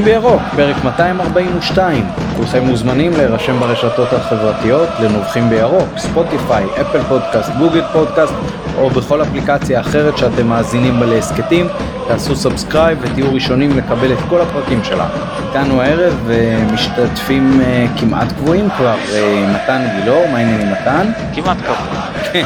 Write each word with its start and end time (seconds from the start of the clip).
נובחים 0.00 0.20
בירוק, 0.22 0.42
פרק 0.56 0.84
242. 0.84 2.29
כולכם 2.40 2.64
מוזמנים 2.64 3.12
להירשם 3.12 3.60
ברשתות 3.60 4.12
החברתיות 4.12 4.88
לנובחים 5.00 5.48
בירוק, 5.48 5.88
Spotify, 5.96 6.64
Apple 6.80 7.02
Podcast, 7.02 7.50
Google 7.58 7.82
Podcast, 7.92 8.32
או 8.78 8.90
בכל 8.90 9.22
אפליקציה 9.22 9.80
אחרת 9.80 10.18
שאתם 10.18 10.46
מאזינים 10.46 11.00
בה 11.00 11.06
להסכתים. 11.06 11.66
תעשו 12.08 12.36
subscribe 12.36 12.98
ותהיו 13.00 13.34
ראשונים 13.34 13.78
לקבל 13.78 14.12
את 14.12 14.18
כל 14.28 14.40
הפרקים 14.40 14.84
שלנו. 14.84 15.14
איתנו 15.48 15.80
הערב 15.80 16.30
אה, 16.30 16.64
משתתפים 16.72 17.60
אה, 17.60 17.86
כמעט 18.00 18.32
קבועים 18.32 18.68
כבר, 18.76 18.96
אה, 19.14 19.54
מתן 19.54 19.86
גילאור, 19.96 20.26
מה 20.32 20.38
העניינים 20.38 20.72
מתן? 20.72 21.12
כמעט 21.34 21.58
קבוע. 21.58 22.00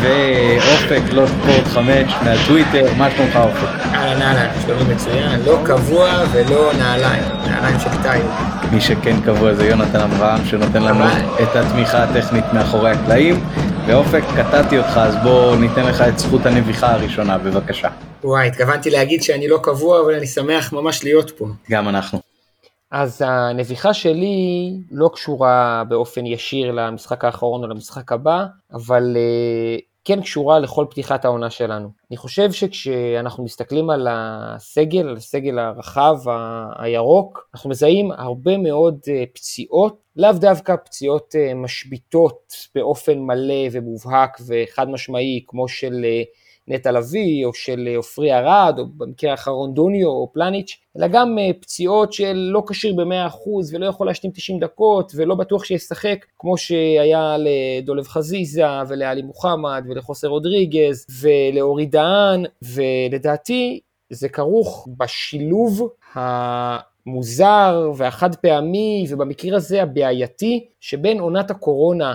ואופק 0.00 1.02
לא 1.12 1.26
ספורט 1.26 1.66
5 1.66 2.14
מהטוויטר, 2.24 2.86
מה 2.98 3.10
שלומך 3.10 3.36
אופק? 3.36 3.94
אהלן 3.94 4.22
אהלן, 4.22 4.48
שלומי 4.66 4.94
מצוין, 4.94 5.40
לא 5.46 5.58
קבוע 5.64 6.10
ולא 6.32 6.70
נעליים, 6.78 7.22
נעליים 7.46 7.80
של 7.80 7.90
איתי. 7.92 8.61
מי 8.72 8.80
שכן 8.80 9.20
קבוע 9.24 9.54
זה 9.54 9.66
יונתן 9.68 10.00
אברהם 10.00 10.44
שנותן 10.44 10.82
לנו 10.82 11.04
את 11.42 11.56
התמיכה 11.56 12.02
הטכנית 12.02 12.44
מאחורי 12.54 12.90
הקלעים. 12.90 13.34
ואופק, 13.86 14.22
קטעתי 14.36 14.78
אותך, 14.78 14.96
אז 14.96 15.16
בוא 15.22 15.56
ניתן 15.56 15.86
לך 15.86 16.00
את 16.00 16.18
זכות 16.18 16.46
הנביחה 16.46 16.92
הראשונה, 16.92 17.38
בבקשה. 17.38 17.88
וואי, 18.24 18.48
התכוונתי 18.48 18.90
להגיד 18.90 19.22
שאני 19.22 19.48
לא 19.48 19.58
קבוע, 19.62 20.00
אבל 20.00 20.14
אני 20.14 20.26
שמח 20.26 20.72
ממש 20.72 21.04
להיות 21.04 21.30
פה. 21.30 21.46
גם 21.70 21.88
אנחנו. 21.88 22.20
אז 22.90 23.22
הנביחה 23.26 23.94
שלי 23.94 24.72
לא 24.90 25.10
קשורה 25.14 25.82
באופן 25.88 26.26
ישיר 26.26 26.72
למשחק 26.72 27.24
האחרון 27.24 27.64
או 27.64 27.68
למשחק 27.68 28.12
הבא, 28.12 28.44
אבל 28.72 29.16
אה, 29.16 29.76
כן 30.04 30.20
קשורה 30.20 30.58
לכל 30.58 30.86
פתיחת 30.90 31.24
העונה 31.24 31.50
שלנו. 31.50 31.88
אני 32.10 32.16
חושב 32.16 32.52
שכשאנחנו 32.52 33.44
מסתכלים 33.44 33.90
על 33.90 34.08
הסגל, 34.10 35.08
על 35.08 35.16
הסגל 35.16 35.58
הרחב, 35.58 36.16
הירוק, 36.76 37.48
אנחנו 37.54 37.70
מזהים 37.70 38.12
הרבה 38.12 38.58
מאוד 38.58 38.98
אה, 39.08 39.24
פציעות, 39.34 39.96
לאו 40.16 40.32
דווקא 40.32 40.76
פציעות 40.84 41.34
אה, 41.38 41.54
משביתות 41.54 42.52
באופן 42.74 43.18
מלא 43.18 43.68
ומובהק 43.72 44.38
וחד 44.46 44.88
משמעי, 44.90 45.44
כמו 45.46 45.68
של 45.68 46.04
אה, 46.04 46.22
נטע 46.68 46.92
לביא, 46.92 47.46
או 47.46 47.54
של 47.54 47.88
אה, 47.88 47.96
עופרי 47.96 48.32
ארד, 48.32 48.74
או 48.78 48.86
במקרה 48.96 49.30
האחרון 49.30 49.74
דוניו 49.74 50.08
או 50.08 50.30
פלניץ', 50.32 50.78
אלא 50.98 51.06
גם 51.08 51.38
אה, 51.38 51.50
פציעות 51.60 52.12
של 52.12 52.32
לא 52.32 52.62
כשיר 52.68 52.94
ב-100% 52.94 53.48
ולא 53.72 53.86
יכול 53.86 54.06
להשלים 54.06 54.32
90 54.32 54.58
דקות, 54.58 55.12
ולא 55.16 55.34
בטוח 55.34 55.64
שישחק, 55.64 56.26
כמו 56.38 56.56
שהיה 56.56 57.36
לדולב 57.38 58.08
חזיזה, 58.08 58.64
ולעלי 58.88 59.22
מוחמד, 59.22 59.84
ולחוסר 59.88 60.28
רודריגז, 60.28 61.06
ולאורי 61.20 61.86
דהן, 61.86 62.44
ולדעתי 62.62 63.80
זה 64.10 64.28
כרוך 64.28 64.88
בשילוב 64.96 65.88
המוזר 66.14 67.92
והחד 67.96 68.34
פעמי, 68.34 69.06
ובמקרה 69.08 69.56
הזה 69.56 69.82
הבעייתי, 69.82 70.66
שבין 70.80 71.20
עונת 71.20 71.50
הקורונה 71.50 72.14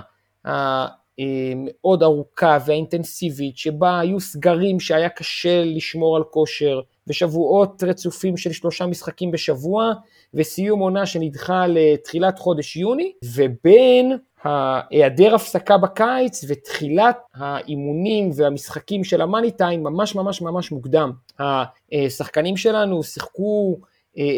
המאוד 1.19 2.03
ארוכה 2.03 2.57
והאינטנסיבית, 2.65 3.57
שבה 3.57 3.99
היו 3.99 4.19
סגרים 4.19 4.79
שהיה 4.79 5.09
קשה 5.09 5.63
לשמור 5.63 6.17
על 6.17 6.23
כושר, 6.23 6.79
ושבועות 7.07 7.83
רצופים 7.83 8.37
של 8.37 8.51
שלושה 8.51 8.85
משחקים 8.85 9.31
בשבוע, 9.31 9.93
וסיום 10.33 10.79
עונה 10.79 11.05
שנדחה 11.05 11.65
לתחילת 11.67 12.39
חודש 12.39 12.75
יוני, 12.75 13.11
ובין 13.35 14.17
היעדר 14.43 15.35
הפסקה 15.35 15.77
בקיץ 15.77 16.45
ותחילת 16.47 17.17
האימונים 17.35 18.29
והמשחקים 18.35 19.03
של 19.03 19.21
המאני 19.21 19.51
טיים 19.51 19.83
ממש 19.83 20.15
ממש 20.15 20.41
ממש 20.41 20.71
מוקדם. 20.71 21.11
השחקנים 21.91 22.57
שלנו 22.57 23.03
שיחקו 23.03 23.77
אה, 23.81 23.87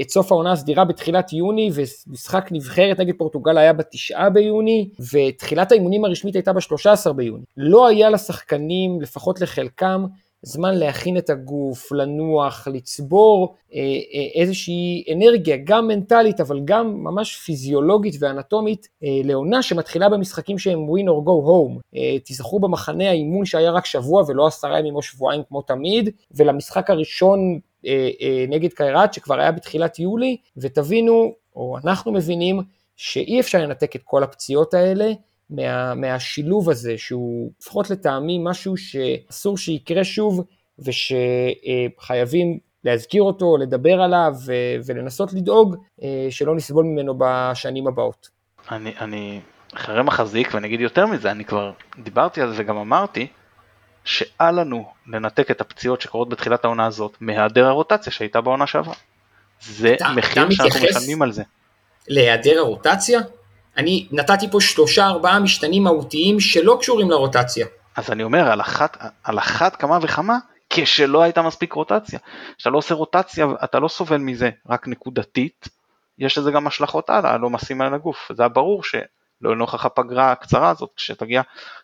את 0.01 0.09
סוף 0.09 0.31
העונה 0.31 0.51
הסדירה 0.51 0.85
בתחילת 0.85 1.33
יוני, 1.33 1.71
ומשחק 1.73 2.49
נבחרת 2.51 2.99
נגד 2.99 3.13
פורטוגל 3.17 3.57
היה 3.57 3.73
בתשעה 3.73 4.29
ביוני, 4.29 4.89
ותחילת 5.13 5.71
האימונים 5.71 6.05
הרשמית 6.05 6.35
הייתה 6.35 6.53
ב-13 6.53 7.13
ביוני. 7.13 7.43
לא 7.57 7.87
היה 7.87 8.09
לשחקנים, 8.09 9.01
לפחות 9.01 9.41
לחלקם, 9.41 10.05
זמן 10.41 10.75
להכין 10.75 11.17
את 11.17 11.29
הגוף, 11.29 11.91
לנוח, 11.91 12.67
לצבור 12.67 13.55
אה, 13.73 13.79
אה, 13.79 14.41
איזושהי 14.41 15.03
אנרגיה, 15.13 15.57
גם 15.63 15.87
מנטלית, 15.87 16.41
אבל 16.41 16.59
גם 16.65 17.03
ממש 17.03 17.35
פיזיולוגית 17.35 18.15
ואנטומית, 18.19 18.87
אה, 19.03 19.21
לעונה 19.23 19.61
שמתחילה 19.63 20.09
במשחקים 20.09 20.57
שהם 20.57 20.87
win 20.87 21.05
or 21.05 21.25
go 21.25 21.47
home. 21.49 21.79
אה, 21.95 22.19
תיזכרו 22.19 22.59
במחנה 22.59 23.09
האימון 23.09 23.45
שהיה 23.45 23.71
רק 23.71 23.85
שבוע 23.85 24.23
ולא 24.27 24.47
עשרה 24.47 24.79
ימים 24.79 24.95
או 24.95 25.01
שבועיים 25.01 25.41
כמו 25.47 25.61
תמיד, 25.61 26.09
ולמשחק 26.31 26.89
הראשון 26.89 27.39
אה, 27.39 27.55
אה, 27.55 27.59
נגד 28.49 28.73
קיירת 28.73 29.13
שכבר 29.13 29.39
היה 29.39 29.51
בתחילת 29.51 29.99
יולי, 29.99 30.37
ותבינו, 30.57 31.33
או 31.55 31.77
אנחנו 31.83 32.11
מבינים, 32.11 32.61
שאי 32.95 33.39
אפשר 33.39 33.57
לנתק 33.57 33.95
את 33.95 34.01
כל 34.03 34.23
הפציעות 34.23 34.73
האלה 34.73 35.11
מה, 35.49 35.95
מהשילוב 35.95 36.69
הזה, 36.69 36.97
שהוא 36.97 37.51
לפחות 37.61 37.89
לטעמי 37.89 38.39
משהו 38.43 38.77
שאסור 38.77 39.57
שיקרה 39.57 40.03
שוב, 40.03 40.43
ושחייבים 40.79 42.59
להזכיר 42.83 43.23
אותו, 43.23 43.57
לדבר 43.57 44.01
עליו 44.01 44.33
ולנסות 44.85 45.33
לדאוג 45.33 45.75
אה, 46.03 46.27
שלא 46.29 46.55
נסבול 46.55 46.85
ממנו 46.85 47.13
בשנים 47.17 47.87
הבאות. 47.87 48.29
אני, 48.71 48.93
אני 48.99 49.39
אחרי 49.73 50.03
מחזיק 50.03 50.53
ואני 50.53 50.67
אגיד 50.67 50.81
יותר 50.81 51.05
מזה, 51.05 51.31
אני 51.31 51.45
כבר 51.45 51.71
דיברתי 51.99 52.41
על 52.41 52.53
זה 52.53 52.61
וגם 52.63 52.77
אמרתי 52.77 53.27
שאל 54.03 54.59
לנו 54.59 54.91
לנתק 55.07 55.51
את 55.51 55.61
הפציעות 55.61 56.01
שקורות 56.01 56.29
בתחילת 56.29 56.65
העונה 56.65 56.85
הזאת 56.85 57.17
מהיעדר 57.21 57.65
הרוטציה 57.67 58.11
שהייתה 58.11 58.41
בעונה 58.41 58.67
שעברה. 58.67 58.93
זה 59.61 59.93
אתה- 59.93 60.09
מחיר 60.15 60.43
אתה 60.43 60.51
שאנחנו 60.51 60.87
משלמים 60.89 61.21
על 61.21 61.31
זה. 61.31 61.43
להיעדר 62.07 62.57
הרוטציה? 62.59 63.19
אני 63.77 64.07
נתתי 64.11 64.51
פה 64.51 64.61
שלושה 64.61 65.07
ארבעה 65.07 65.39
משתנים 65.39 65.83
מהותיים 65.83 66.39
שלא 66.39 66.77
קשורים 66.81 67.09
לרוטציה. 67.11 67.67
אז 67.95 68.11
אני 68.11 68.23
אומר 68.23 68.51
על 68.51 68.61
אחת, 68.61 68.97
על 69.23 69.39
אחת 69.39 69.75
כמה 69.75 69.99
וכמה 70.01 70.37
כשלא 70.69 71.21
הייתה 71.21 71.41
מספיק 71.41 71.73
רוטציה. 71.73 72.19
כשאתה 72.57 72.69
לא 72.69 72.77
עושה 72.77 72.93
רוטציה 72.95 73.47
אתה 73.63 73.79
לא 73.79 73.87
סובל 73.87 74.17
מזה 74.17 74.49
רק 74.69 74.87
נקודתית, 74.87 75.67
יש 76.19 76.37
לזה 76.37 76.51
גם 76.51 76.67
השלכות 76.67 77.09
הלאה, 77.09 77.37
לא 77.37 77.49
משים 77.49 77.81
על 77.81 77.93
הגוף. 77.93 78.31
זה 78.35 78.43
היה 78.43 78.49
ברור 78.49 78.83
שלא 78.83 79.55
נוכח 79.55 79.85
הפגרה 79.85 80.31
הקצרה 80.31 80.69
הזאת, 80.69 80.89
כשתגיע 80.95 81.41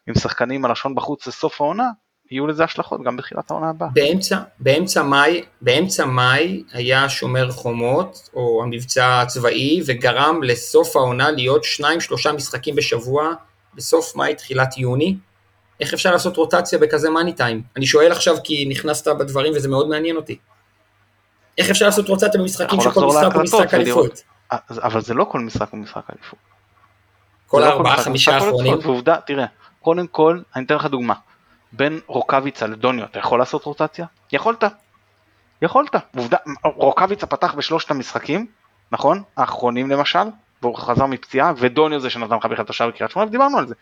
עם 0.07 0.15
שחקנים 0.15 0.65
הלשון 0.65 0.95
בחוץ 0.95 1.27
לסוף 1.27 1.61
העונה, 1.61 1.89
יהיו 2.31 2.47
לזה 2.47 2.63
השלכות 2.63 3.03
גם 3.03 3.17
בתחילת 3.17 3.51
העונה 3.51 3.69
הבאה. 3.69 3.89
באמצע, 3.93 4.37
באמצע 4.59 5.03
מאי, 5.03 5.43
באמצע 5.61 6.05
מאי 6.05 6.63
היה 6.73 7.09
שומר 7.09 7.51
חומות, 7.51 8.29
או 8.33 8.63
המבצע 8.63 9.21
הצבאי, 9.21 9.81
וגרם 9.85 10.43
לסוף 10.43 10.95
העונה 10.95 11.31
להיות 11.31 11.63
שניים 11.63 12.01
שלושה 12.01 12.31
משחקים 12.31 12.75
בשבוע, 12.75 13.33
בסוף 13.75 14.15
מאי 14.15 14.35
תחילת 14.35 14.77
יוני. 14.77 15.17
איך 15.79 15.93
אפשר 15.93 16.11
לעשות 16.11 16.37
רוטציה 16.37 16.79
בכזה 16.79 17.09
מאני 17.09 17.33
טיים? 17.33 17.61
אני 17.77 17.85
שואל 17.85 18.11
עכשיו 18.11 18.35
כי 18.43 18.65
נכנסת 18.69 19.07
בדברים 19.07 19.53
וזה 19.55 19.67
מאוד 19.69 19.89
מעניין 19.89 20.15
אותי. 20.15 20.37
איך 21.57 21.69
אפשר 21.69 21.85
לעשות 21.85 22.09
רוטציה 22.09 22.41
במשחקים 22.41 22.81
שכל 22.81 23.05
משחק 23.05 23.33
הוא 23.35 23.43
משחק. 23.43 23.73
אליפות? 23.73 24.23
אז- 24.51 24.79
אבל 24.83 25.01
זה 25.01 25.13
לא 25.13 25.23
כל 25.23 25.39
משחק 25.39 25.69
הוא 25.71 25.79
משחק 25.79 26.03
אליפות. 26.13 26.39
כל 27.47 27.59
לא 27.59 27.65
הארבעה 27.65 27.93
משחק, 27.93 28.05
חמישה 28.05 28.35
האחרונים? 28.35 28.77
תראה, 29.25 29.45
קודם 29.81 30.07
כל, 30.07 30.39
אני 30.55 30.65
אתן 30.65 30.75
לך 30.75 30.85
דוגמה. 30.85 31.13
בין 31.75 31.99
רוקאביצה 32.07 32.67
לדוניו, 32.67 33.05
אתה 33.05 33.19
יכול 33.19 33.39
לעשות 33.39 33.63
רוטציה? 33.63 34.05
יכולת. 34.31 34.63
יכולת. 35.61 35.95
עובדה, 36.15 36.37
רוקאביצה 36.63 37.25
פתח 37.25 37.53
בשלושת 37.53 37.91
המשחקים, 37.91 38.45
נכון? 38.91 39.23
האחרונים 39.37 39.89
למשל, 39.91 40.23
והוא 40.61 40.77
חזר 40.77 41.05
מפציעה, 41.05 41.53
ודוניו 41.57 41.99
זה 41.99 42.09
שנתן 42.09 42.35
לך 42.35 42.45
בכלל 42.45 42.65
את 42.65 42.69
השער 42.69 42.87
בקריית 42.87 43.11
שמונה, 43.11 43.27
ודיברנו 43.27 43.57
על 43.57 43.67
זה. 43.67 43.75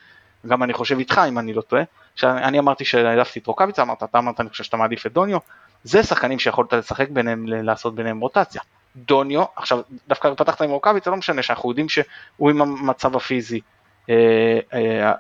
גם 0.48 0.64
אני 0.64 0.74
חושב 0.74 0.98
איתך, 1.00 1.22
אם 1.28 1.40
אני 1.40 1.54
לא 1.54 1.62
טועה, 1.62 1.84
שאני 2.16 2.60
אמרתי 2.60 2.86
שהעדפתי 2.86 3.40
את 3.40 3.48
רוקאביצה, 3.48 3.82
אמרת, 3.82 4.04
אתה 4.04 4.18
אמרת, 4.18 4.40
אני 4.40 4.50
חושב 4.50 4.64
שאתה 4.64 4.78
מעדיף 4.78 5.06
את 5.06 5.14
דוניו, 5.14 5.38
זה 5.84 6.04
שחקנים 6.04 6.40
שיכולת 6.40 6.74
לשחק 6.74 7.10
ביניהם, 7.10 7.48
לעשות 7.48 7.96
ביניהם 7.96 8.20
רוטציה. 8.20 8.62
דוניו, 8.96 9.44
עכשיו 9.56 9.82
דווקא 10.08 10.34
פתחת 10.34 10.62
עם 10.62 10.70
רוקאביצה, 10.70 11.10
לא 11.10 11.18
משנה 11.18 11.42
שאנחנו 11.42 11.70
יודעים 11.70 11.90
שהוא 11.90 12.50
עם 12.50 12.62
המצב 12.62 13.16
הפיזי 13.16 13.62
אה, 14.10 14.60
אה, 14.74 15.12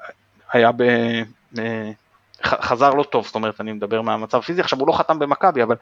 היה 0.51 0.71
ב... 0.71 0.81
אה, 1.57 1.91
חזר 2.45 2.93
לא 2.93 3.03
טוב, 3.03 3.25
זאת 3.25 3.35
אומרת 3.35 3.61
אני 3.61 3.73
מדבר 3.73 4.01
מהמצב 4.01 4.37
הפיזי, 4.37 4.61
עכשיו 4.61 4.79
הוא 4.79 4.87
לא 4.87 4.93
חתם 4.93 5.19
במכבי, 5.19 5.63
אבל 5.63 5.75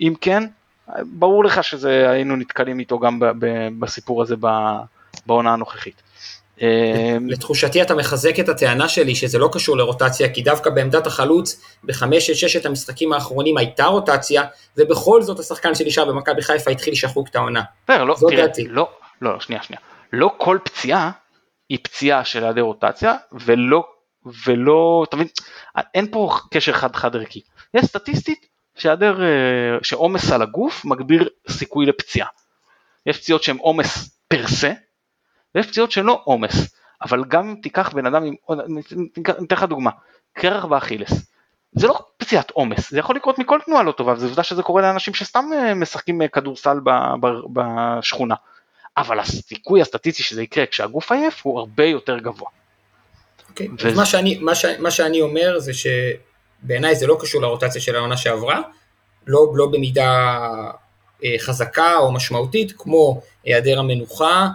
אם 0.00 0.14
כן, 0.20 0.42
ברור 1.04 1.44
לך 1.44 1.64
שזה 1.64 2.10
היינו 2.10 2.36
נתקלים 2.36 2.78
איתו 2.78 2.98
גם 2.98 3.20
ב- 3.20 3.24
ב- 3.38 3.68
בסיפור 3.78 4.22
הזה 4.22 4.36
בעונה 5.26 5.52
הנוכחית. 5.52 6.02
אה, 6.62 7.16
לתחושתי 7.26 7.82
אתה 7.82 7.94
מחזק 7.94 8.40
את 8.40 8.48
הטענה 8.48 8.88
שלי 8.88 9.14
שזה 9.14 9.38
לא 9.38 9.48
קשור 9.52 9.76
לרוטציה, 9.76 10.28
כי 10.28 10.42
דווקא 10.42 10.70
בעמדת 10.70 11.06
החלוץ, 11.06 11.76
בחמש 11.84 12.26
של 12.26 12.34
ששת 12.34 12.66
המשחקים 12.66 13.12
האחרונים 13.12 13.56
הייתה 13.56 13.84
רוטציה, 13.84 14.42
ובכל 14.76 15.22
זאת 15.22 15.38
השחקן 15.38 15.74
שנשאר 15.74 16.04
במכבי 16.04 16.42
חיפה 16.42 16.70
התחיל 16.70 16.92
לשחוק 16.92 17.28
את 17.28 17.36
העונה. 17.36 17.62
לא, 17.88 18.14
זו 18.16 18.28
תראה, 18.28 18.46
דעתי. 18.46 18.68
לא, 18.68 18.88
לא, 19.22 19.40
שנייה, 19.40 19.62
שנייה. 19.62 19.80
לא 20.12 20.34
כל 20.36 20.58
פציעה 20.64 21.10
היא 21.68 21.78
פציעה 21.82 22.24
של 22.24 22.44
היעדר 22.44 22.62
רוטציה, 22.62 23.14
ולא, 23.32 23.84
ולא, 24.46 25.04
אתה 25.08 25.16
מבין, 25.16 25.28
אין 25.94 26.10
פה 26.10 26.36
קשר 26.50 26.72
חד 26.72 26.96
חד 26.96 27.16
ערכי. 27.16 27.40
יש 27.74 27.84
סטטיסטית 27.84 28.46
שהיעדר, 28.76 29.22
אה, 29.22 29.78
שעומס 29.82 30.32
על 30.32 30.42
הגוף 30.42 30.84
מגביר 30.84 31.28
סיכוי 31.48 31.86
לפציעה. 31.86 32.28
יש 33.06 33.18
פציעות 33.18 33.42
שהן 33.42 33.56
עומס 33.56 34.18
פר 34.28 34.46
סה, 34.46 34.72
ויש 35.54 35.66
פציעות 35.66 35.92
שלא 35.92 36.20
עומס, 36.24 36.74
אבל 37.02 37.24
גם 37.24 37.48
אם 37.48 37.54
תיקח 37.62 37.92
בן 37.92 38.06
אדם, 38.06 38.24
ניתן 39.16 39.56
לך 39.56 39.62
דוגמה, 39.62 39.90
קרח 40.32 40.64
באכילס, 40.64 41.12
זה 41.72 41.86
לא 41.86 42.06
פציעת 42.16 42.50
עומס, 42.50 42.90
זה 42.90 42.98
יכול 42.98 43.16
לקרות 43.16 43.38
מכל 43.38 43.60
תנועה 43.64 43.82
לא 43.82 43.92
טובה, 43.92 44.12
וזו 44.12 44.26
עובדה 44.26 44.42
שזה 44.42 44.62
קורה 44.62 44.82
לאנשים 44.82 45.14
שסתם 45.14 45.44
אה, 45.52 45.74
משחקים 45.74 46.22
אה, 46.22 46.28
כדורסל 46.28 46.78
בשכונה, 47.52 48.34
אבל 48.96 49.20
הסיכוי 49.20 49.82
הסטטיסטי 49.82 50.22
שזה 50.22 50.42
יקרה 50.42 50.66
כשהגוף 50.66 51.12
עייף 51.12 51.46
הוא 51.46 51.58
הרבה 51.58 51.84
יותר 51.84 52.18
גבוה. 52.18 52.50
Okay. 53.56 53.70
אוקיי, 53.72 53.88
וזה... 53.88 53.96
מה, 53.96 54.06
שאני, 54.06 54.38
מה, 54.38 54.54
ש... 54.54 54.64
מה 54.78 54.90
שאני 54.90 55.20
אומר 55.20 55.58
זה 55.58 55.72
שבעיניי 55.74 56.96
זה 56.96 57.06
לא 57.06 57.16
קשור 57.20 57.42
לרוטציה 57.42 57.80
של 57.80 57.96
העונה 57.96 58.16
שעברה, 58.16 58.60
לא, 59.26 59.52
לא 59.54 59.66
במידה 59.66 60.38
אה, 61.24 61.34
חזקה 61.38 61.96
או 61.96 62.12
משמעותית, 62.12 62.72
כמו 62.78 63.20
היעדר 63.44 63.78
המנוחה, 63.78 64.48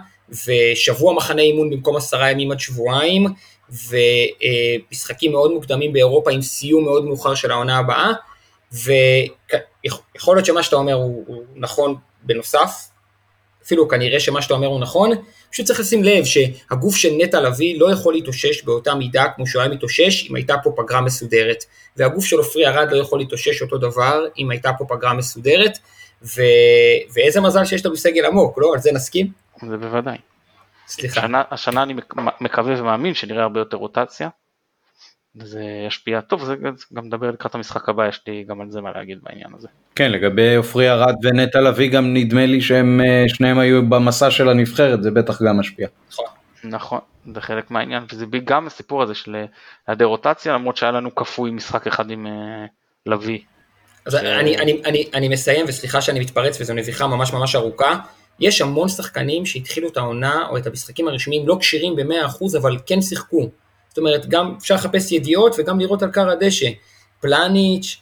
ושבוע 0.46 1.14
מחנה 1.14 1.42
אימון 1.42 1.70
במקום 1.70 1.96
עשרה 1.96 2.30
ימים 2.30 2.52
עד 2.52 2.60
שבועיים, 2.60 3.26
ומשחקים 3.70 5.32
מאוד 5.32 5.52
מוקדמים 5.52 5.92
באירופה 5.92 6.30
עם 6.30 6.42
סיום 6.42 6.84
מאוד 6.84 7.04
מאוחר 7.04 7.34
של 7.34 7.50
העונה 7.50 7.78
הבאה, 7.78 8.12
ויכול 8.72 10.36
להיות 10.36 10.46
שמה 10.46 10.62
שאתה 10.62 10.76
אומר 10.76 10.94
הוא, 10.94 11.24
הוא 11.26 11.42
נכון 11.56 11.94
בנוסף, 12.22 12.88
אפילו 13.64 13.88
כנראה 13.88 14.20
שמה 14.20 14.42
שאתה 14.42 14.54
אומר 14.54 14.66
הוא 14.66 14.80
נכון, 14.80 15.10
פשוט 15.52 15.66
צריך 15.66 15.80
לשים 15.80 16.04
לב 16.04 16.24
שהגוף 16.24 16.96
של 16.96 17.08
נטע 17.18 17.40
לביא 17.40 17.80
לא 17.80 17.92
יכול 17.92 18.14
להתאושש 18.14 18.62
באותה 18.62 18.94
מידה 18.94 19.24
כמו 19.36 19.46
שהוא 19.46 19.62
היה 19.62 19.70
מתאושש 19.70 20.30
אם 20.30 20.36
הייתה 20.36 20.54
פה 20.62 20.72
פגרה 20.76 21.00
מסודרת, 21.00 21.64
והגוף 21.96 22.24
של 22.24 22.36
עופרי 22.36 22.66
ארד 22.66 22.92
לא 22.92 22.96
יכול 22.96 23.18
להתאושש 23.18 23.62
אותו 23.62 23.78
דבר 23.78 24.24
אם 24.38 24.50
הייתה 24.50 24.70
פה 24.78 24.84
פגרה 24.88 25.14
מסודרת, 25.14 25.78
ו... 26.22 26.42
ואיזה 27.14 27.40
מזל 27.40 27.64
שיש 27.64 27.86
לנו 27.86 27.96
סגל 27.96 28.26
עמוק, 28.26 28.58
לא? 28.58 28.72
על 28.74 28.80
זה 28.80 28.92
נסכים? 28.92 29.32
זה 29.68 29.76
בוודאי. 29.76 30.18
סליחה. 30.88 31.20
השנה, 31.20 31.42
השנה 31.50 31.82
אני 31.82 31.94
מקווה 32.40 32.80
ומאמין 32.80 33.14
שנראה 33.14 33.42
הרבה 33.42 33.60
יותר 33.60 33.76
רוטציה. 33.76 34.28
זה 35.34 35.62
ישפיע 35.86 36.20
טוב, 36.20 36.44
זה 36.44 36.54
גם 36.94 37.06
מדבר 37.06 37.30
לקראת 37.30 37.54
המשחק 37.54 37.88
הבא, 37.88 38.08
יש 38.08 38.20
לי 38.26 38.44
גם 38.48 38.60
על 38.60 38.70
זה 38.70 38.80
מה 38.80 38.90
להגיד 38.94 39.18
בעניין 39.22 39.48
הזה. 39.58 39.68
כן, 39.94 40.12
לגבי 40.12 40.54
עופרי 40.54 40.90
ארד 40.90 41.14
ונטע 41.22 41.60
לביא 41.60 41.90
גם 41.90 42.14
נדמה 42.14 42.46
לי 42.46 42.60
שהם 42.60 43.00
אה, 43.00 43.24
שניהם 43.28 43.58
היו 43.58 43.88
במסע 43.88 44.30
של 44.30 44.48
הנבחרת, 44.48 45.02
זה 45.02 45.10
בטח 45.10 45.42
גם 45.42 45.60
משפיע. 45.60 45.88
נכון. 46.10 46.26
נכון, 46.64 47.00
זה 47.34 47.40
חלק 47.40 47.70
מהעניין, 47.70 48.02
וזה 48.12 48.26
גם 48.44 48.66
הסיפור 48.66 49.02
הזה 49.02 49.14
של 49.14 49.44
היעדר 49.86 50.04
רוטציה, 50.04 50.54
למרות 50.54 50.76
שהיה 50.76 50.92
לנו 50.92 51.14
כפוי 51.14 51.50
משחק 51.50 51.86
אחד 51.86 52.10
עם 52.10 52.26
אה, 52.26 52.66
לביא. 53.06 53.38
אז 54.06 54.12
ש... 54.12 54.16
אני, 54.16 54.58
אני, 54.58 54.82
אני, 54.84 55.10
אני 55.14 55.28
מסיים, 55.28 55.64
וסליחה 55.68 56.00
שאני 56.00 56.20
מתפרץ, 56.20 56.60
וזו 56.60 56.74
נביכה 56.74 57.06
ממש 57.06 57.32
ממש 57.32 57.54
ארוכה. 57.54 57.98
יש 58.40 58.60
המון 58.60 58.88
שחקנים 58.88 59.46
שהתחילו 59.46 59.88
את 59.88 59.96
העונה 59.96 60.46
או 60.48 60.56
את 60.56 60.66
המשחקים 60.66 61.08
הרשמיים 61.08 61.48
לא 61.48 61.56
כשירים 61.60 61.96
ב-100% 61.96 62.58
אבל 62.58 62.76
כן 62.86 63.02
שיחקו. 63.02 63.50
זאת 63.92 63.98
אומרת, 63.98 64.26
גם 64.26 64.54
אפשר 64.58 64.74
לחפש 64.74 65.12
ידיעות 65.12 65.54
וגם 65.58 65.80
לראות 65.80 66.02
על 66.02 66.10
קר 66.10 66.30
הדשא. 66.30 66.66
פלניץ', 67.20 67.96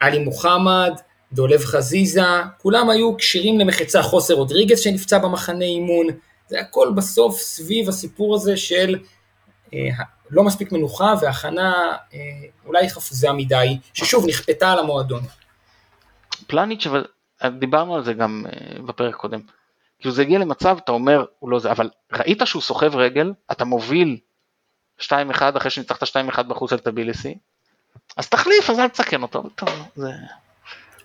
עלי 0.00 0.18
מוחמד, 0.18 0.92
דולב 1.32 1.64
חזיזה, 1.64 2.22
כולם 2.58 2.90
היו 2.90 3.16
כשירים 3.16 3.58
למחצה, 3.58 4.02
חוסר 4.02 4.34
רודריגז 4.34 4.80
שנפצע 4.80 5.18
במחנה 5.18 5.64
אימון, 5.64 6.06
זה 6.48 6.60
הכל 6.60 6.92
בסוף 6.96 7.36
סביב 7.40 7.88
הסיפור 7.88 8.34
הזה 8.34 8.56
של 8.56 8.98
אה, 9.74 9.78
לא 10.30 10.42
מספיק 10.42 10.72
מנוחה 10.72 11.14
והכנה 11.20 11.72
אה, 12.14 12.18
אולי 12.66 12.88
חפוזה 12.88 13.32
מדי, 13.32 13.78
ששוב 13.94 14.26
נכפתה 14.26 14.72
על 14.72 14.78
המועדון. 14.78 15.22
פלניץ', 16.46 16.86
אבל 16.86 17.06
דיברנו 17.58 17.96
על 17.96 18.04
זה 18.04 18.12
גם 18.12 18.46
אה, 18.52 18.82
בפרק 18.82 19.14
קודם. 19.14 19.40
כאילו 19.98 20.14
זה 20.14 20.22
הגיע 20.22 20.38
למצב, 20.38 20.78
אתה 20.84 20.92
אומר, 20.92 21.24
הוא 21.38 21.50
לא 21.50 21.58
זה, 21.58 21.70
אבל 21.70 21.90
ראית 22.12 22.42
שהוא 22.44 22.62
סוחב 22.62 22.96
רגל, 22.96 23.32
אתה 23.52 23.64
מוביל 23.64 24.16
2-1 25.00 25.12
אחרי 25.56 25.70
שניצחת 25.70 26.02
2-1 26.02 26.42
בחוץ 26.42 26.72
על 26.72 26.78
טביליסי, 26.78 27.34
אז 28.16 28.28
תחליף, 28.28 28.70
אז 28.70 28.78
אל 28.78 28.88
תסכן 28.88 29.22
אותו, 29.22 29.42
טוב, 29.56 29.68
זה... 29.96 30.10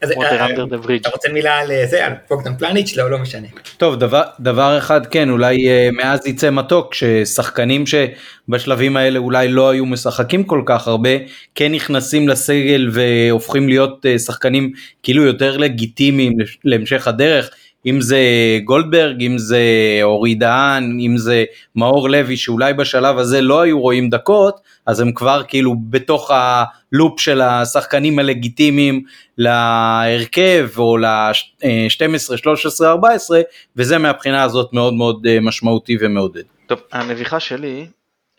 אז 0.02 0.12
אה, 0.12 0.96
אתה 0.96 1.10
רוצה 1.10 1.30
מילה 1.30 1.60
על 1.60 1.72
אה, 1.72 1.88
זה, 1.88 2.06
על 2.06 2.14
פוגדן 2.28 2.58
פלניץ'? 2.58 2.96
לא, 2.98 3.12
לא 3.12 3.18
משנה. 3.18 3.48
טוב, 3.78 3.96
דבר, 3.96 4.22
דבר 4.40 4.78
אחד 4.78 5.06
כן, 5.06 5.30
אולי 5.30 5.56
uh, 5.68 5.92
מאז 5.92 6.28
יצא 6.28 6.52
מתוק, 6.52 6.94
ששחקנים 6.94 7.84
שבשלבים 7.86 8.98
האלה 8.98 9.20
אולי 9.20 9.48
לא 9.48 9.70
היו 9.70 9.86
משחקים 9.86 10.44
כל 10.44 10.64
כך 10.66 10.88
הרבה, 10.88 11.10
כן 11.56 11.72
נכנסים 11.72 12.28
לסגל 12.28 12.90
והופכים 12.94 13.70
להיות 13.70 14.06
שחקנים 14.26 14.72
כאילו 15.04 15.24
יותר 15.24 15.58
לגיטימיים 15.58 16.34
להמשך 16.64 17.08
הדרך. 17.08 17.50
אם 17.86 18.02
זה 18.02 18.20
גולדברג, 18.64 19.24
אם 19.24 19.38
זה 19.38 19.60
אורי 20.04 20.36
דהן, 20.36 20.98
אם 21.00 21.18
זה 21.18 21.44
מאור 21.76 22.10
לוי 22.10 22.38
שאולי 22.38 22.74
בשלב 22.74 23.18
הזה 23.18 23.42
לא 23.42 23.62
היו 23.62 23.82
רואים 23.82 24.10
דקות, 24.10 24.60
אז 24.86 25.00
הם 25.00 25.12
כבר 25.14 25.44
כאילו 25.48 25.76
בתוך 25.90 26.32
הלופ 26.32 27.20
של 27.20 27.42
השחקנים 27.42 28.20
הלגיטימיים 28.20 29.04
להרכב 29.38 30.70
או 30.78 30.98
ל-12, 30.98 32.38
13, 32.38 32.90
14, 32.90 33.42
וזה 33.76 33.98
מהבחינה 33.98 34.44
הזאת 34.44 34.74
מאוד 34.74 34.94
מאוד 34.94 35.28
אה, 35.28 35.40
משמעותי 35.40 35.98
ומעודד. 36.00 36.44
טוב, 36.68 36.80
הנביכה 36.92 37.40
שלי 37.40 37.88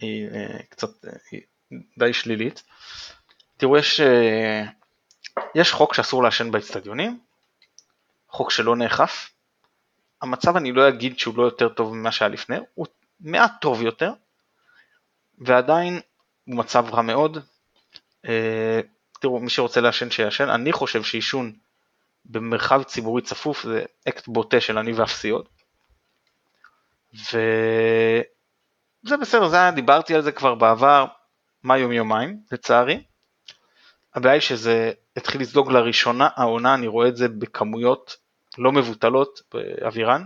היא 0.01 0.29
אה, 0.35 0.59
קצת 0.71 0.89
אה, 1.07 1.39
די 1.99 2.13
שלילית. 2.13 2.63
תראו, 3.57 3.77
יש, 3.77 4.01
יש 5.55 5.73
חוק 5.73 5.95
שאסור 5.95 6.23
לעשן 6.23 6.51
באצטדיונים, 6.51 7.19
חוק 8.31 8.51
שלא 8.51 8.77
נאכף, 8.77 9.31
המצב 10.23 10.57
אני 10.57 10.73
לא 10.73 10.89
אגיד 10.89 11.19
שהוא 11.19 11.39
לא 11.39 11.43
יותר 11.43 11.69
טוב 11.69 11.95
ממה 11.95 12.13
שהיה 12.13 12.29
לפני, 12.29 12.57
הוא 12.75 12.87
מעט 13.21 13.53
טוב 13.61 13.83
יותר, 13.83 14.13
ועדיין 15.39 16.01
הוא 16.45 16.57
מצב 16.57 16.87
רע 16.95 17.03
מאוד. 17.03 17.39
אה, 18.29 18.81
תראו, 19.21 19.41
מי 19.41 19.51
שרוצה 19.51 19.81
לעשן 19.81 20.11
שיעשן, 20.11 20.49
אני 20.49 20.73
חושב 20.73 21.03
שעישון 21.03 21.53
במרחב 22.25 22.83
ציבורי 22.83 23.23
צפוף 23.23 23.63
זה 23.63 23.85
אקט 24.09 24.29
בוטה 24.29 24.61
של 24.61 24.79
אני 24.79 24.93
ואפסיות. 24.93 25.49
וזה 27.15 28.23
בסדר, 29.21 29.49
זה 29.49 29.57
היה, 29.57 29.71
דיברתי 29.71 30.15
על 30.15 30.23
זה 30.23 30.33
כבר 30.33 30.55
בעבר, 30.55 31.07
מה 31.63 31.79
יום 31.79 31.93
יומיים, 31.93 32.41
לצערי. 32.53 33.03
הבעיה 34.15 34.35
היא 34.35 34.41
שזה 34.41 34.93
התחיל 35.17 35.41
לזלוג 35.41 35.73
לראשונה 35.73 36.29
העונה, 36.37 36.75
אני 36.75 36.87
רואה 36.87 37.09
את 37.09 37.17
זה 37.17 37.29
בכמויות 37.29 38.17
לא 38.59 38.73
מבוטלות 38.73 39.41
באווירן. 39.55 40.25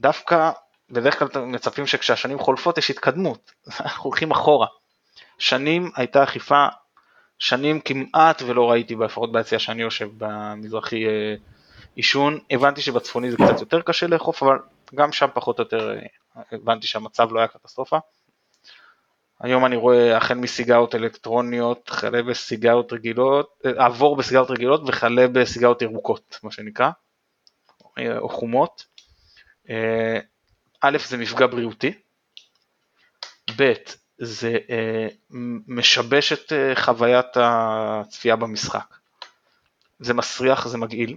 דווקא 0.00 0.50
בדרך 0.90 1.18
כלל 1.18 1.28
מצפים 1.44 1.86
שכשהשנים 1.86 2.38
חולפות 2.38 2.78
יש 2.78 2.90
התקדמות, 2.90 3.52
אנחנו 3.80 4.04
הולכים 4.10 4.30
אחורה. 4.30 4.66
שנים 5.38 5.90
הייתה 5.96 6.24
אכיפה, 6.24 6.66
שנים 7.38 7.80
כמעט 7.80 8.42
ולא 8.46 8.70
ראיתי, 8.70 8.94
לפחות 8.94 9.32
ביציאה 9.32 9.60
שאני 9.60 9.82
יושב 9.82 10.08
במזרחי 10.18 11.06
אה, 11.06 11.34
עישון, 11.94 12.38
הבנתי 12.50 12.80
שבצפוני 12.80 13.30
זה 13.30 13.36
קצת 13.36 13.60
יותר 13.60 13.82
קשה 13.82 14.06
לאכוף, 14.06 14.42
אבל 14.42 14.58
גם 14.94 15.12
שם 15.12 15.26
פחות 15.34 15.58
או 15.58 15.64
יותר 15.64 15.94
אה, 15.94 16.42
הבנתי 16.52 16.86
שהמצב 16.86 17.32
לא 17.32 17.38
היה 17.38 17.48
קטסטרופה. 17.48 17.98
היום 19.40 19.66
אני 19.66 19.76
רואה 19.76 20.16
החל 20.16 20.34
מסיגרות 20.34 20.94
אלקטרוניות, 20.94 21.88
חלה 21.88 22.22
בסיגרות 22.22 22.92
רגילות, 22.92 23.48
אה, 23.66 23.86
עבור 23.86 24.16
בסיגרות 24.16 24.50
רגילות 24.50 24.80
וכלה 24.86 25.28
בסיגרות 25.28 25.82
ירוקות, 25.82 26.38
מה 26.42 26.50
שנקרא. 26.50 26.90
או 28.18 28.28
חומות. 28.28 28.86
אה, 29.70 30.18
א', 30.80 30.98
זה 31.08 31.16
מפגע 31.16 31.46
בריאותי, 31.46 31.92
ב', 33.56 33.72
זה 34.18 34.58
אה, 34.70 35.06
משבש 35.68 36.32
את 36.32 36.52
אה, 36.52 36.76
חוויית 36.76 37.26
הצפייה 37.36 38.36
במשחק. 38.36 38.94
זה 39.98 40.14
מסריח, 40.14 40.68
זה 40.68 40.78
מגעיל. 40.78 41.16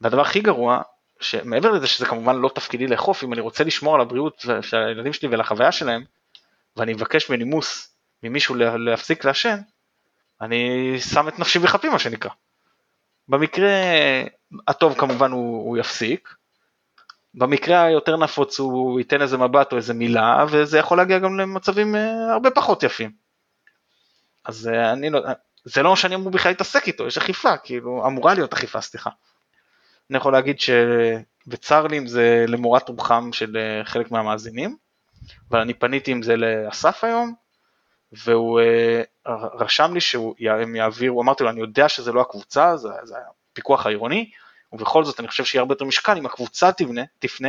והדבר 0.00 0.20
הכי 0.20 0.40
גרוע, 0.40 0.82
שמעבר 1.20 1.70
לזה 1.70 1.86
שזה 1.86 2.06
כמובן 2.06 2.36
לא 2.36 2.50
תפקידי 2.54 2.86
לאכוף, 2.86 3.24
אם 3.24 3.32
אני 3.32 3.40
רוצה 3.40 3.64
לשמור 3.64 3.94
על 3.94 4.00
הבריאות 4.00 4.44
של 4.60 4.76
הילדים 4.76 5.12
שלי 5.12 5.28
ועל 5.28 5.40
החוויה 5.40 5.72
שלהם, 5.72 6.04
ואני 6.76 6.92
מבקש 6.92 7.30
בנימוס 7.30 7.96
ממישהו 8.22 8.54
להפסיק 8.54 9.24
לעשן, 9.24 9.58
אני 10.40 10.94
שם 11.00 11.28
את 11.28 11.38
נפשי 11.38 11.58
בכפי 11.58 11.88
מה 11.88 11.98
שנקרא. 11.98 12.30
במקרה 13.28 13.70
הטוב 14.68 14.98
כמובן 14.98 15.30
הוא, 15.30 15.68
הוא 15.68 15.78
יפסיק, 15.78 16.34
במקרה 17.36 17.82
היותר 17.82 18.16
נפוץ 18.16 18.60
הוא 18.60 19.00
ייתן 19.00 19.22
איזה 19.22 19.38
מבט 19.38 19.72
או 19.72 19.76
איזה 19.76 19.94
מילה, 19.94 20.44
וזה 20.50 20.78
יכול 20.78 20.98
להגיע 20.98 21.18
גם 21.18 21.38
למצבים 21.38 21.94
uh, 21.94 21.98
הרבה 22.32 22.50
פחות 22.50 22.82
יפים. 22.82 23.12
אז 24.44 24.70
uh, 24.72 24.92
אני 24.92 25.10
לא, 25.10 25.20
זה 25.64 25.82
לא 25.82 25.96
שאני 25.96 26.14
אמור 26.14 26.30
בכלל 26.30 26.52
להתעסק 26.52 26.86
איתו, 26.86 27.06
יש 27.06 27.18
אכיפה, 27.18 27.56
כאילו, 27.56 28.06
אמורה 28.06 28.34
להיות 28.34 28.52
אכיפה, 28.52 28.80
סליחה. 28.80 29.10
אני 30.10 30.18
יכול 30.18 30.32
להגיד 30.32 30.60
ש... 30.60 30.70
וצר 31.48 31.86
לי 31.86 31.98
אם 31.98 32.06
זה 32.06 32.44
למורת 32.48 32.88
רוחם 32.88 33.30
של 33.32 33.56
uh, 33.56 33.86
חלק 33.88 34.10
מהמאזינים, 34.10 34.76
אבל 35.50 35.60
אני 35.60 35.74
פניתי 35.74 36.10
עם 36.10 36.22
זה 36.22 36.36
לאסף 36.36 37.04
היום, 37.04 37.34
והוא 38.12 38.60
רשם 39.54 39.94
לי 39.94 40.00
שהם 40.00 40.76
יעבירו, 40.76 41.22
אמרתי 41.22 41.44
לו, 41.44 41.50
אני 41.50 41.60
יודע 41.60 41.88
שזה 41.88 42.12
לא 42.12 42.20
הקבוצה, 42.20 42.76
זה, 42.76 42.88
זה 43.02 43.14
הפיקוח 43.52 43.86
העירוני, 43.86 44.30
ובכל 44.72 45.04
זאת 45.04 45.20
אני 45.20 45.28
חושב 45.28 45.44
שיהיה 45.44 45.60
הרבה 45.60 45.72
יותר 45.72 45.84
משקל 45.84 46.16
אם 46.16 46.26
הקבוצה 46.26 46.72
תבנה, 46.72 47.02
תפנה, 47.18 47.48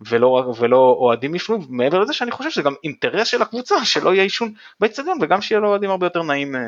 ולא, 0.00 0.54
ולא 0.58 0.96
אוהדים 0.98 1.34
יפנו, 1.34 1.58
מעבר 1.68 1.98
לזה 1.98 2.12
שאני 2.12 2.30
חושב 2.30 2.50
שזה 2.50 2.62
גם 2.62 2.74
אינטרס 2.84 3.28
של 3.28 3.42
הקבוצה 3.42 3.84
שלא 3.84 4.14
יהיה 4.14 4.22
עישון 4.22 4.52
באצטדיון 4.80 5.18
וגם 5.20 5.42
שיהיה 5.42 5.60
לאוהדים 5.60 5.90
הרבה 5.90 6.06
יותר 6.06 6.22
נעים 6.22 6.56
אה, 6.56 6.60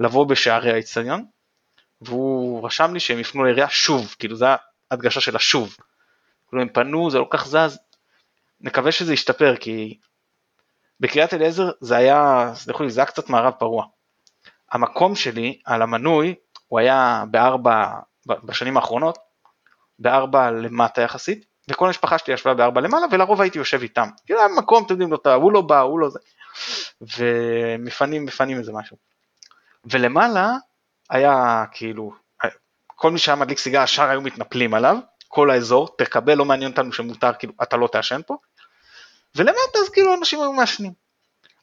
לבוא 0.00 0.26
בשערי 0.26 0.72
האצטדיון. 0.72 1.24
והוא 2.00 2.66
רשם 2.66 2.94
לי 2.94 3.00
שהם 3.00 3.18
יפנו 3.18 3.44
לעירייה 3.44 3.68
שוב, 3.68 4.14
כאילו 4.18 4.36
זה 4.36 4.46
ההדגשה 4.90 5.20
של 5.20 5.36
השוב. 5.36 5.76
כאילו 6.48 6.62
הם 6.62 6.68
פנו, 6.68 7.10
זה 7.10 7.18
לא 7.18 7.26
כך 7.30 7.46
זז, 7.46 7.78
נקווה 8.60 8.92
שזה 8.92 9.14
ישתפר 9.14 9.56
כי 9.56 9.98
בקריית 11.02 11.34
אליעזר 11.34 11.70
זה 11.80 11.96
היה, 11.96 12.50
סלחו 12.54 12.82
לי, 12.82 12.90
זה 12.90 13.00
היה 13.00 13.06
קצת 13.06 13.30
מערב 13.30 13.52
פרוע. 13.58 13.84
המקום 14.72 15.14
שלי 15.14 15.58
על 15.64 15.82
המנוי 15.82 16.34
הוא 16.68 16.80
היה 16.80 17.24
בארבע, 17.30 17.86
בשנים 18.26 18.76
האחרונות, 18.76 19.18
בארבע 19.98 20.50
למטה 20.50 21.02
יחסית, 21.02 21.44
וכל 21.70 21.86
המשפחה 21.86 22.18
שלי 22.18 22.34
ישבה 22.34 22.54
בארבע 22.54 22.80
למעלה 22.80 23.06
ולרוב 23.10 23.40
הייתי 23.40 23.58
יושב 23.58 23.82
איתם. 23.82 24.08
כאילו 24.26 24.40
היה 24.40 24.48
מקום, 24.48 24.84
אתם 24.84 24.92
יודעים, 24.92 25.12
לא, 25.12 25.34
הוא 25.34 25.52
לא 25.52 25.60
בא, 25.60 25.80
הוא 25.80 26.00
לא 26.00 26.08
זה. 26.10 26.18
ומפנים, 27.18 28.24
מפנים 28.24 28.58
איזה 28.58 28.72
משהו. 28.72 28.96
ולמעלה 29.84 30.50
היה 31.10 31.64
כאילו, 31.72 32.12
כל 32.86 33.10
מי 33.10 33.18
שהיה 33.18 33.36
מדליק 33.36 33.58
סיגר 33.58 33.80
השאר 33.80 34.08
היו 34.10 34.20
מתנפלים 34.20 34.74
עליו, 34.74 34.96
כל 35.28 35.50
האזור, 35.50 35.88
תקבל, 35.98 36.34
לא 36.34 36.44
מעניין 36.44 36.70
אותנו 36.70 36.92
שמותר, 36.92 37.32
כאילו, 37.38 37.52
אתה 37.62 37.76
לא 37.76 37.88
תעשן 37.92 38.20
פה. 38.26 38.36
ולמטה 39.36 39.78
אז 39.82 39.88
כאילו 39.88 40.14
אנשים 40.14 40.40
היו 40.40 40.52
מעשנים. 40.52 40.92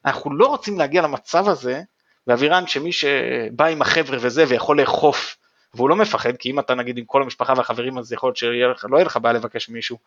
אנחנו 0.05 0.35
לא 0.35 0.45
רוצים 0.45 0.77
להגיע 0.77 1.01
למצב 1.01 1.49
הזה, 1.49 1.81
באווירן 2.27 2.67
שמי 2.67 2.91
שבא 2.91 3.65
עם 3.65 3.81
החבר'ה 3.81 4.17
וזה 4.21 4.43
ויכול 4.47 4.81
לאכוף, 4.81 5.37
והוא 5.73 5.89
לא 5.89 5.95
מפחד, 5.95 6.37
כי 6.37 6.51
אם 6.51 6.59
אתה 6.59 6.75
נגיד 6.75 6.97
עם 6.97 7.05
כל 7.05 7.23
המשפחה 7.23 7.53
והחברים 7.57 7.97
אז 7.97 8.13
יכול 8.13 8.27
להיות 8.27 8.37
שלא 8.37 8.97
יהיה 8.97 9.05
לך 9.05 9.17
בעיה 9.17 9.33
לבקש 9.33 9.69
מישהו, 9.69 9.97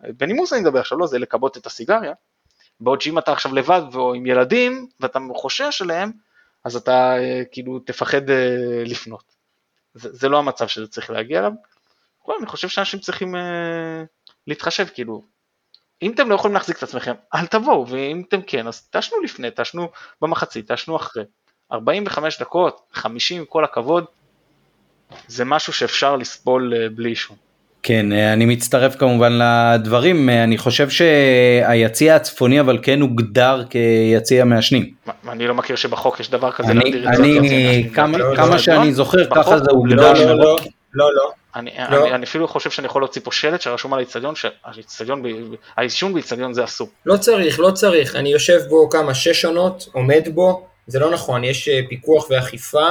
בנימוס 0.00 0.52
אני 0.52 0.60
מדבר 0.60 0.80
עכשיו, 0.80 0.98
לא 0.98 1.06
זה 1.06 1.18
לכבות 1.18 1.56
את 1.56 1.66
הסיגריה, 1.66 2.12
בעוד 2.80 3.00
שאם 3.00 3.18
אתה 3.18 3.32
עכשיו 3.32 3.54
לבד 3.54 3.82
או 3.94 4.14
עם 4.14 4.26
ילדים 4.26 4.86
ואתה 5.00 5.18
חושש 5.34 5.82
עליהם, 5.82 6.12
אז 6.64 6.76
אתה 6.76 7.16
אה, 7.18 7.42
כאילו 7.52 7.78
תפחד 7.78 8.30
אה, 8.30 8.82
לפנות. 8.86 9.24
זה, 9.94 10.08
זה 10.12 10.28
לא 10.28 10.38
המצב 10.38 10.68
שזה 10.68 10.88
צריך 10.88 11.10
להגיע 11.10 11.38
אליו. 11.38 11.52
אני 12.38 12.46
חושב 12.46 12.68
שאנשים 12.68 13.00
צריכים 13.00 13.36
אה, 13.36 14.02
להתחשב, 14.46 14.86
כאילו, 14.94 15.22
אם 16.02 16.12
אתם 16.12 16.30
לא 16.30 16.34
יכולים 16.34 16.54
להחזיק 16.54 16.78
את 16.78 16.82
עצמכם, 16.82 17.12
אל 17.34 17.46
תבואו, 17.46 17.88
ואם 17.88 18.22
אתם 18.28 18.42
כן, 18.46 18.66
אז 18.66 18.80
תעשנו 18.80 19.20
לפני, 19.20 19.50
תעשנו 19.50 19.88
במחצית, 20.22 20.68
תעשנו 20.68 20.96
אחרי. 20.96 21.22
45 21.72 22.40
דקות, 22.40 22.80
50 22.92 23.38
עם 23.38 23.44
כל 23.48 23.64
הכבוד, 23.64 24.04
זה 25.28 25.44
משהו 25.44 25.72
שאפשר 25.72 26.16
לסבול 26.16 26.74
אה, 26.76 26.88
בלי 26.88 27.08
עישון. 27.08 27.36
כן, 27.82 28.12
אה, 28.12 28.32
אני 28.32 28.44
מצטרף 28.44 28.96
כמובן 28.96 29.32
לדברים, 29.32 30.28
אה, 30.28 30.44
אני 30.44 30.58
חושב 30.58 30.88
שהיציע 30.90 32.16
הצפוני 32.16 32.60
אבל 32.60 32.78
כן 32.82 33.00
הוגדר 33.00 33.64
כיציע 33.70 34.44
מעשנים. 34.44 34.90
אני 35.28 35.46
לא 35.46 35.54
מכיר 35.54 35.76
שבחוק 35.76 36.20
יש 36.20 36.30
דבר 36.30 36.52
כזה. 36.52 36.72
אני, 36.72 36.92
אני 37.06 37.90
כמה, 37.94 38.18
לא, 38.18 38.36
כמה 38.36 38.46
לא, 38.46 38.58
שאני 38.58 38.86
לא, 38.86 38.92
זוכר 38.92 39.30
ככה 39.34 39.58
זה 39.58 39.70
הוגדר. 39.70 40.12
לא, 40.12 40.56
לא, 40.94 41.14
לא. 41.14 41.32
אני, 41.56 41.70
לא. 41.90 42.04
אני, 42.04 42.14
אני 42.14 42.24
אפילו 42.24 42.48
חושב 42.48 42.70
שאני 42.70 42.86
יכול 42.86 43.02
להוציא 43.02 43.22
פה 43.24 43.32
שלט 43.32 43.60
שרשום 43.60 43.92
על 43.92 43.98
האיצטדיון, 43.98 44.34
שהאיצטדיון, 44.36 45.22
העישון 45.76 46.12
באיצטדיון 46.12 46.54
זה 46.54 46.64
אסור. 46.64 46.88
לא 47.06 47.16
צריך, 47.16 47.60
לא 47.60 47.70
צריך, 47.70 48.16
אני 48.16 48.28
יושב 48.28 48.60
בו 48.68 48.90
כמה, 48.90 49.14
שש 49.14 49.44
עונות, 49.44 49.88
עומד 49.92 50.28
בו, 50.34 50.66
זה 50.86 50.98
לא 50.98 51.10
נכון, 51.10 51.44
יש 51.44 51.68
פיקוח 51.88 52.30
ואכיפה, 52.30 52.88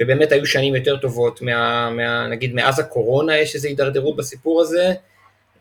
ובאמת 0.00 0.32
היו 0.32 0.46
שנים 0.46 0.74
יותר 0.74 0.96
טובות, 0.96 1.42
מה, 1.42 1.90
מה, 1.90 2.26
נגיד 2.26 2.54
מאז 2.54 2.78
הקורונה 2.78 3.38
יש 3.38 3.54
איזו 3.54 3.68
הידרדרות 3.68 4.16
בסיפור 4.16 4.62
הזה, 4.62 4.92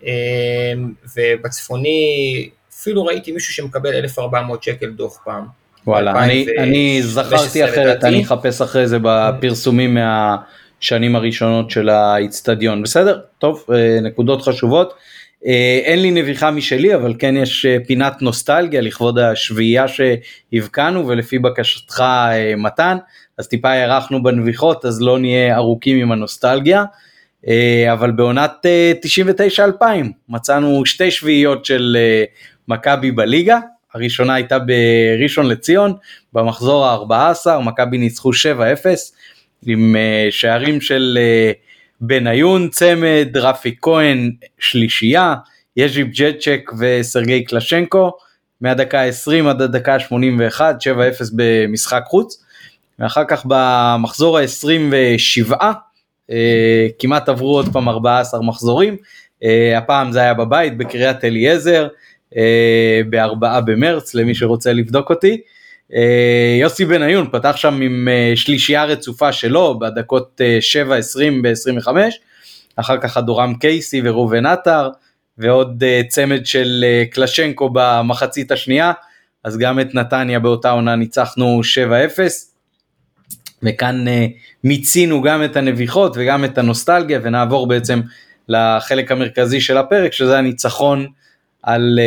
אמ, 0.03 0.09
ובצפוני 1.17 2.49
אפילו 2.73 3.05
ראיתי 3.05 3.31
מישהו 3.31 3.53
שמקבל 3.53 3.93
1,400 3.95 4.63
שקל 4.63 4.89
דוח 4.89 5.19
פעם. 5.25 5.45
וואלה, 5.87 6.23
אני, 6.23 6.45
אני 6.59 7.01
זכרתי 7.03 7.65
אחרת, 7.65 8.03
אני 8.03 8.23
אחפש 8.23 8.61
אחרי 8.61 8.87
זה 8.87 8.97
בפרסומים 9.01 9.97
מהשנים 10.83 11.15
הראשונות 11.15 11.71
של 11.71 11.89
האיצטדיון. 11.89 12.83
בסדר, 12.83 13.19
טוב, 13.37 13.65
אה, 13.73 14.01
נקודות 14.01 14.41
חשובות. 14.41 14.93
אה, 15.45 15.79
אין 15.83 16.01
לי 16.01 16.11
נביחה 16.11 16.51
משלי 16.51 16.95
אבל 16.95 17.13
כן 17.19 17.37
יש 17.37 17.65
אה, 17.65 17.77
פינת 17.87 18.21
נוסטלגיה 18.21 18.81
לכבוד 18.81 19.19
השביעייה 19.19 19.85
שהבקענו 19.87 21.07
ולפי 21.07 21.39
בקשתך 21.39 22.03
מתן 22.57 22.97
אז 23.37 23.47
טיפה 23.47 23.69
הארכנו 23.69 24.23
בנביחות 24.23 24.85
אז 24.85 25.01
לא 25.01 25.19
נהיה 25.19 25.55
ארוכים 25.55 25.97
עם 25.97 26.11
הנוסטלגיה. 26.11 26.83
אבל 27.93 28.11
בעונת 28.11 28.65
99-2000 29.81 29.83
מצאנו 30.29 30.85
שתי 30.85 31.11
שביעיות 31.11 31.65
של 31.65 31.97
מכבי 32.67 33.11
בליגה, 33.11 33.59
הראשונה 33.93 34.33
הייתה 34.33 34.57
בראשון 34.59 35.45
לציון 35.45 35.93
במחזור 36.33 36.85
ה-14, 36.85 37.59
מכבי 37.59 37.97
ניצחו 37.97 38.31
7-0 38.31 38.33
עם 39.65 39.95
שערים 40.29 40.81
של 40.81 41.19
בניון 42.01 42.69
צמד, 42.69 43.27
רפי 43.35 43.75
כהן 43.81 44.31
שלישייה, 44.59 45.35
יז'יב 45.77 46.07
ג'צ'ק 46.07 46.71
וסרגי 46.79 47.43
קלשנקו, 47.43 48.11
מהדקה 48.61 49.01
ה-20 49.01 49.49
עד 49.49 49.61
הדקה 49.61 49.95
ה-81, 49.95 50.59
7-0 50.59 50.61
במשחק 51.35 52.03
חוץ. 52.07 52.43
ואחר 52.99 53.23
כך 53.27 53.45
במחזור 53.45 54.37
ה-27 54.37 55.53
אה, 56.31 56.87
כמעט 56.99 57.29
עברו 57.29 57.55
עוד 57.55 57.69
פעם 57.73 57.89
14 57.89 58.41
מחזורים, 58.41 58.97
אה, 59.43 59.77
הפעם 59.77 60.11
זה 60.11 60.19
היה 60.19 60.33
בבית 60.33 60.77
בקריית 60.77 61.23
אליעזר, 61.23 61.87
אה, 62.37 63.01
ב-4 63.09 63.61
במרץ 63.65 64.15
למי 64.15 64.35
שרוצה 64.35 64.73
לבדוק 64.73 65.09
אותי. 65.09 65.41
אה, 65.95 66.57
יוסי 66.61 66.85
בניון 66.85 67.27
פתח 67.31 67.55
שם 67.55 67.81
עם 67.81 68.07
אה, 68.11 68.31
שלישייה 68.35 68.85
רצופה 68.85 69.31
שלו 69.31 69.79
בדקות 69.79 70.41
7, 70.59 70.95
20 70.95 71.41
ב-25, 71.41 71.87
אחר 72.75 72.97
כך 72.97 73.17
אדורם 73.17 73.53
קייסי 73.55 74.01
וראובן 74.03 74.45
עטר 74.45 74.89
ועוד 75.37 75.83
צמד 76.09 76.45
של 76.45 76.85
קלשנקו 77.11 77.69
במחצית 77.73 78.51
השנייה, 78.51 78.91
אז 79.43 79.57
גם 79.57 79.79
את 79.79 79.95
נתניה 79.95 80.39
באותה 80.39 80.71
עונה 80.71 80.95
ניצחנו 80.95 81.61
7-0. 82.17 82.19
וכאן 83.63 84.05
מיצינו 84.63 85.21
גם 85.21 85.43
את 85.43 85.55
הנביחות 85.55 86.13
וגם 86.15 86.45
את 86.45 86.57
הנוסטלגיה 86.57 87.19
ונעבור 87.23 87.67
בעצם 87.67 88.01
לחלק 88.47 89.11
המרכזי 89.11 89.61
של 89.61 89.77
הפרק 89.77 90.13
שזה 90.13 90.37
הניצחון 90.37 91.07
על 91.63 91.99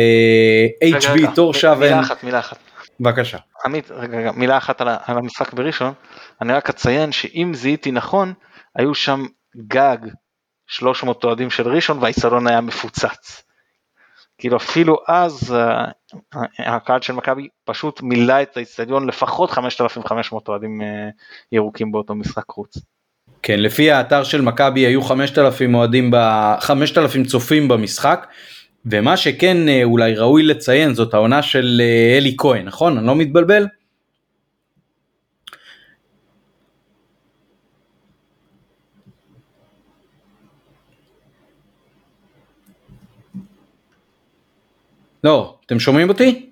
HB 0.83 1.35
תורשבן. 1.35 1.79
מילה 1.79 1.99
אחת, 1.99 2.23
מילה 2.23 2.39
אחת. 2.39 2.66
בבקשה. 2.99 3.37
עמית, 3.65 3.91
רגע, 3.91 4.17
רגע, 4.17 4.31
מילה 4.31 4.57
אחת 4.57 4.81
על, 4.81 4.87
על 4.87 5.17
המשחק 5.17 5.53
בראשון, 5.53 5.93
אני 6.41 6.53
רק 6.53 6.69
אציין 6.69 7.11
שאם 7.11 7.51
זיהיתי 7.55 7.91
נכון, 7.91 8.33
היו 8.75 8.95
שם 8.95 9.25
גג 9.67 9.97
300 10.67 11.23
אוהדים 11.23 11.49
של 11.49 11.67
ראשון 11.67 11.97
והאיצטדיון 11.99 12.47
היה 12.47 12.61
מפוצץ. 12.61 13.43
כאילו 14.37 14.57
אפילו 14.57 14.97
אז 15.07 15.55
אה, 15.55 15.85
הקהל 16.59 17.01
של 17.01 17.13
מכבי 17.13 17.47
פשוט 17.65 18.01
מילא 18.01 18.41
את 18.41 18.57
האיצטדיון 18.57 19.07
לפחות 19.07 19.51
5,500 19.51 20.47
אוהדים 20.47 20.81
אה, 20.81 21.09
ירוקים 21.51 21.91
באותו 21.91 22.15
משחק 22.15 22.43
חוץ. 22.49 22.77
כן, 23.41 23.59
לפי 23.59 23.91
האתר 23.91 24.23
של 24.23 24.41
מכבי 24.41 24.79
היו 24.79 25.01
5,000 25.01 25.75
אוהדים, 25.75 26.11
ב... 26.11 26.17
5,000 26.59 27.23
צופים 27.23 27.67
במשחק, 27.67 28.27
ומה 28.85 29.17
שכן 29.17 29.69
אה, 29.69 29.83
אולי 29.83 30.15
ראוי 30.15 30.43
לציין 30.43 30.93
זאת 30.93 31.13
העונה 31.13 31.41
של 31.41 31.81
אה, 31.83 32.17
אלי 32.17 32.35
כהן, 32.37 32.65
נכון? 32.65 32.97
אני 32.97 33.07
לא 33.07 33.15
מתבלבל? 33.15 33.65
לא, 45.23 45.57
אתם 45.65 45.79
שומעים 45.79 46.09
אותי? 46.09 46.49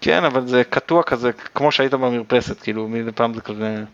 כן, 0.00 0.24
אבל 0.24 0.46
זה 0.46 0.64
קטוע 0.64 1.02
כזה, 1.02 1.32
כמו 1.32 1.72
שהיית 1.72 1.94
במרפסת, 1.94 2.60
כאילו 2.60 2.88
מדי 2.88 3.12
פעם 3.12 3.34
זה 3.34 3.40
כזה, 3.40 3.84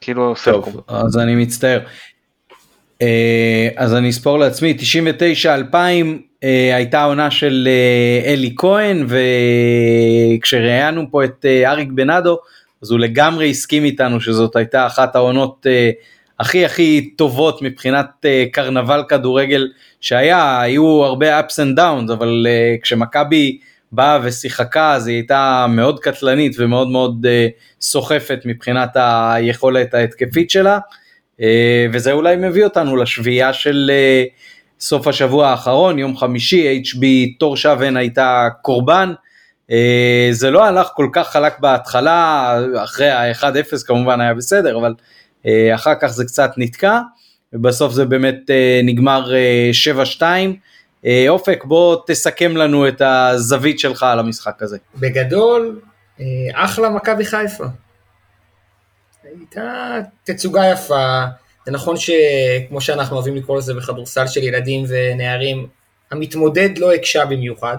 כאילו 0.00 0.36
סלקום. 0.36 0.72
טוב, 0.72 0.84
אז 0.88 1.18
אני 1.18 1.34
מצטער. 1.34 1.80
אה, 3.02 3.68
אז 3.76 3.94
אני 3.94 4.10
אספור 4.10 4.38
לעצמי 4.38 4.76
99-2000 5.42 5.74
אה, 6.44 6.76
הייתה 6.76 7.04
עונה 7.04 7.30
של 7.30 7.68
אה, 7.70 8.32
אלי 8.32 8.54
כהן 8.56 9.06
וכשראיינו 10.38 11.10
פה 11.10 11.24
את 11.24 11.44
אריק 11.66 11.88
בנאדו 11.92 12.38
אז 12.82 12.90
הוא 12.90 12.98
לגמרי 12.98 13.50
הסכים 13.50 13.84
איתנו 13.84 14.20
שזאת 14.20 14.56
הייתה 14.56 14.86
אחת 14.86 15.16
העונות 15.16 15.66
הכי 16.40 16.64
הכי 16.64 17.10
טובות 17.16 17.62
מבחינת 17.62 18.26
קרנבל 18.52 19.02
כדורגל 19.08 19.68
שהיה 20.00 20.60
היו 20.60 21.04
הרבה 21.04 21.40
ups 21.40 21.52
and 21.52 21.78
downs 21.78 22.12
אבל 22.12 22.46
כשמכבי 22.82 23.58
באה 23.92 24.18
ושיחקה 24.22 24.92
אז 24.92 25.06
היא 25.06 25.16
הייתה 25.16 25.66
מאוד 25.68 26.00
קטלנית 26.00 26.56
ומאוד 26.58 26.88
מאוד 26.88 27.26
סוחפת 27.80 28.38
מבחינת 28.44 28.90
היכולת 28.94 29.94
ההתקפית 29.94 30.50
שלה. 30.50 30.78
וזה 31.92 32.12
אולי 32.12 32.36
מביא 32.36 32.64
אותנו 32.64 32.96
לשביעייה 32.96 33.52
של 33.52 33.90
סוף 34.80 35.06
השבוע 35.06 35.48
האחרון, 35.48 35.98
יום 35.98 36.16
חמישי, 36.16 36.82
HB 36.84 37.04
תור 37.38 37.56
שוון 37.56 37.96
הייתה 37.96 38.48
קורבן. 38.62 39.12
זה 40.30 40.50
לא 40.50 40.64
הלך 40.64 40.88
כל 40.94 41.08
כך 41.12 41.30
חלק 41.30 41.58
בהתחלה, 41.58 42.50
אחרי 42.84 43.10
ה-1-0 43.10 43.86
כמובן 43.86 44.20
היה 44.20 44.34
בסדר, 44.34 44.78
אבל 44.78 44.94
אחר 45.74 45.94
כך 46.00 46.06
זה 46.06 46.24
קצת 46.24 46.50
נתקע, 46.56 47.00
ובסוף 47.52 47.92
זה 47.92 48.04
באמת 48.04 48.50
נגמר 48.84 49.32
7-2. 50.20 50.22
אה, 51.06 51.24
אופק, 51.28 51.64
בוא 51.64 51.96
תסכם 52.06 52.56
לנו 52.56 52.88
את 52.88 53.02
הזווית 53.04 53.78
שלך 53.78 54.02
על 54.02 54.18
המשחק 54.18 54.62
הזה. 54.62 54.78
בגדול, 54.96 55.80
אה, 56.20 56.24
אחלה 56.52 56.90
מכבי 56.90 57.24
חיפה. 57.24 57.64
הייתה 59.38 59.98
תצוגה 60.24 60.70
יפה, 60.72 61.24
זה 61.66 61.72
נכון 61.72 61.96
שכמו 61.96 62.80
שאנחנו 62.80 63.16
אוהבים 63.16 63.36
לקרוא 63.36 63.58
לזה 63.58 63.74
בכדורסל 63.74 64.26
של 64.26 64.42
ילדים 64.42 64.84
ונערים, 64.88 65.66
המתמודד 66.10 66.78
לא 66.78 66.92
הקשה 66.92 67.24
במיוחד, 67.24 67.76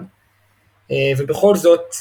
אה, 0.90 0.96
ובכל 1.18 1.56
זאת, 1.56 1.94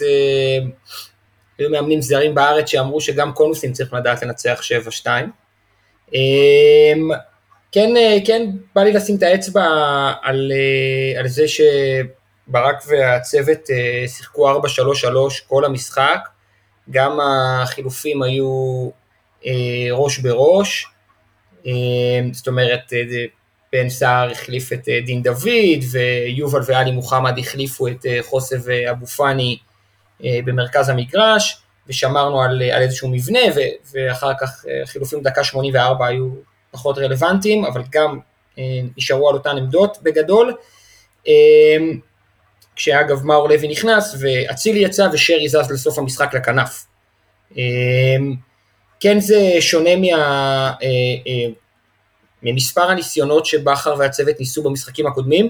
היו 1.58 1.70
מאמנים 1.70 2.02
זרים 2.02 2.36
בארץ 2.36 2.70
שאמרו 2.70 3.02
שגם 3.02 3.34
קונוסים 3.34 3.74
צריך 3.74 3.94
לדעת 3.94 4.24
לנצח 4.24 4.62
7-2. 4.62 5.08
כן, 7.72 7.98
אה, 7.98 8.18
כן 8.26 8.50
בא 8.76 8.84
לי 8.84 8.94
לשים 8.94 9.16
את 9.16 9.24
האצבע 9.24 9.66
על, 10.22 10.52
אה, 10.52 11.20
על 11.20 11.28
זה 11.28 11.46
שברק 11.48 12.84
והצוות 12.88 13.70
אה, 13.70 14.08
שיחקו 14.08 14.50
4-3-3 14.50 15.42
כל 15.48 15.66
המשחק, 15.66 16.20
גם 16.90 17.20
החילופים 17.22 18.24
היו 18.24 18.90
ראש 19.92 20.20
בראש, 20.20 20.86
זאת 22.32 22.48
אומרת 22.48 22.94
בן 23.74 23.90
סער 23.90 24.32
החליף 24.32 24.74
את 24.74 24.90
דין 25.06 25.24
דוד 25.24 25.84
ויובל 25.92 26.62
ואלי 26.66 26.92
מוחמד 26.92 27.40
החליפו 27.40 27.88
את 27.88 28.06
חוסב 28.22 28.70
אבו 28.70 29.06
פאני 29.06 29.58
במרכז 30.20 30.90
המגרש 30.90 31.62
ושמרנו 31.88 32.42
על, 32.42 32.62
על 32.72 32.82
איזשהו 32.82 33.10
מבנה 33.10 33.40
ואחר 33.94 34.32
כך 34.42 34.66
חילופים 34.86 35.22
דקה 35.22 35.44
84 35.44 36.08
היו 36.08 36.30
פחות 36.72 36.98
רלוונטיים, 36.98 37.66
אבל 37.66 37.82
גם 37.90 38.20
אה, 38.58 38.64
נשארו 38.98 39.30
על 39.30 39.36
אותן 39.36 39.58
עמדות 39.58 39.98
בגדול. 40.04 40.54
אה, 41.28 41.34
כשאגב 42.76 43.26
מאור 43.26 43.50
לוי 43.50 43.68
נכנס 43.68 44.16
ואצילי 44.20 44.80
יצא 44.80 45.08
ושרי 45.14 45.50
זז 45.50 45.72
לסוף 45.72 45.98
המשחק 45.98 46.34
לכנף. 46.34 46.86
אה, 48.98 49.02
כן 49.02 49.20
זה 49.20 49.56
שונה 49.60 49.96
מה, 49.96 50.14
אה, 50.84 50.88
אה, 51.28 51.50
ממספר 52.44 52.92
הניסיונות 52.92 53.46
שבכר 53.46 53.96
והצוות 54.00 54.40
ניסו 54.40 54.64
במשחקים 54.64 55.08
הקודמים. 55.08 55.50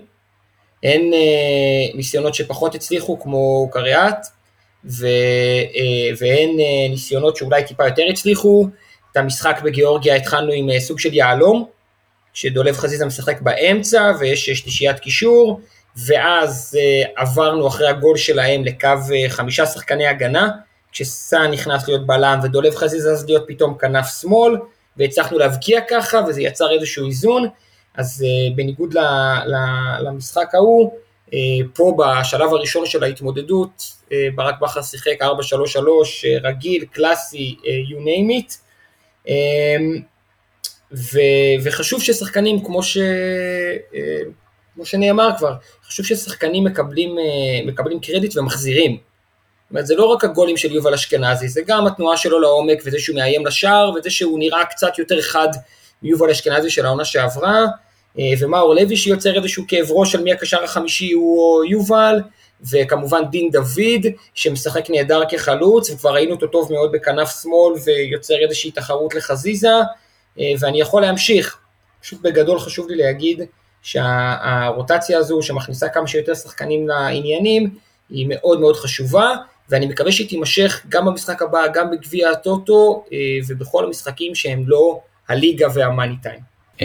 אין 0.84 1.14
אה, 1.14 1.96
ניסיונות 1.96 2.34
שפחות 2.36 2.76
הצליחו 2.76 3.20
כמו 3.20 3.70
קריאט, 3.72 4.28
ו, 4.86 5.08
אה, 5.76 6.10
ואין 6.20 6.60
אה, 6.60 6.90
ניסיונות 6.90 7.38
שאולי 7.38 7.64
טיפה 7.64 7.86
יותר 7.86 8.04
הצליחו. 8.10 8.68
את 9.12 9.18
המשחק 9.18 9.60
בגיאורגיה 9.64 10.16
התחלנו 10.16 10.52
עם 10.52 10.70
אה, 10.70 10.80
סוג 10.80 11.00
של 11.00 11.14
יהלום, 11.14 11.66
שדולב 12.34 12.78
חזיזה 12.78 13.06
משחק 13.06 13.42
באמצע 13.42 14.12
ויש 14.20 14.50
שלישיית 14.50 15.00
קישור, 15.00 15.62
ואז 16.08 16.78
uh, 16.80 17.10
עברנו 17.16 17.68
אחרי 17.68 17.88
הגול 17.88 18.18
שלהם 18.18 18.64
לקו 18.64 18.88
uh, 18.88 19.30
חמישה 19.30 19.66
שחקני 19.66 20.08
הגנה, 20.08 20.50
כשסאן 20.98 21.52
נכנס 21.52 21.88
להיות 21.88 22.06
בלם 22.06 22.40
ודולב 22.44 22.76
חזיזה 22.76 23.12
אז 23.12 23.26
להיות 23.26 23.44
פתאום 23.48 23.78
כנף 23.78 24.22
שמאל, 24.22 24.58
והצלחנו 24.98 25.38
להבקיע 25.38 25.82
ככה 25.90 26.22
וזה 26.28 26.42
יצר 26.42 26.72
איזשהו 26.72 27.06
איזון, 27.06 27.48
אז 27.96 28.26
uh, 28.26 28.56
בניגוד 28.56 28.94
ל, 28.94 29.00
ל, 29.46 29.56
למשחק 30.08 30.56
ההוא, 30.56 30.92
uh, 31.28 31.34
פה 31.74 31.98
בשלב 31.98 32.54
הראשון 32.54 32.86
של 32.86 33.04
ההתמודדות, 33.04 33.92
uh, 34.06 34.12
ברק 34.36 34.60
בכר 34.60 34.82
שיחק 34.82 35.22
4-3-3 35.22 35.26
uh, 35.26 35.84
רגיל, 36.44 36.86
קלאסי, 36.86 37.56
uh, 37.62 37.92
you 37.92 37.98
name 37.98 38.44
it, 38.44 38.58
אמ, 39.28 40.02
ו, 40.94 41.20
וחשוב 41.64 42.02
ששחקנים, 42.02 42.64
כמו, 42.64 42.84
ש, 42.84 42.98
אה, 42.98 44.20
כמו 44.76 44.86
שנאמר 44.86 45.30
כבר, 45.38 45.54
חשוב 45.88 46.06
ששחקנים 46.06 46.64
מקבלים, 46.64 47.20
אה, 47.20 47.66
מקבלים 47.66 48.00
קרדיט 48.00 48.38
ומחזירים. 48.38 48.98
זאת 49.68 49.72
אומרת, 49.72 49.88
זה 49.88 49.96
לא 49.96 50.06
רק 50.06 50.24
הגולים 50.24 50.58
של 50.58 50.72
יובל 50.72 50.94
אשכנזי, 50.94 51.48
זה 51.48 51.62
גם 51.68 51.88
התנועה 51.88 52.18
שלו 52.18 52.40
לעומק, 52.40 52.82
וזה 52.86 53.00
שהוא 53.00 53.16
מאיים 53.16 53.46
לשער, 53.46 53.92
וזה 53.96 54.10
שהוא 54.10 54.40
נראה 54.40 54.66
קצת 54.66 55.00
יותר 55.00 55.22
חד 55.22 55.48
מיובל 56.04 56.30
אשכנזי 56.30 56.70
של 56.70 56.86
העונה 56.86 57.06
שעברה, 57.06 57.66
אה, 58.20 58.24
ומאור 58.40 58.76
לוי 58.76 58.98
שיוצר 58.98 59.36
איזשהו 59.36 59.64
כאב 59.68 59.86
ראש 59.90 60.16
על 60.16 60.24
מי 60.24 60.32
הקשר 60.32 60.64
החמישי 60.64 61.12
הוא 61.12 61.66
יובל, 61.66 62.22
וכמובן 62.72 63.22
דין 63.30 63.52
דוד 63.52 64.06
שמשחק 64.34 64.90
נהדר 64.90 65.22
כחלוץ 65.30 65.90
וכבר 65.90 66.14
ראינו 66.14 66.32
אותו 66.32 66.48
טוב 66.48 66.74
מאוד 66.74 66.92
בכנף 66.92 67.42
שמאל 67.42 67.74
ויוצר 67.86 68.36
איזושהי 68.44 68.72
תחרות 68.72 69.16
לחזיזה. 69.16 69.74
אה, 70.40 70.54
ואני 70.60 70.82
יכול 70.82 71.02
להמשיך, 71.02 71.58
פשוט 72.02 72.22
בגדול 72.22 72.60
חשוב 72.60 72.90
לי 72.90 72.96
להגיד 72.96 73.42
שהרוטציה 73.82 75.18
הזו 75.18 75.42
שמכניסה 75.42 75.90
כמה 75.90 76.08
שיותר 76.08 76.34
שחקנים 76.34 76.88
לעניינים 76.88 77.70
היא 78.10 78.26
מאוד 78.30 78.60
מאוד 78.60 78.76
חשובה 78.76 79.36
ואני 79.70 79.86
מקווה 79.86 80.12
שהיא 80.12 80.30
תימשך 80.30 80.82
גם 80.90 81.06
במשחק 81.06 81.42
הבא, 81.42 81.60
גם 81.74 81.92
בגביע 81.92 82.30
הטוטו 82.30 83.04
אה, 83.14 83.18
ובכל 83.48 83.86
המשחקים 83.86 84.36
שהם 84.36 84.64
לא 84.68 85.00
הליגה 85.30 85.68
והמאני 85.74 86.16
טיים. 86.24 86.58
Uh, 86.78 86.80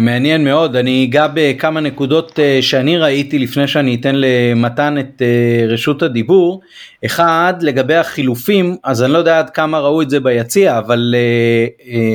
מעניין 0.00 0.44
מאוד. 0.44 0.76
אני 0.76 1.04
אגע 1.04 1.26
בכמה 1.34 1.80
נקודות 1.80 2.30
uh, 2.30 2.62
שאני 2.62 2.98
ראיתי 2.98 3.38
לפני 3.38 3.68
שאני 3.68 3.94
אתן 3.94 4.14
למתן 4.14 4.98
את 4.98 5.22
רשות 5.68 6.02
הדיבור. 6.02 6.60
אחד 7.04 7.54
לגבי 7.60 7.94
החילופים 7.94 8.76
אז 8.84 9.02
אני 9.02 9.12
לא 9.12 9.18
יודע 9.18 9.38
עד 9.38 9.50
כמה 9.50 9.78
ראו 9.78 10.02
את 10.02 10.10
זה 10.10 10.20
ביציע 10.20 10.78
אבל 10.78 11.14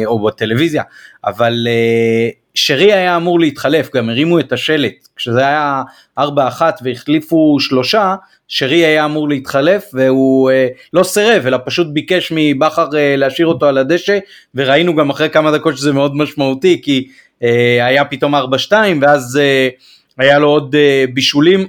או 0.06 0.20
בטלוויזיה 0.26 0.84
אבל 1.26 1.68
uh, 1.68 2.40
שרי 2.56 2.94
היה 2.94 3.16
אמור 3.16 3.40
להתחלף 3.40 3.96
גם 3.96 4.10
הרימו 4.10 4.40
את 4.40 4.52
השלט. 4.52 5.08
כשזה 5.16 5.40
היה 5.40 5.84
4-1 6.20 6.24
והחליפו 6.84 7.58
שלושה 7.60 8.16
שרי 8.48 8.86
היה 8.86 9.06
אמור 9.06 9.30
להתחלף 9.30 9.86
והוא 9.94 10.52
אה, 10.52 10.68
לא 10.94 11.04
סירב 11.04 11.46
אלא 11.48 11.58
פשוט 11.66 11.88
ביקש 11.94 12.34
מבכר 12.36 12.88
אה, 12.98 13.16
להשאיר 13.16 13.48
אותו 13.48 13.66
על 13.66 13.78
הדשא 13.78 14.20
וראינו 14.56 14.96
גם 14.96 15.10
אחרי 15.10 15.30
כמה 15.30 15.52
דקות 15.52 15.78
שזה 15.78 15.94
מאוד 15.94 16.16
משמעותי 16.16 16.82
כי 16.84 17.08
אה, 17.44 17.86
היה 17.86 18.06
פתאום 18.06 18.36
4-2 18.36 18.38
ואז 19.02 19.40
אה, 19.42 19.70
היה 20.18 20.40
לו 20.40 20.48
עוד 20.48 20.76
אה, 20.76 21.06
בישולים 21.14 21.68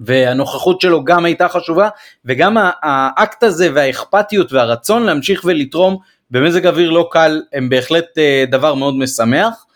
והנוכחות 0.00 0.80
שלו 0.80 1.04
גם 1.04 1.24
הייתה 1.24 1.48
חשובה 1.48 1.88
וגם 2.24 2.56
האקט 2.82 3.42
הזה 3.42 3.68
והאכפתיות 3.74 4.52
והרצון 4.52 5.02
להמשיך 5.02 5.44
ולתרום 5.44 5.96
במזג 6.30 6.66
אוויר 6.66 6.90
לא 6.90 7.08
קל 7.10 7.40
הם 7.52 7.68
בהחלט 7.68 8.18
אה, 8.18 8.44
דבר 8.50 8.74
מאוד 8.74 8.94
משמח. 8.94 9.66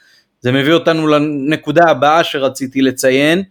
זה 0.40 0.52
מביא 0.52 0.72
אותנו 0.72 1.06
לנקודה 1.06 1.84
הבאה 1.88 2.24
שרציתי 2.24 2.82
לציין. 2.82 3.42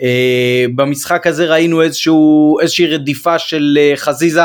אה, 0.00 0.64
במשחק 0.74 1.26
הזה 1.26 1.46
ראינו 1.46 1.82
איזשהו, 1.82 2.58
איזושהי 2.60 2.86
רדיפה 2.86 3.38
של 3.38 3.78
אה, 3.80 3.92
חזיזה 3.96 4.42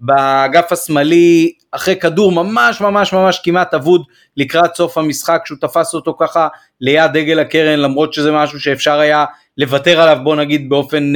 באגף 0.00 0.72
השמאלי 0.72 1.52
אחרי 1.72 1.96
כדור 1.96 2.32
ממש 2.32 2.80
ממש 2.80 3.12
ממש 3.12 3.40
כמעט 3.44 3.74
אבוד 3.74 4.02
לקראת 4.36 4.74
סוף 4.74 4.98
המשחק 4.98 5.42
שהוא 5.44 5.58
תפס 5.60 5.94
אותו 5.94 6.16
ככה 6.20 6.48
ליד 6.80 7.10
דגל 7.12 7.38
הקרן 7.38 7.78
למרות 7.78 8.12
שזה 8.12 8.32
משהו 8.32 8.60
שאפשר 8.60 8.98
היה 8.98 9.24
לוותר 9.58 10.00
עליו 10.00 10.18
בוא 10.24 10.36
נגיד 10.36 10.68
באופן 10.68 11.12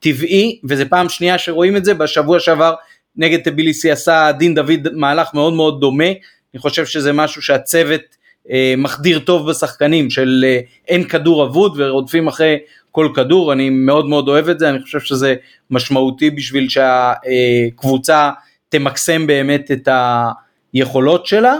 טבעי. 0.00 0.60
וזה 0.68 0.84
פעם 0.84 1.08
שנייה 1.08 1.38
שרואים 1.38 1.76
את 1.76 1.84
זה. 1.84 1.94
בשבוע 1.94 2.40
שעבר 2.40 2.74
נגד 3.18 3.40
טביליסי 3.40 3.90
עשה 3.90 4.32
דין 4.38 4.54
דוד 4.54 4.88
מהלך 4.92 5.34
מאוד 5.34 5.52
מאוד 5.52 5.80
דומה. 5.80 6.08
אני 6.54 6.60
חושב 6.60 6.86
שזה 6.86 7.12
משהו 7.12 7.42
שהצוות 7.42 8.00
uh, 8.46 8.50
מחדיר 8.76 9.18
טוב 9.18 9.50
בשחקנים 9.50 10.10
של 10.10 10.44
uh, 10.44 10.66
אין 10.88 11.04
כדור 11.04 11.44
אבוד 11.44 11.74
ורודפים 11.76 12.28
אחרי 12.28 12.56
כל 12.90 13.08
כדור, 13.14 13.52
אני 13.52 13.70
מאוד 13.70 14.06
מאוד 14.06 14.28
אוהב 14.28 14.48
את 14.48 14.58
זה, 14.58 14.68
אני 14.68 14.82
חושב 14.82 15.00
שזה 15.00 15.34
משמעותי 15.70 16.30
בשביל 16.30 16.68
שהקבוצה 16.68 18.30
תמקסם 18.68 19.26
באמת 19.26 19.70
את 19.70 19.88
היכולות 20.72 21.26
שלה. 21.26 21.54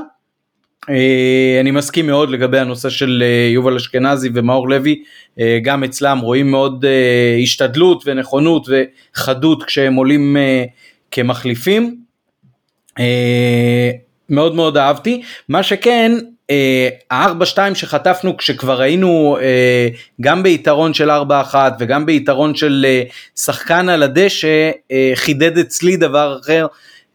אה, 0.90 1.59
אני 1.61 1.71
מסכים 1.71 2.07
מאוד 2.07 2.31
לגבי 2.31 2.59
הנושא 2.59 2.90
של 2.90 3.23
אה, 3.23 3.51
יובל 3.53 3.77
אשכנזי 3.77 4.31
ומאור 4.35 4.68
לוי, 4.68 5.03
אה, 5.40 5.59
גם 5.62 5.85
אצלם 5.85 6.18
רואים 6.18 6.51
מאוד 6.51 6.85
השתדלות 7.42 8.03
ונכונות 8.07 8.68
וחדות 8.68 9.62
כשהם 9.62 9.94
עולים 9.94 10.37
כמחליפים. 11.11 11.97
מאוד 14.29 14.55
מאוד 14.55 14.77
אהבתי, 14.77 15.23
מה 15.49 15.62
שכן 15.62 16.12
ה-4-2 17.11 17.59
אה, 17.59 17.75
שחטפנו 17.75 18.37
כשכבר 18.37 18.81
היינו 18.81 19.38
אה, 19.40 19.88
גם 20.21 20.42
ביתרון 20.42 20.94
של 20.94 21.11
4-1 21.11 21.55
וגם 21.79 22.07
ביתרון 22.07 22.55
של 22.55 22.87
אה, 22.88 23.03
שחקן 23.37 23.88
על 23.88 24.03
הדשא 24.03 24.71
חידד 25.14 25.59
אצלי 25.59 25.97
דבר 25.97 26.38
אחר 26.42 26.66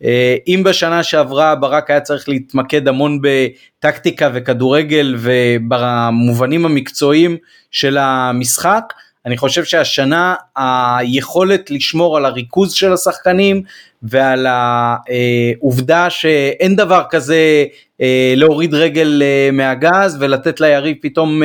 אה, 0.03 0.35
אם 0.47 0.61
בשנה 0.65 1.03
שעברה 1.03 1.55
ברק 1.55 1.89
היה 1.89 2.01
צריך 2.01 2.29
להתמקד 2.29 2.87
המון 2.87 3.19
בטקטיקה 3.21 4.29
וכדורגל 4.33 5.15
ובמובנים 5.19 6.65
המקצועיים 6.65 7.37
של 7.71 7.97
המשחק, 7.97 8.93
אני 9.25 9.37
חושב 9.37 9.63
שהשנה 9.63 10.35
היכולת 10.55 11.71
לשמור 11.71 12.17
על 12.17 12.25
הריכוז 12.25 12.73
של 12.73 12.93
השחקנים 12.93 13.63
ועל 14.03 14.47
העובדה 14.49 16.09
שאין 16.09 16.75
דבר 16.75 17.03
כזה 17.09 17.65
אה, 18.01 18.33
להוריד 18.35 18.73
רגל 18.73 19.21
אה, 19.23 19.49
מהגז 19.53 20.17
ולתת 20.19 20.59
ליריב 20.59 20.97
פתאום 21.01 21.41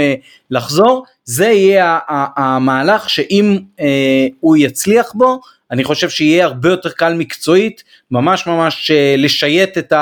לחזור, 0.51 1.05
זה 1.25 1.47
יהיה 1.47 1.99
המהלך 2.37 3.11
שאם 3.11 3.59
הוא 4.41 4.57
יצליח 4.57 5.13
בו, 5.15 5.41
אני 5.71 5.85
חושב 5.85 6.11
שיהיה 6.11 6.45
הרבה 6.45 6.69
יותר 6.69 6.91
קל 6.91 7.15
מקצועית, 7.15 7.85
ממש 8.11 8.47
ממש 8.47 8.91
אה, 8.91 9.15
לשייט 9.19 9.79
את 9.79 9.93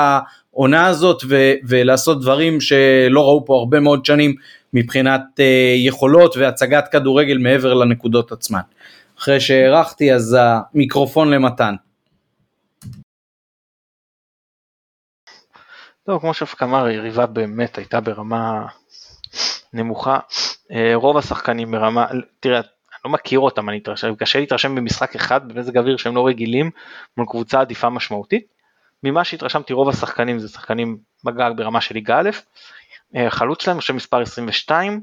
העונה 0.57 0.87
הזאת 0.87 1.21
ו- 1.29 1.53
ולעשות 1.67 2.21
דברים 2.21 2.61
שלא 2.61 3.21
ראו 3.21 3.45
פה 3.45 3.57
הרבה 3.59 3.79
מאוד 3.79 4.05
שנים 4.05 4.35
מבחינת 4.73 5.21
uh, 5.21 5.41
יכולות 5.87 6.37
והצגת 6.37 6.87
כדורגל 6.87 7.37
מעבר 7.37 7.73
לנקודות 7.73 8.31
עצמן. 8.31 8.59
אחרי 9.19 9.39
שהערכתי 9.39 10.13
אז 10.13 10.37
המיקרופון 10.39 11.31
למתן. 11.31 11.75
טוב, 16.05 16.21
כמו 16.21 16.33
שאופק 16.33 16.63
אמר, 16.63 16.85
היריבה 16.85 17.25
באמת 17.25 17.77
הייתה 17.77 17.99
ברמה 17.99 18.65
נמוכה. 19.73 20.19
אה, 20.71 20.91
רוב 20.95 21.17
השחקנים 21.17 21.71
ברמה, 21.71 22.05
תראה, 22.39 22.61
לא 23.05 23.11
מכיר 23.11 23.39
אותם, 23.39 23.69
אני 23.69 23.77
אתרשם, 23.77 24.15
קשה 24.15 24.39
להתרשם 24.39 24.75
במשחק 24.75 25.15
אחד 25.15 25.47
במזג 25.47 25.77
אוויר 25.77 25.97
שהם 25.97 26.15
לא 26.15 26.27
רגילים 26.27 26.71
מול 27.17 27.27
קבוצה 27.29 27.61
עדיפה 27.61 27.89
משמעותית. 27.89 28.56
ממה 29.03 29.23
שהתרשמתי 29.23 29.73
רוב 29.73 29.89
השחקנים 29.89 30.39
זה 30.39 30.47
שחקנים 30.47 30.97
בגג 31.23 31.51
ברמה 31.55 31.81
של 31.81 31.95
ליגה 31.95 32.19
א', 32.19 32.29
אה, 33.15 33.29
חלוץ 33.29 33.63
שלהם, 33.63 33.79
חושב 33.79 33.93
מספר 33.93 34.21
22, 34.21 35.01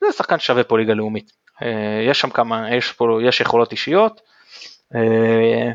זה 0.00 0.12
שחקן 0.12 0.38
שווה 0.38 0.64
פה 0.64 0.78
ליגה 0.78 0.94
לאומית. 0.94 1.32
אה, 1.62 2.04
יש 2.10 2.20
שם 2.20 2.30
כמה, 2.30 2.74
יש 2.74 2.92
פה, 2.92 3.18
יש 3.22 3.40
יכולות 3.40 3.72
אישיות. 3.72 4.20
אה, 4.94 5.70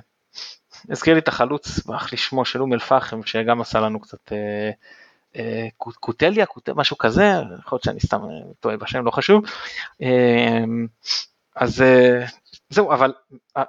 הזכיר 0.89 1.13
לי 1.13 1.19
את 1.19 1.27
החלוץ, 1.27 1.79
ברח 1.85 2.11
לי 2.11 2.17
שמו 2.17 2.45
של 2.45 2.61
אום 2.61 2.73
אל 2.73 2.79
פחם, 2.79 3.23
שגם 3.23 3.61
עשה 3.61 3.79
לנו 3.79 3.99
קצת 3.99 4.31
קוטליה, 5.77 6.45
משהו 6.75 6.97
כזה, 6.97 7.33
יכול 7.59 7.75
להיות 7.75 7.83
שאני 7.83 7.99
סתם 7.99 8.21
טועה 8.59 8.77
בשם, 8.77 9.05
לא 9.05 9.11
חשוב. 9.11 9.43
אז 11.55 11.83
זהו, 12.71 12.93
אבל 12.93 13.13
אה, 13.57 13.63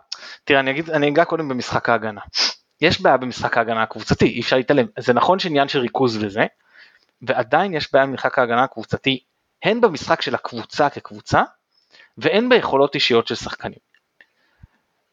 תראה, 0.44 0.60
אני 0.60 0.70
אגיד, 0.70 0.90
אני 0.90 1.08
אגע 1.08 1.24
קודם 1.24 1.48
במשחק 1.48 1.88
ההגנה. 1.88 2.20
יש 2.82 3.00
בעיה 3.00 3.16
במשחק 3.16 3.58
ההגנה 3.58 3.82
הקבוצתי, 3.82 4.24
אי 4.24 4.40
אפשר 4.40 4.56
להתעלם. 4.56 4.86
זה 4.98 5.12
נכון 5.12 5.38
שעניין 5.38 5.68
של 5.68 5.78
ריכוז 5.78 6.24
וזה, 6.24 6.46
ועדיין 7.22 7.74
יש 7.74 7.92
בעיה 7.92 8.06
במשחק 8.06 8.38
ההגנה 8.38 8.64
הקבוצתי, 8.64 9.24
הן 9.62 9.80
במשחק 9.80 10.22
של 10.22 10.34
הקבוצה 10.34 10.90
כקבוצה, 10.90 11.42
והן 12.18 12.48
ביכולות 12.48 12.94
אישיות 12.94 13.26
של 13.26 13.34
שחקנים. 13.34 13.78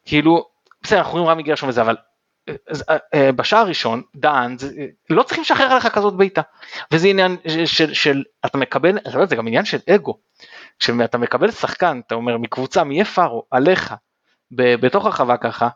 כאילו, 0.05 0.47
בסדר, 0.81 0.99
אנחנו 0.99 1.13
רואים 1.13 1.27
רמי 1.27 1.43
גרשון 1.43 1.69
וזה, 1.69 1.81
אבל 1.81 1.95
אה, 3.13 3.31
בשער 3.31 3.59
הראשון, 3.59 4.01
דן, 4.15 4.55
לא 5.09 5.23
צריכים 5.23 5.41
לשחרר 5.41 5.71
עליך 5.71 5.87
כזאת 5.87 6.13
בעיטה. 6.13 6.41
וזה 6.91 7.07
עניין 7.07 7.37
של, 7.65 7.93
של, 7.93 8.23
אתה 8.45 8.57
מקבל, 8.57 8.97
זה 9.29 9.35
גם 9.35 9.47
עניין 9.47 9.65
של 9.65 9.77
אגו. 9.89 10.17
כשאתה 10.79 11.17
מקבל 11.17 11.51
שחקן, 11.51 12.01
אתה 12.07 12.15
אומר 12.15 12.37
מקבוצה, 12.37 12.83
מי 12.83 13.05
פארו, 13.05 13.45
עליך, 13.51 13.93
בתוך 14.51 15.05
הרחבה 15.05 15.37
ככה, 15.37 15.69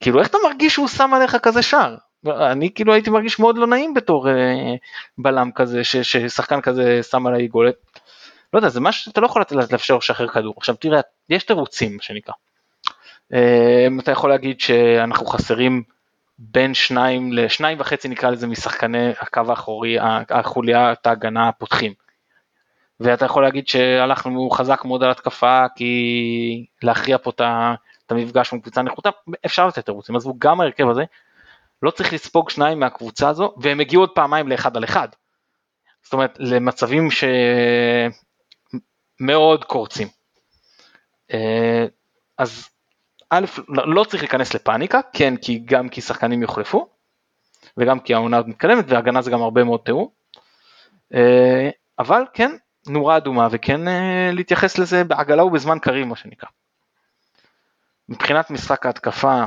כאילו 0.00 0.20
איך 0.20 0.28
אתה 0.28 0.38
מרגיש 0.44 0.72
שהוא 0.72 0.88
שם 0.88 1.14
עליך 1.14 1.36
כזה 1.36 1.62
שער? 1.62 1.96
אני 2.26 2.74
כאילו 2.74 2.92
הייתי 2.92 3.10
מרגיש 3.10 3.38
מאוד 3.38 3.58
לא 3.58 3.66
נעים 3.66 3.94
בתור 3.94 4.28
אה, 4.28 4.74
בלם 5.18 5.50
כזה, 5.54 5.84
ש, 5.84 5.96
ששחקן 5.96 6.60
כזה 6.60 7.02
שם 7.02 7.26
עליי 7.26 7.46
גולת. 7.46 7.74
לא 8.52 8.58
יודע, 8.58 8.68
זה 8.68 8.80
משהו 8.80 9.04
שאתה 9.04 9.20
לא 9.20 9.26
יכול 9.26 9.42
לאפשר 9.72 9.96
לשחרר 9.96 10.28
כדור. 10.28 10.54
עכשיו 10.56 10.76
תראה, 10.76 11.00
יש 11.28 11.44
תירוצים, 11.44 11.96
מה 11.96 12.02
שנקרא. 12.02 12.34
אה, 13.34 13.86
אתה 14.00 14.10
יכול 14.10 14.30
להגיד 14.30 14.60
שאנחנו 14.60 15.26
חסרים 15.26 15.82
בין 16.38 16.74
שניים 16.74 17.32
לשניים 17.32 17.80
וחצי 17.80 18.08
נקרא 18.08 18.30
לזה 18.30 18.46
משחקני 18.46 19.10
הקו 19.20 19.42
האחורי, 19.48 19.96
החוליית 20.30 21.06
ההגנה 21.06 21.48
הפותחים. 21.48 21.92
ואתה 23.00 23.24
יכול 23.24 23.42
להגיד 23.42 23.68
שהלכנו 23.68 24.50
חזק 24.50 24.84
מאוד 24.84 25.02
על 25.02 25.10
התקפה 25.10 25.66
כי 25.76 26.66
להכריע 26.82 27.18
פה 27.18 27.30
את 27.30 27.40
המפגש 28.10 28.52
עם 28.52 28.60
קבוצה 28.60 28.82
נחותה, 28.82 29.10
אפשר 29.46 29.66
לתת 29.66 29.84
תירוצים, 29.84 30.16
עזבו 30.16 30.34
גם 30.38 30.60
ההרכב 30.60 30.88
הזה, 30.88 31.04
לא 31.82 31.90
צריך 31.90 32.12
לספוג 32.12 32.50
שניים 32.50 32.80
מהקבוצה 32.80 33.28
הזו, 33.28 33.54
והם 33.56 33.80
הגיעו 33.80 34.02
עוד 34.02 34.10
פעמיים 34.10 34.48
לאחד 34.48 34.76
על 34.76 34.84
אחד. 34.84 35.08
זאת 36.02 36.12
אומרת, 36.12 36.36
למצבים 36.38 37.08
שמאוד 39.20 39.64
קורצים. 39.64 40.08
אה, 41.32 41.86
אז 42.38 42.68
א', 43.30 43.44
לא, 43.68 44.04
צריך 44.04 44.22
להיכנס 44.22 44.54
לפאניקה, 44.54 45.00
כן, 45.12 45.36
כי 45.36 45.58
גם 45.64 45.88
כי 45.88 46.00
שחקנים 46.00 46.42
יוחלפו, 46.42 46.88
וגם 47.76 48.00
כי 48.00 48.14
העונה 48.14 48.40
מתקדמת, 48.46 48.84
והגנה 48.88 49.22
זה 49.22 49.30
גם 49.30 49.42
הרבה 49.42 49.64
מאוד 49.64 49.80
תיאור. 49.84 50.12
אה, 51.14 51.70
אבל 51.98 52.22
כן, 52.32 52.50
נורה 52.86 53.16
אדומה 53.16 53.48
וכן 53.50 53.88
אה, 53.88 54.30
להתייחס 54.32 54.78
לזה 54.78 55.04
בעגלה 55.04 55.44
ובזמן 55.44 55.78
קריב 55.78 56.06
מה 56.06 56.16
שנקרא. 56.16 56.48
מבחינת 58.08 58.50
משחק 58.50 58.86
ההתקפה, 58.86 59.44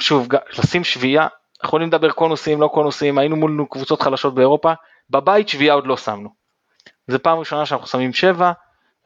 שוב, 0.00 0.28
לשים 0.58 0.84
שביעייה, 0.84 1.26
יכולים 1.64 1.88
לדבר 1.88 2.10
קונוסים, 2.10 2.60
לא 2.60 2.68
קונוסים, 2.68 3.18
היינו 3.18 3.36
מול 3.36 3.66
קבוצות 3.70 4.02
חלשות 4.02 4.34
באירופה, 4.34 4.72
בבית 5.10 5.48
שביעייה 5.48 5.74
עוד 5.74 5.86
לא 5.86 5.96
שמנו. 5.96 6.30
זו 7.08 7.18
פעם 7.22 7.38
ראשונה 7.38 7.66
שאנחנו 7.66 7.86
שמים 7.86 8.12
שבע, 8.12 8.52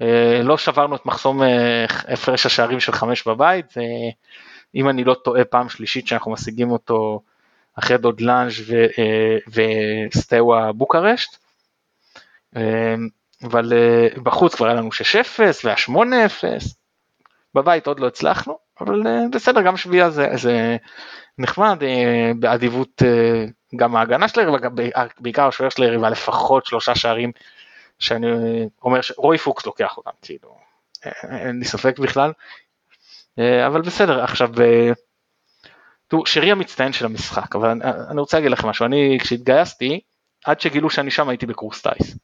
אה, 0.03 0.41
לא 0.43 0.59
שברנו 0.59 0.97
את 0.97 1.07
מחסום 1.07 1.43
אה, 1.43 1.85
הפרש 2.09 2.47
השערים 2.47 2.81
של 2.81 2.93
חמש 2.93 3.29
בבית, 3.29 3.75
אם 4.75 4.89
אני 4.89 5.05
לא 5.05 5.15
טועה 5.15 5.45
פעם 5.45 5.69
שלישית 5.69 6.09
שאנחנו 6.09 6.33
משיגים 6.33 6.71
אותו 6.71 7.23
אחרי 7.79 7.99
דודלנג' 7.99 8.53
וסטאווה 10.15 10.73
בוקרשט. 10.73 11.37
אבל 13.43 13.73
אה, 13.73 14.09
בחוץ 14.23 14.55
כבר 14.55 14.67
היה 14.67 14.75
לנו 14.75 14.89
6-0 15.39 15.41
והיה 15.65 15.77
8-0, 15.77 15.93
בבית 17.55 17.87
עוד 17.87 18.01
לא 18.01 18.07
הצלחנו, 18.07 18.59
אבל 18.81 19.07
אה, 19.07 19.21
בסדר, 19.33 19.63
גם 19.63 19.77
שביעייה 19.77 20.11
זה, 20.11 20.29
זה 20.35 20.77
נחמד, 21.39 21.83
אה, 21.83 22.33
באדיבות 22.39 23.03
גם 23.77 23.97
ההגנה 23.97 24.29
של 24.29 24.41
היריבה, 24.41 24.69
בעיקר 25.21 25.49
השוער 25.49 25.71
של 25.71 25.83
היריבה, 25.83 26.11
לפחות 26.11 26.67
שלושה 26.67 26.95
שערים 26.95 27.33
שאני 27.99 28.27
אומר 28.83 29.01
שרועי 29.01 29.39
פוקס 29.39 29.67
לוקח 29.67 29.97
אותם, 29.97 30.11
כאילו, 30.23 30.57
אין 31.23 31.59
לי 31.59 31.65
ספק 31.65 31.99
בכלל, 31.99 32.33
אבל 33.39 33.81
בסדר, 33.83 34.25
עכשיו, 34.25 34.51
תראו, 36.09 36.27
שרי 36.27 36.51
המצטיין 36.51 36.93
של 36.93 37.05
המשחק, 37.05 37.57
אבל 37.57 37.71
אני, 38.11 38.21
רוצה 38.21 38.37
להגיד 38.37 38.51
לכם 38.51 38.69
משהו, 38.69 38.87
אני 38.87 39.19
כשהתגייסתי, 39.21 40.01
עד 40.45 40.61
שגילו 40.61 40.91
שאני 40.91 41.11
שם 41.11 41.29
הייתי 41.29 41.47
בקורס 41.47 41.83
טיס. 41.83 42.17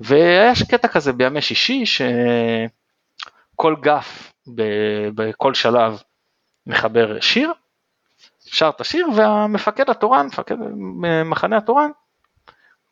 והיה 0.00 0.52
קטע 0.70 0.88
כזה 0.88 1.12
בימי 1.12 1.40
שישי 1.40 1.84
שכל 3.56 3.74
גף 3.80 4.32
בכל 5.14 5.54
שלב 5.54 6.02
מחבר 6.66 7.20
שיר, 7.20 7.52
שר 8.40 8.68
את 8.68 8.80
השיר 8.80 9.08
והמפקד 9.16 9.90
התורן, 9.90 10.26
מפקד 10.26 10.54
מחנה 11.24 11.56
התורן, 11.56 11.90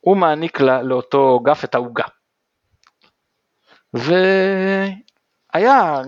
הוא 0.01 0.17
מעניק 0.17 0.61
לה, 0.61 0.83
לאותו 0.83 1.41
גף 1.43 1.65
את 1.65 1.75
העוגה. 1.75 2.05
והיה 3.95 4.93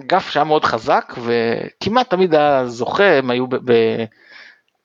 גף 0.06 0.28
שהיה 0.28 0.44
מאוד 0.44 0.64
חזק 0.64 1.14
וכמעט 1.24 2.10
תמיד 2.10 2.34
היה 2.34 2.66
זוכה, 2.66 3.18
הם 3.18 3.30
היו 3.30 3.46
ב... 3.46 3.56
ב 3.56 3.72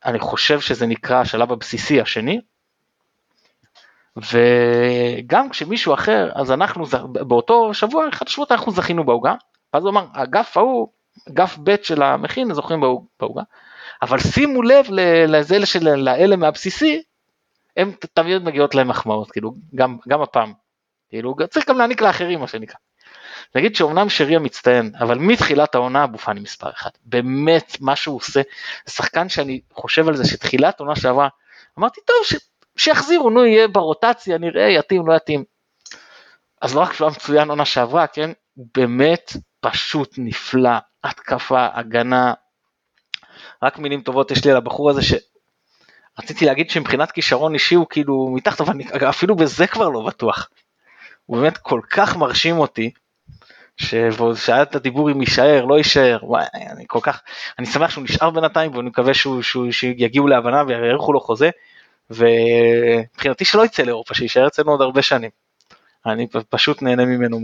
אני 0.05 0.19
חושב 0.19 0.59
שזה 0.59 0.87
נקרא 0.87 1.21
השלב 1.21 1.51
הבסיסי 1.51 2.01
השני, 2.01 2.41
וגם 4.17 5.49
כשמישהו 5.49 5.93
אחר, 5.93 6.31
אז 6.35 6.51
אנחנו 6.51 6.85
באותו 7.11 7.73
שבוע, 7.73 8.09
אחד 8.09 8.27
השבועות 8.27 8.51
אנחנו 8.51 8.71
זכינו 8.71 9.03
בעוגה, 9.03 9.35
ואז 9.73 9.83
הוא 9.83 9.91
אמר, 9.91 10.05
אגף 10.13 10.57
ההוא, 10.57 10.87
אגף 11.29 11.57
ב' 11.63 11.75
של 11.83 12.03
המכין, 12.03 12.53
זוכים 12.53 12.83
בעוגה, 13.19 13.41
אבל 14.01 14.19
שימו 14.19 14.61
לב 14.61 14.85
לזה 15.27 15.65
של 15.65 15.95
לאלה 15.95 16.35
מהבסיסי, 16.35 17.03
הם 17.77 17.91
תמיד 18.13 18.43
מגיעות 18.43 18.75
להם 18.75 18.87
מחמאות, 18.87 19.31
כאילו, 19.31 19.53
גם, 19.75 19.97
גם 20.07 20.21
הפעם, 20.21 20.53
כאילו, 21.09 21.35
צריך 21.49 21.69
גם 21.69 21.77
להעניק 21.77 22.01
לאחרים 22.01 22.39
מה 22.39 22.47
שנקרא. 22.47 22.75
נגיד 23.55 23.75
שאומנם 23.75 24.09
שרי 24.09 24.35
המצטיין, 24.35 24.91
אבל 24.99 25.17
מתחילת 25.17 25.75
העונה 25.75 26.03
אבו 26.03 26.17
פאני 26.17 26.39
מספר 26.39 26.69
אחד, 26.69 26.89
באמת 27.05 27.77
מה 27.81 27.95
שהוא 27.95 28.17
עושה, 28.17 28.41
שחקן 28.89 29.29
שאני 29.29 29.61
חושב 29.73 30.07
על 30.07 30.15
זה 30.15 30.27
שתחילת 30.27 30.79
עונה 30.79 30.95
שעברה, 30.95 31.27
אמרתי 31.79 32.01
טוב, 32.05 32.17
ש... 32.23 32.35
שיחזירו, 32.77 33.29
נו 33.29 33.45
יהיה 33.45 33.67
ברוטציה, 33.67 34.37
נראה, 34.37 34.69
יתאים, 34.69 35.07
לא 35.07 35.13
יתאים. 35.13 35.43
אז 36.61 36.75
לא 36.75 36.81
רק 36.81 36.93
שהוא 36.93 37.07
היה 37.07 37.15
מצוין 37.15 37.49
עונה 37.49 37.65
שעברה, 37.65 38.07
כן, 38.07 38.31
באמת 38.57 39.31
פשוט 39.61 40.15
נפלא, 40.17 40.77
התקפה, 41.03 41.67
הגנה, 41.73 42.33
רק 43.63 43.79
מילים 43.79 44.01
טובות 44.01 44.31
יש 44.31 44.45
לי 44.45 44.51
על 44.51 44.57
הבחור 44.57 44.89
הזה 44.89 45.01
שרציתי 45.01 46.45
להגיד 46.45 46.69
שמבחינת 46.69 47.11
כישרון 47.11 47.53
אישי 47.53 47.75
הוא 47.75 47.87
כאילו 47.89 48.29
מתחת, 48.35 48.61
אבל 48.61 48.73
אני 48.73 48.85
אפילו 49.09 49.35
בזה 49.35 49.67
כבר 49.67 49.89
לא 49.89 50.01
בטוח. 50.07 50.49
הוא 51.25 51.37
באמת 51.37 51.57
כל 51.57 51.81
כך 51.89 52.15
מרשים 52.17 52.57
אותי, 52.57 52.91
שהיה 53.77 54.61
את 54.61 54.75
הדיבור 54.75 55.11
אם 55.11 55.21
יישאר, 55.21 55.65
לא 55.65 55.77
יישאר, 55.77 56.19
וואי, 56.21 56.45
אני 56.53 56.85
כל 56.87 56.99
כך, 57.01 57.21
אני 57.59 57.67
שמח 57.67 57.89
שהוא 57.89 58.03
נשאר 58.03 58.29
בינתיים 58.29 58.75
ואני 58.75 58.89
מקווה 58.89 59.13
שהוא, 59.13 59.41
שהוא, 59.41 59.71
שיגיעו 59.71 60.27
להבנה 60.27 60.63
ויאריכו 60.67 61.13
לו 61.13 61.19
חוזה, 61.19 61.49
ומבחינתי 62.09 63.45
שלא 63.45 63.65
יצא 63.65 63.83
לאירופה, 63.83 64.13
שיישאר 64.13 64.47
אצלנו 64.47 64.71
עוד 64.71 64.81
הרבה 64.81 65.01
שנים. 65.01 65.29
אני 66.05 66.27
פשוט 66.49 66.81
נהנה 66.81 67.05
ממנו 67.05 67.39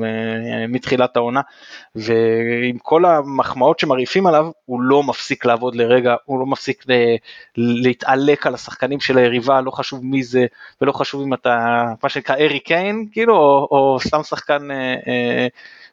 מתחילת 0.69 1.17
העונה, 1.17 1.41
ועם 1.95 2.77
כל 2.77 3.05
המחמאות 3.05 3.79
שמרעיפים 3.79 4.27
עליו, 4.27 4.49
הוא 4.65 4.81
לא 4.81 5.03
מפסיק 5.03 5.45
לעבוד 5.45 5.75
לרגע, 5.75 6.15
הוא 6.25 6.39
לא 6.39 6.45
מפסיק 6.45 6.85
להתעלק 7.57 8.47
על 8.47 8.53
השחקנים 8.53 8.99
של 8.99 9.17
היריבה, 9.17 9.61
לא 9.61 9.71
חשוב 9.71 10.05
מי 10.05 10.23
זה, 10.23 10.45
ולא 10.81 10.91
חשוב 10.91 11.21
אם 11.21 11.33
אתה, 11.33 11.83
מה 12.03 12.09
שנקרא 12.09 12.35
ארי 12.35 12.59
קיין, 12.59 13.05
כאילו, 13.11 13.35
או, 13.35 13.67
או 13.71 13.97
סתם 13.99 14.23
שחקן 14.23 14.71
אה, 14.71 14.95
אה, 15.07 15.47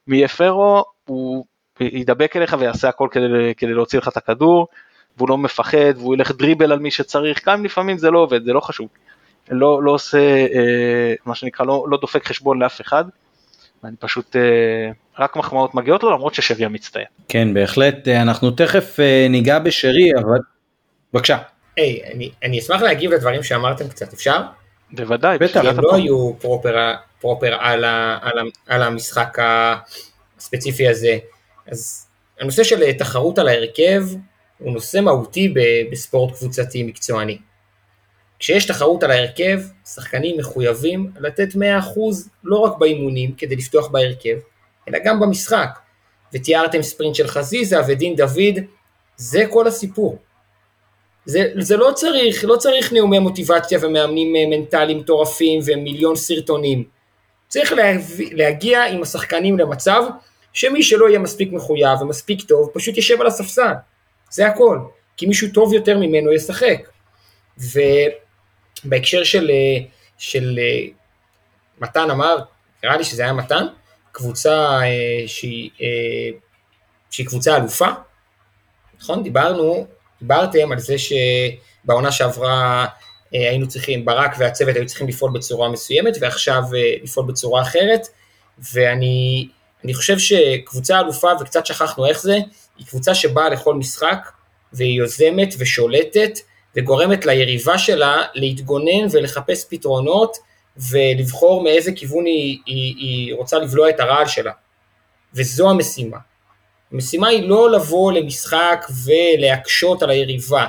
מיפרו, 0.07 0.85
הוא 1.07 1.45
ידבק 1.81 2.37
אליך 2.37 2.57
ויעשה 2.59 2.89
הכל 2.89 3.09
כדי, 3.11 3.55
כדי 3.57 3.75
להוציא 3.75 3.99
לך 3.99 4.09
את 4.09 4.17
הכדור, 4.17 4.69
והוא 5.17 5.29
לא 5.29 5.39
מפחד, 5.39 5.95
והוא 5.97 6.15
ילך 6.15 6.31
דריבל 6.31 6.73
על 6.73 6.79
מי 6.79 6.91
שצריך, 6.91 7.49
גם 7.49 7.65
לפעמים 7.65 7.99
זה 7.99 8.11
לא 8.11 8.19
עובד, 8.19 8.45
זה 8.45 8.53
לא 8.53 8.61
חשוב. 8.61 8.89
לא, 9.51 9.83
לא 9.83 9.91
עושה 9.91 10.19
אה, 10.19 11.15
מה 11.25 11.35
שנקרא, 11.35 11.67
לא, 11.67 11.87
לא 11.89 11.99
דופק 12.01 12.27
חשבון 12.27 12.63
לאף 12.63 12.81
אחד. 12.81 13.05
ואני 13.85 13.97
פשוט, 13.97 14.37
אה, 14.37 14.91
רק 15.19 15.37
מחמאות 15.37 15.75
מגיעות 15.75 16.03
לו 16.03 16.11
למרות 16.11 16.35
ששרי 16.35 16.65
המצטיין. 16.65 17.07
כן, 17.29 17.55
בהחלט, 17.55 18.09
אה, 18.09 18.23
אנחנו 18.23 18.51
תכף 18.51 19.01
אה, 19.01 19.27
ניגע 19.31 19.59
בשרי, 19.59 20.11
אבל... 20.19 20.39
בבקשה. 21.13 21.39
היי, 21.77 22.01
hey, 22.05 22.15
אני, 22.15 22.31
אני 22.43 22.59
אשמח 22.59 22.83
להגיב 22.83 23.13
לדברים 23.13 23.43
שאמרתם 23.43 23.89
קצת, 23.89 24.13
אפשר? 24.13 24.41
בוודאי, 24.93 25.39
בטח. 25.39 25.65
הם 25.65 25.81
לא 25.81 25.95
היו 25.95 26.33
פרופר, 26.41 26.93
פרופר 27.21 27.55
על, 27.61 27.85
ה, 27.85 28.19
על, 28.23 28.39
ה, 28.39 28.43
על 28.67 28.83
המשחק 28.83 29.39
הספציפי 30.39 30.89
הזה. 30.89 31.19
אז 31.67 32.07
הנושא 32.41 32.65
של 32.65 32.93
תחרות 32.93 33.39
על 33.39 33.49
ההרכב 33.49 34.03
הוא 34.59 34.73
נושא 34.73 35.01
מהותי 35.01 35.55
בספורט 35.93 36.37
קבוצתי 36.37 36.83
מקצועני. 36.83 37.39
כשיש 38.45 38.67
תחרות 38.67 39.03
על 39.03 39.11
ההרכב, 39.11 39.61
שחקנים 39.87 40.39
מחויבים 40.39 41.11
לתת 41.21 41.49
100% 41.55 41.57
לא 42.45 42.59
רק 42.59 42.79
באימונים 42.79 43.33
כדי 43.33 43.57
לפתוח 43.57 43.89
בהרכב, 43.89 44.37
אלא 44.89 44.99
גם 45.05 45.21
במשחק. 45.21 45.79
ותיארתם 46.35 46.83
ספרינט 46.83 47.15
של 47.15 47.27
חזיזה 47.27 47.77
ודין 47.89 48.17
דוד, 48.17 48.65
זה 49.17 49.45
כל 49.51 49.67
הסיפור. 49.67 50.19
זה, 51.25 51.53
זה 51.59 51.77
לא 51.77 51.91
צריך, 51.95 52.45
לא 52.45 52.57
צריך 52.57 52.93
נאומי 52.93 53.19
מוטיבציה 53.19 53.79
ומאמנים 53.83 54.33
מנטליים 54.51 54.99
מטורפים 54.99 55.61
ומיליון 55.65 56.17
סרטונים. 56.17 56.85
צריך 57.49 57.73
להביא, 57.73 58.35
להגיע 58.35 58.85
עם 58.85 59.03
השחקנים 59.03 59.59
למצב 59.59 60.03
שמי 60.53 60.83
שלא 60.83 61.09
יהיה 61.09 61.19
מספיק 61.19 61.53
מחויב 61.53 62.03
ומספיק 62.03 62.43
טוב, 62.43 62.71
פשוט 62.75 62.97
יישב 62.97 63.21
על 63.21 63.27
הספסל. 63.27 63.73
זה 64.31 64.47
הכל. 64.47 64.79
כי 65.17 65.27
מישהו 65.27 65.49
טוב 65.55 65.73
יותר 65.73 65.99
ממנו 65.99 66.33
ישחק. 66.33 66.89
ו... 67.59 67.81
בהקשר 68.85 69.25
של, 69.25 69.51
אה, 69.51 69.85
של 70.19 70.59
אה, 70.63 70.87
מתן 71.81 72.11
אמר, 72.11 72.37
נראה 72.83 72.97
לי 72.97 73.05
שזה 73.05 73.23
היה 73.23 73.33
מתן, 73.33 73.67
קבוצה 74.13 74.81
אה, 74.83 75.25
שהיא, 75.27 75.71
שהיא 77.11 77.27
קבוצה 77.27 77.57
אלופה, 77.57 77.89
נכון? 79.01 79.23
דיברנו, 79.23 79.87
דיברתם 80.21 80.73
על 80.73 80.79
זה 80.79 80.95
שבעונה 80.99 82.13
שעברה 82.13 82.87
היינו 83.33 83.69
צריכים, 83.69 84.05
ברק 84.05 84.35
והצוות 84.39 84.77
היו 84.77 84.87
צריכים 84.87 85.09
לפעול 85.09 85.31
בצורה 85.35 85.69
מסוימת 85.69 86.17
ועכשיו 86.21 86.63
לפעול 87.03 87.27
בצורה 87.27 87.63
אחרת, 87.63 88.07
ואני 88.73 89.49
חושב 89.95 90.19
שקבוצה 90.19 91.01
אלופה, 91.01 91.31
וקצת 91.41 91.67
שכחנו 91.67 92.07
איך 92.07 92.23
זה, 92.23 92.39
היא 92.79 92.87
קבוצה 92.87 93.15
שבאה 93.15 93.49
לכל 93.49 93.75
משחק 93.75 94.31
והיא 94.73 94.99
יוזמת 94.99 95.55
ושולטת, 95.59 96.39
וגורמת 96.77 97.27
ליריבה 97.27 97.79
שלה 97.79 98.23
להתגונן 98.35 99.07
ולחפש 99.11 99.65
פתרונות 99.69 100.37
ולבחור 100.91 101.63
מאיזה 101.63 101.93
כיוון 101.93 102.27
היא, 102.27 102.59
היא, 102.67 102.95
היא 102.97 103.35
רוצה 103.35 103.59
לבלוע 103.59 103.91
את 103.91 104.01
הרעל 104.01 104.27
שלה. 104.27 104.53
וזו 105.35 105.71
המשימה. 105.71 106.19
המשימה 106.93 107.29
היא 107.29 107.49
לא 107.49 107.71
לבוא 107.71 108.13
למשחק 108.13 108.87
ולהקשות 109.05 110.03
על 110.03 110.11
היריבה, 110.11 110.67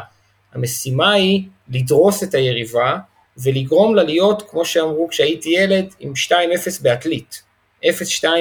המשימה 0.54 1.14
היא 1.14 1.44
לדרוס 1.70 2.24
את 2.24 2.34
היריבה 2.34 2.98
ולגרום 3.38 3.96
לה 3.96 4.04
להיות, 4.04 4.50
כמו 4.50 4.66
שאמרו 4.66 5.08
כשהייתי 5.08 5.50
ילד, 5.50 5.94
עם 6.00 6.14
2-0 6.28 6.34
בעתלית. 6.82 7.42
0-2 7.84 7.88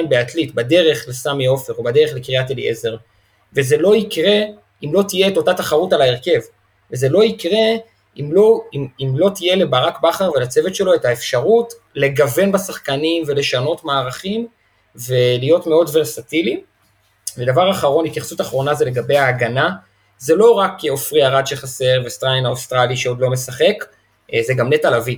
בעתלית, 0.09 0.55
בדרך 0.55 1.05
לסמי 1.07 1.45
עופר 1.45 1.73
או 1.73 1.83
בדרך 1.83 2.13
לקריית 2.13 2.51
אליעזר. 2.51 2.95
וזה 3.53 3.77
לא 3.77 3.95
יקרה 3.95 4.39
אם 4.83 4.93
לא 4.93 5.03
תהיה 5.07 5.27
את 5.27 5.37
אותה 5.37 5.53
תחרות 5.53 5.93
על 5.93 6.01
ההרכב. 6.01 6.39
וזה 6.91 7.09
לא 7.09 7.23
יקרה 7.23 7.75
אם 8.19 8.29
לא, 8.33 8.61
אם, 8.73 8.87
אם 9.01 9.13
לא 9.17 9.29
תהיה 9.35 9.55
לברק 9.55 9.99
בכר 10.01 10.31
ולצוות 10.35 10.75
שלו 10.75 10.95
את 10.95 11.05
האפשרות 11.05 11.73
לגוון 11.95 12.51
בשחקנים 12.51 13.23
ולשנות 13.27 13.83
מערכים 13.83 14.47
ולהיות 14.95 15.67
מאוד 15.67 15.89
ורסטיליים. 15.93 16.59
ודבר 17.37 17.71
אחרון, 17.71 18.05
התייחסות 18.05 18.41
אחרונה 18.41 18.73
זה 18.73 18.85
לגבי 18.85 19.17
ההגנה, 19.17 19.69
זה 20.17 20.35
לא 20.35 20.51
רק 20.51 20.73
עופרי 20.89 21.25
ארד 21.25 21.47
שחסר 21.47 22.01
וסטריין 22.05 22.45
האוסטרלי 22.45 22.97
שעוד 22.97 23.19
לא 23.19 23.29
משחק, 23.29 23.85
אה, 24.33 24.39
זה 24.47 24.53
גם 24.53 24.73
נטע 24.73 24.97
לביא. 24.97 25.17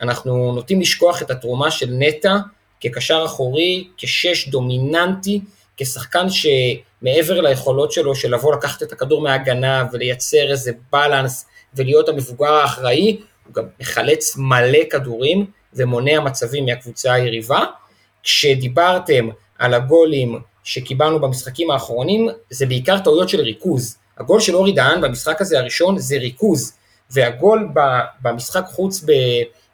אנחנו 0.00 0.52
נוטים 0.54 0.80
לשכוח 0.80 1.22
את 1.22 1.30
התרומה 1.30 1.70
של 1.70 1.86
נטע 1.90 2.36
כקשר 2.80 3.22
אחורי, 3.24 3.88
כשש 3.96 4.48
דומיננטי, 4.48 5.40
כשחקן 5.76 6.26
שמעבר 7.04 7.40
ליכולות 7.40 7.92
שלו 7.92 8.14
של 8.14 8.34
לבוא 8.34 8.54
לקחת 8.54 8.82
את 8.82 8.92
הכדור 8.92 9.22
מההגנה 9.22 9.84
ולייצר 9.92 10.50
איזה 10.50 10.72
balance 10.92 11.46
ולהיות 11.74 12.08
המבוגר 12.08 12.52
האחראי, 12.52 13.20
הוא 13.46 13.54
גם 13.54 13.64
מחלץ 13.80 14.36
מלא 14.36 14.78
כדורים 14.90 15.46
ומונע 15.74 16.20
מצבים 16.20 16.66
מהקבוצה 16.66 17.12
היריבה. 17.12 17.64
כשדיברתם 18.22 19.28
על 19.58 19.74
הגולים 19.74 20.38
שקיבלנו 20.64 21.20
במשחקים 21.20 21.70
האחרונים, 21.70 22.28
זה 22.50 22.66
בעיקר 22.66 22.98
טעויות 22.98 23.28
של 23.28 23.40
ריכוז. 23.40 23.98
הגול 24.18 24.40
של 24.40 24.54
אורי 24.54 24.72
דהן 24.72 25.00
במשחק 25.00 25.40
הזה 25.40 25.58
הראשון 25.58 25.98
זה 25.98 26.16
ריכוז, 26.16 26.72
והגול 27.10 27.68
במשחק 28.22 28.64
חוץ 28.66 29.04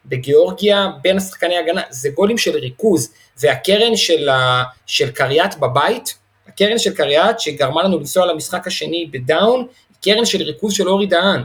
בגיאורגיה 0.07 0.89
בין 1.03 1.17
השחקני 1.17 1.57
הגנה, 1.57 1.83
זה 1.91 2.09
גולים 2.09 2.39
של 2.39 2.57
ריכוז, 2.57 3.13
והקרן 3.41 3.97
של, 3.97 4.29
ה, 4.29 4.63
של 4.87 5.11
קריית 5.11 5.59
בבית, 5.59 6.20
הקרן 6.53 6.79
של 6.79 6.95
קריית 6.95 7.41
שגרמה 7.41 7.83
לנו 7.83 7.99
לנסוע 7.99 8.27
למשחק 8.27 8.67
השני 8.67 9.11
בדאון, 9.13 9.61
היא 9.61 10.15
קרן 10.15 10.25
של 10.25 10.43
ריכוז 10.43 10.73
של 10.73 10.89
אורי 10.89 11.07
דהן, 11.07 11.43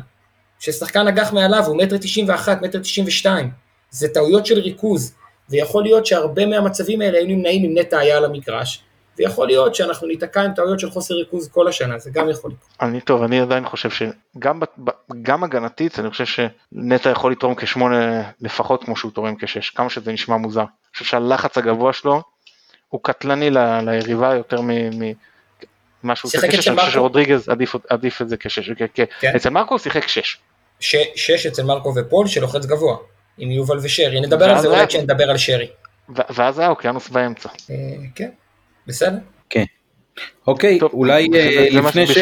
ששחקן 0.60 1.08
אגח 1.08 1.34
מעליו 1.34 1.64
הוא 1.66 1.78
מטר 1.78 1.98
תשעים 1.98 2.30
ואחת, 2.30 2.62
מטר 2.62 2.80
תשעים 2.80 3.08
ושתיים, 3.08 3.52
זה 3.90 4.08
טעויות 4.08 4.46
של 4.46 4.60
ריכוז, 4.60 5.16
ויכול 5.50 5.84
להיות 5.84 6.06
שהרבה 6.06 6.46
מהמצבים 6.46 7.02
האלה 7.02 7.18
היו 7.18 7.28
נמנעים 7.28 7.66
אם 7.66 7.78
נטע 7.78 8.00
היה 8.00 8.18
על 8.18 8.26
המגרש, 8.26 8.84
ויכול 9.18 9.48
להיות 9.48 9.76
שאנחנו 9.76 10.08
ניתקע 10.08 10.42
עם 10.42 10.54
טעויות 10.54 10.80
של 10.80 10.90
חוסר 10.90 11.14
ריכוז 11.14 11.50
כל 11.50 11.68
השנה, 11.68 12.00
זה 12.00 12.10
גם 12.14 12.30
יכול 12.30 12.52
לקרות. 12.52 12.70
אני 12.82 13.02
טוב, 13.02 13.24
אני 13.24 13.40
עדיין 13.40 13.66
חושב 13.66 13.90
שגם 13.90 14.60
גם 15.22 15.44
הגנתית, 15.44 16.00
אני 16.00 16.10
חושב 16.10 16.26
שנטע 16.26 17.10
יכול 17.10 17.32
לתרום 17.32 17.56
כשמונה 17.56 18.22
לפחות 18.42 18.84
כמו 18.84 18.96
שהוא 18.96 19.12
תורם 19.12 19.36
כשש, 19.36 19.70
כמה 19.70 19.90
שזה 19.90 20.12
נשמע 20.12 20.38
מוזר. 20.38 20.62
אני 20.62 20.94
חושב 20.94 21.06
שהלחץ 21.06 21.58
הגבוה 21.58 21.94
שלו 21.94 22.22
הוא 22.96 23.00
קטלני 23.04 23.50
ל, 23.50 23.58
ליריבה 23.80 24.36
יותר 24.36 24.62
ממה 26.04 26.16
שהוא 26.16 26.32
אני 26.44 26.58
חושב 26.58 26.76
שרודריגז 26.90 27.50
עדיף, 27.50 27.76
עדיף 27.90 28.22
את 28.22 28.30
זה 28.30 28.38
כשש, 28.38 28.70
כן. 28.94 29.36
אצל 29.36 29.50
מרקו 29.50 29.74
הוא 29.74 29.80
שיחק 29.80 30.08
שש. 30.08 30.38
ש, 30.80 30.96
שש 31.16 31.46
אצל 31.46 31.64
מרקו 31.64 31.94
ופול 31.96 32.28
שלוחץ 32.28 32.66
גבוה, 32.66 32.98
עם 33.38 33.52
יובל 33.52 33.78
ושרי, 33.84 34.22
נדבר 34.22 34.50
על 34.50 34.62
זה 34.62 34.68
אולי 34.68 34.88
כשנדבר 34.88 35.30
על 35.30 35.38
שרי. 35.38 35.68
ואז 36.10 36.60
היה 36.60 36.70
אוקיינוס 36.70 37.10
באמצע. 37.10 37.50
אה, 37.50 37.76
כן. 38.16 38.30
בסדר? 38.88 39.18
כן. 39.50 39.64
אוקיי, 40.48 40.80
טוב, 40.80 40.94
אולי 40.94 41.28
זה, 41.32 41.68
uh, 41.72 41.76
לפני, 41.76 42.08
ש... 42.08 42.18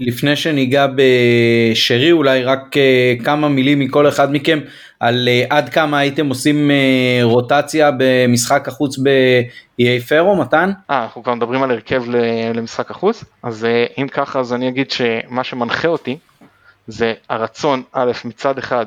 לפני 0.00 0.36
שניגע 0.36 0.86
בשרי 0.96 2.12
אולי 2.12 2.44
רק 2.44 2.76
uh, 2.76 3.24
כמה 3.24 3.48
מילים 3.48 3.78
מכל 3.78 4.08
אחד 4.08 4.32
מכם 4.32 4.60
על 5.00 5.28
uh, 5.28 5.46
עד 5.50 5.68
כמה 5.68 5.98
הייתם 5.98 6.28
עושים 6.28 6.70
uh, 6.70 7.24
רוטציה 7.24 7.90
במשחק 7.98 8.68
החוץ 8.68 8.98
באיי 8.98 10.00
פרו 10.00 10.36
מתן? 10.36 10.70
אה 10.90 11.02
אנחנו 11.02 11.22
כבר 11.22 11.34
מדברים 11.34 11.62
על 11.62 11.70
הרכב 11.70 12.02
למשחק 12.54 12.90
החוץ 12.90 13.24
אז 13.42 13.66
אם 13.98 14.08
ככה 14.08 14.40
אז 14.40 14.52
אני 14.52 14.68
אגיד 14.68 14.90
שמה 14.90 15.44
שמנחה 15.44 15.88
אותי 15.88 16.18
זה 16.86 17.12
הרצון 17.28 17.82
א' 17.92 18.12
מצד 18.24 18.58
אחד 18.58 18.86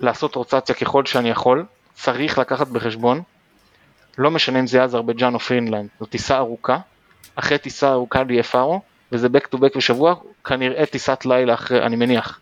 לעשות 0.00 0.34
רוטציה 0.34 0.74
ככל 0.74 1.06
שאני 1.06 1.30
יכול 1.30 1.64
צריך 1.94 2.38
לקחת 2.38 2.68
בחשבון 2.68 3.22
לא 4.18 4.30
משנה 4.30 4.60
אם 4.60 4.66
זה 4.66 4.82
אזרבייג'אן 4.82 5.34
או 5.34 5.40
פינלנד, 5.40 5.88
זו 6.00 6.06
טיסה 6.06 6.36
ארוכה, 6.36 6.78
אחרי 7.36 7.58
טיסה 7.58 7.90
ארוכה 7.90 8.22
ליפארו, 8.22 8.80
וזה 9.12 9.28
back 9.28 9.54
to 9.54 9.58
back 9.58 9.76
בשבוע, 9.76 10.14
כנראה 10.44 10.86
טיסת 10.86 11.26
לילה 11.26 11.54
אחרי, 11.54 11.82
אני 11.82 11.96
מניח, 11.96 12.40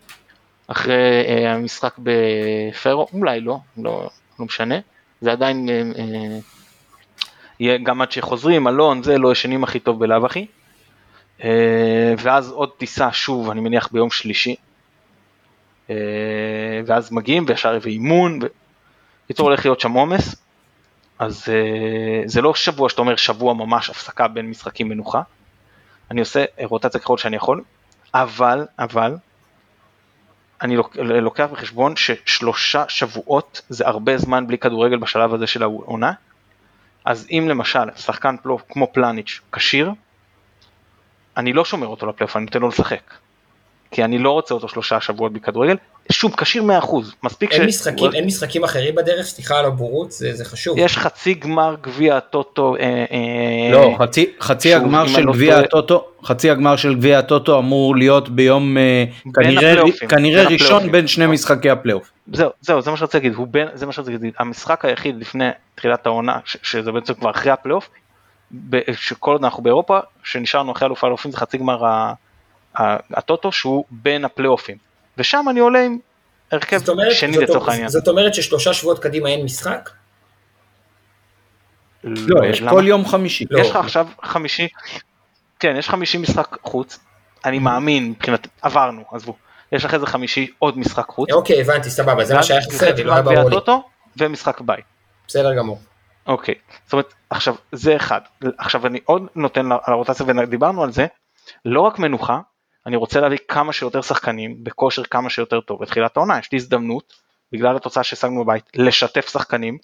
אחרי 0.67 1.25
אה, 1.27 1.53
המשחק 1.53 1.95
בפרו, 1.97 3.07
אולי 3.13 3.41
לא, 3.41 3.57
לא, 3.77 4.09
לא 4.39 4.45
משנה, 4.45 4.75
זה 5.21 5.31
עדיין, 5.31 5.69
אה, 5.69 5.81
אה, 5.99 6.39
יהיה 7.59 7.77
גם 7.77 8.01
עד 8.01 8.11
שחוזרים, 8.11 8.67
אלון, 8.67 9.03
זה 9.03 9.17
לא 9.17 9.31
ישנים 9.31 9.63
הכי 9.63 9.79
טוב 9.79 9.99
בלאו 9.99 10.25
הכי, 10.25 10.45
אה, 11.43 12.13
ואז 12.17 12.51
עוד 12.51 12.69
טיסה 12.77 13.11
שוב, 13.11 13.49
אני 13.49 13.61
מניח 13.61 13.89
ביום 13.91 14.11
שלישי, 14.11 14.55
אה, 15.89 15.95
ואז 16.85 17.11
מגיעים 17.11 17.45
וישר 17.47 17.77
ואימון, 17.81 18.39
בקיצור 19.25 19.49
הולך 19.49 19.65
להיות 19.65 19.79
שם 19.79 19.91
עומס, 19.91 20.35
אז 21.19 21.45
אה, 21.49 22.21
זה 22.25 22.41
לא 22.41 22.53
שבוע 22.53 22.89
שאתה 22.89 23.01
אומר 23.01 23.15
שבוע 23.15 23.53
ממש 23.53 23.89
הפסקה 23.89 24.27
בין 24.27 24.49
משחקים 24.49 24.89
מנוחה, 24.89 25.21
אני 26.11 26.19
עושה 26.19 26.45
רוטציה 26.63 26.99
ככל 26.99 27.17
שאני 27.17 27.35
יכול, 27.35 27.63
אבל, 28.13 28.65
אבל, 28.79 29.15
אני 30.61 30.75
לוק- 30.77 30.95
לוקח 30.97 31.47
בחשבון 31.51 31.95
ששלושה 31.95 32.83
שבועות 32.87 33.61
זה 33.69 33.87
הרבה 33.87 34.17
זמן 34.17 34.47
בלי 34.47 34.57
כדורגל 34.57 34.97
בשלב 34.97 35.33
הזה 35.33 35.47
של 35.47 35.63
העונה, 35.63 36.11
אז 37.05 37.27
אם 37.31 37.45
למשל 37.49 37.91
שחקן 37.95 38.35
פלייאוף 38.37 38.63
כמו 38.69 38.87
פלניץ' 38.93 39.39
כשיר, 39.51 39.91
אני 41.37 41.53
לא 41.53 41.65
שומר 41.65 41.87
אותו 41.87 42.05
לפלייאוף, 42.05 42.35
אני 42.37 42.45
נותן 42.45 42.59
לו 42.59 42.67
לשחק. 42.67 43.13
כי 43.91 44.03
אני 44.03 44.17
לא 44.17 44.31
רוצה 44.31 44.53
אותו 44.53 44.67
שלושה 44.69 45.01
שבועות 45.01 45.31
בלי 45.31 45.41
כדורגל, 45.41 45.75
שוב, 46.11 46.35
כשיר 46.35 46.63
100%, 46.81 46.85
מספיק 47.23 47.51
אין 47.51 47.65
משחקים, 47.65 48.11
אין 48.13 48.25
משחקים 48.25 48.63
אחרים 48.63 48.95
בדרך, 48.95 49.25
סליחה 49.25 49.59
על 49.59 49.65
הבורות, 49.65 50.11
זה 50.11 50.33
זה 50.33 50.45
חשוב. 50.45 50.77
יש 50.77 50.97
חצי 50.97 51.33
גמר 51.33 51.75
גביע 51.81 52.17
הטוטו, 52.17 52.75
אה, 52.75 53.05
אה, 53.11 53.71
לא, 53.71 53.95
חצי, 53.99 54.31
חצי 54.41 54.73
הגמר 54.73 55.07
של 55.07 55.21
לא 55.21 55.33
גביע 55.33 55.57
הטוטו, 55.57 56.05
חצי 56.23 56.49
הגמר 56.49 56.75
של 56.75 56.95
גביע 56.95 57.19
הטוטו 57.19 57.59
אמור 57.59 57.95
להיות 57.95 58.29
ביום, 58.29 58.77
אה, 58.77 59.03
כנראה, 59.33 59.81
כנראה 60.09 60.43
בין 60.43 60.53
ראשון. 60.53 60.91
בין 60.91 61.07
שני 61.07 61.25
משחקי 61.25 61.69
הפלייאוף. 61.69 62.11
זהו, 62.33 62.49
זהו, 62.61 62.81
זה 62.81 62.91
מה 62.91 62.97
שרציתי 62.97 63.29
להגיד, 63.29 63.51
בין, 63.51 63.67
זה 63.73 63.85
מה 63.85 63.91
שרציתי 63.91 64.13
להגיד, 64.13 64.33
המשחק 64.39 64.85
היחיד 64.85 65.15
לפני 65.19 65.49
תחילת 65.75 66.05
העונה, 66.05 66.37
ש, 66.45 66.57
שזה 66.63 66.91
בעצם 66.91 67.13
כבר 67.13 67.31
אחרי 67.31 67.51
הפלייאוף, 67.51 67.89
ב- 68.51 68.91
שכל 68.93 69.31
עוד 69.31 69.43
אנחנו 69.43 69.63
באירופה, 69.63 69.99
שנשארנו 70.23 70.71
אחרי 70.71 70.85
אלוף 70.85 71.03
האלופים 71.03 71.31
זה 71.31 71.37
חצי 71.37 71.57
גמר 71.57 71.85
ה- 71.85 71.89
ה- 71.89 72.13
הטוטו 72.75 73.51
שהוא 73.51 73.85
בין 73.91 74.25
הפלייאופים, 74.25 74.77
ושם 75.17 75.45
אני 75.49 75.59
עולה 75.59 75.79
עם 75.85 75.97
הרכב 76.51 76.89
אומרת, 76.89 77.11
שני 77.11 77.37
לצורך 77.37 77.69
העניין. 77.69 77.89
זאת 77.89 78.07
אומרת 78.07 78.33
ששלושה 78.33 78.73
שבועות 78.73 78.99
קדימה 78.99 79.29
אין 79.29 79.45
משחק? 79.45 79.89
לא, 82.03 82.45
יש 82.45 82.61
למה? 82.61 82.71
כל 82.71 82.83
יום 82.87 83.05
חמישי. 83.05 83.45
לא. 83.49 83.59
יש 83.59 83.69
לך 83.69 83.75
עכשיו 83.75 84.07
חמישי, 84.23 84.67
כן, 85.59 85.75
יש 85.77 85.89
חמישי 85.89 86.17
משחק 86.17 86.57
חוץ, 86.63 86.99
אני 87.45 87.59
מאמין, 87.59 88.09
מבחינת, 88.09 88.47
עברנו, 88.61 89.03
עזבו, 89.11 89.35
יש 89.71 89.85
לך 89.85 89.93
איזה 89.93 90.05
חמישי 90.05 90.51
עוד 90.59 90.77
משחק 90.77 91.05
חוץ, 91.07 91.31
אוקיי, 91.31 91.61
הבנתי, 91.61 91.89
סבבה, 91.89 92.25
זה 92.25 92.35
מה 92.35 92.43
שהיה 92.43 92.61
חסר 92.61 92.95
לי, 92.95 93.03
לא 93.03 93.13
היה 93.13 93.21
ברור 93.21 93.49
לי. 93.49 93.57
ומשחק 94.17 94.61
בית. 94.61 94.85
בסדר 95.27 95.55
גמור. 95.57 95.79
אוקיי, 96.27 96.55
זאת 96.85 96.93
אומרת, 96.93 97.13
עכשיו 97.29 97.55
זה 97.71 97.95
אחד, 97.95 98.21
עכשיו 98.57 98.87
אני 98.87 98.99
עוד 99.05 99.27
נותן 99.35 99.65
ל- 99.65 99.73
על 99.83 99.93
הרוטציה 99.93 100.25
ודיברנו 100.25 100.83
על 100.83 100.91
זה, 100.91 101.07
לא 101.65 101.81
רק 101.81 101.99
מנוחה, 101.99 102.39
אני 102.89 102.95
רוצה 102.95 103.19
להביא 103.19 103.37
כמה 103.47 103.73
שיותר 103.73 104.01
שחקנים 104.01 104.63
בכושר 104.63 105.03
כמה 105.03 105.29
שיותר 105.29 105.61
טוב 105.61 105.81
בתחילת 105.81 106.17
העונה, 106.17 106.39
יש 106.39 106.51
לי 106.51 106.55
הזדמנות, 106.55 107.13
בגלל 107.51 107.75
התוצאה 107.75 108.03
שהשגנו 108.03 108.43
בבית, 108.43 108.63
לשתף 108.75 109.29
שחקנים, 109.29 109.77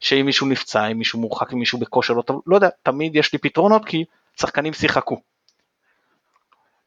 שאם 0.00 0.26
מישהו 0.26 0.46
נפצע, 0.46 0.86
אם 0.86 0.98
מישהו 0.98 1.20
מורחק, 1.20 1.52
אם 1.52 1.58
מישהו 1.58 1.78
בכושר 1.78 2.14
לא 2.14 2.22
טוב, 2.22 2.42
לא 2.46 2.54
יודע, 2.54 2.68
תמיד 2.82 3.16
יש 3.16 3.32
לי 3.32 3.38
פתרונות 3.38 3.84
כי 3.84 4.04
שחקנים 4.40 4.72
שיחקו. 4.72 5.20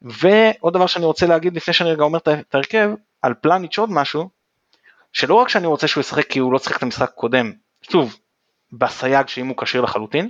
ועוד 0.01 0.73
דבר 0.73 0.88
שאני 0.88 1.05
רוצה 1.05 1.25
להגיד 1.25 1.55
לפני 1.55 1.73
שאני 1.73 1.91
רגע 1.91 2.03
אומר 2.03 2.19
את 2.19 2.55
ההרכב, 2.55 2.89
על 3.21 3.33
פלניץ' 3.33 3.77
עוד 3.77 3.91
משהו, 3.91 4.29
שלא 5.13 5.33
רק 5.33 5.49
שאני 5.49 5.67
רוצה 5.67 5.88
שהוא 5.88 6.01
ישחק 6.01 6.27
כי 6.27 6.39
הוא 6.39 6.53
לא 6.53 6.59
שיחק 6.59 6.77
את 6.77 6.83
המשחק 6.83 7.09
הקודם, 7.09 7.51
שוב, 7.81 8.17
בסייג 8.71 9.27
שאם 9.27 9.47
הוא 9.47 9.57
כשיר 9.57 9.81
לחלוטין, 9.81 10.29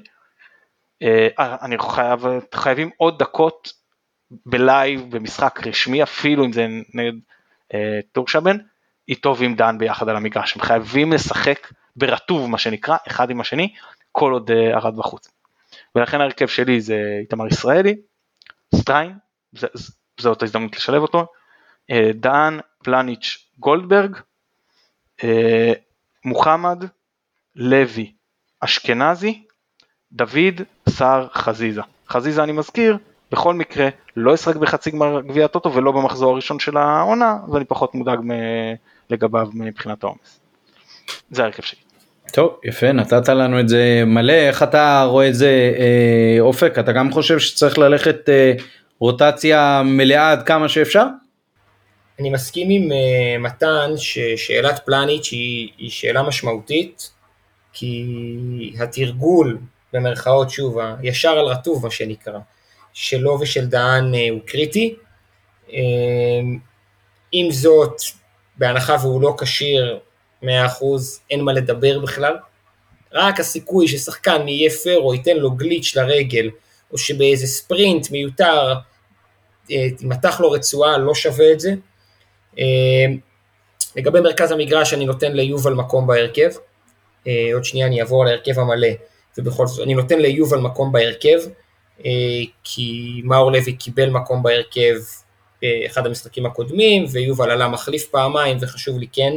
אה, 1.01 1.27
אני 1.37 1.75
חייב, 1.79 2.25
חייבים 2.53 2.89
עוד 2.97 3.19
דקות 3.19 3.82
ב 4.45 4.59
live 4.59 5.15
במשחק 5.15 5.67
רשמי 5.67 6.03
אפילו 6.03 6.45
אם 6.45 6.51
זה 6.51 6.67
נגד 6.93 7.13
אה, 7.73 7.99
טורשבן, 8.11 8.57
איתו 9.07 9.37
ועם 9.37 9.55
דן 9.55 9.77
ביחד 9.77 10.09
על 10.09 10.15
המגרש, 10.15 10.55
הם 10.55 10.61
חייבים 10.61 11.13
לשחק 11.13 11.67
ברטוב 11.95 12.49
מה 12.49 12.57
שנקרא, 12.57 12.97
אחד 13.07 13.29
עם 13.29 13.41
השני, 13.41 13.73
כל 14.11 14.31
עוד 14.33 14.51
אה, 14.51 14.77
ארד 14.77 14.97
בחוץ. 14.97 15.27
ולכן 15.95 16.21
ההרכב 16.21 16.47
שלי 16.47 16.81
זה 16.81 17.17
איתמר 17.21 17.47
ישראלי, 17.47 17.95
סטריין, 18.75 19.13
זאת 20.19 20.41
ההזדמנות 20.41 20.75
לשלב 20.75 21.01
אותו, 21.01 21.27
אה, 21.91 22.11
דן, 22.13 22.57
פלניץ', 22.83 23.47
גולדברג, 23.59 24.17
אה, 25.23 25.73
מוחמד, 26.25 26.85
לוי, 27.55 28.13
אשכנזי, 28.59 29.43
דוד, 30.11 30.61
סער, 30.89 31.27
חזיזה. 31.33 31.81
חזיזה 32.09 32.43
אני 32.43 32.51
מזכיר, 32.51 32.97
בכל 33.33 33.53
מקרה 33.53 33.89
לא 34.15 34.33
ישחק 34.33 34.55
בחצי 34.55 34.91
גמר 34.91 35.21
גביע 35.21 35.45
הטוטו 35.45 35.73
ולא 35.73 35.91
במחזור 35.91 36.31
הראשון 36.31 36.59
של 36.59 36.77
העונה, 36.77 37.37
ואני 37.51 37.65
פחות 37.65 37.95
מודאג 37.95 38.19
מ- 38.23 38.73
לגביו 39.09 39.47
מבחינת 39.53 40.03
העומס. 40.03 40.39
זה 41.31 41.41
ההרכב 41.41 41.63
שלי. 41.63 41.79
טוב, 42.33 42.59
יפה, 42.63 42.91
נתת 42.91 43.29
לנו 43.29 43.59
את 43.59 43.69
זה 43.69 44.03
מלא, 44.05 44.33
איך 44.33 44.63
אתה 44.63 45.05
רואה 45.09 45.27
את 45.27 45.35
זה, 45.35 45.73
אה, 45.77 46.37
אופק, 46.39 46.79
אתה 46.79 46.91
גם 46.91 47.11
חושב 47.11 47.39
שצריך 47.39 47.77
ללכת 47.77 48.29
אה, 48.29 48.53
רוטציה 48.99 49.81
מלאה 49.85 50.31
עד 50.31 50.43
כמה 50.43 50.69
שאפשר? 50.69 51.05
אני 52.19 52.29
מסכים 52.29 52.67
עם 52.69 52.91
uh, 52.91 52.95
מתן 53.39 53.91
ששאלת 53.97 54.79
פלניץ' 54.85 55.29
היא, 55.31 55.69
היא 55.77 55.89
שאלה 55.89 56.23
משמעותית, 56.23 57.11
כי 57.73 58.73
התרגול, 58.79 59.57
במרכאות 59.93 60.49
שוב, 60.49 60.77
הישר 60.99 61.29
על 61.29 61.45
רטוב 61.45 61.83
מה 61.83 61.91
שנקרא, 61.91 62.39
שלו 62.93 63.37
ושל 63.39 63.65
דהן 63.65 64.13
uh, 64.13 64.17
הוא 64.31 64.41
קריטי. 64.45 64.95
Uh, 65.67 65.73
עם 67.31 67.51
זאת, 67.51 68.01
בהנחה 68.57 68.95
והוא 69.01 69.21
לא 69.21 69.35
כשיר 69.39 69.99
100% 70.43 70.45
אין 71.29 71.41
מה 71.41 71.53
לדבר 71.53 71.99
בכלל. 71.99 72.35
רק 73.13 73.39
הסיכוי 73.39 73.87
ששחקן 73.87 74.47
יהיה 74.47 74.69
פרו 74.69 75.13
ייתן 75.13 75.37
לו 75.37 75.51
גליץ' 75.51 75.95
לרגל, 75.95 76.49
או 76.91 76.97
שבאיזה 76.97 77.47
ספרינט 77.47 78.11
מיותר 78.11 78.73
אה, 79.71 79.87
תימתח 79.97 80.39
לו 80.39 80.51
רצועה, 80.51 80.97
לא 80.97 81.15
שווה 81.15 81.51
את 81.51 81.59
זה. 81.59 81.73
אה, 82.59 83.05
לגבי 83.95 84.19
מרכז 84.19 84.51
המגרש 84.51 84.93
אני 84.93 85.05
נותן 85.05 85.31
ליובל 85.31 85.73
מקום 85.73 86.07
בהרכב, 86.07 86.49
אה, 87.27 87.49
עוד 87.53 87.63
שנייה 87.63 87.87
אני 87.87 88.01
אעבור 88.01 88.25
להרכב 88.25 88.59
המלא, 88.59 88.87
ובכל 89.37 89.67
זאת 89.67 89.85
אני 89.85 89.93
נותן 89.93 90.19
ליובל 90.19 90.57
מקום 90.57 90.91
בהרכב, 90.91 91.39
אה, 91.45 91.51
כי 92.63 93.21
מאור 93.23 93.51
לוי 93.51 93.73
קיבל 93.73 94.09
מקום 94.09 94.43
בהרכב 94.43 94.95
באחד 95.61 96.05
המשחקים 96.05 96.45
הקודמים, 96.45 97.05
ויובל 97.11 97.51
עלה 97.51 97.67
מחליף 97.67 98.05
פעמיים, 98.05 98.57
וחשוב 98.61 98.99
לי 98.99 99.07
כן 99.13 99.33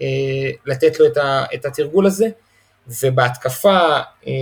אה, 0.00 0.50
לתת 0.66 1.00
לו 1.00 1.06
את, 1.54 1.64
התרגול 1.64 2.06
הזה, 2.06 2.28
ובהתקפה 3.02 3.78
אה, 4.26 4.32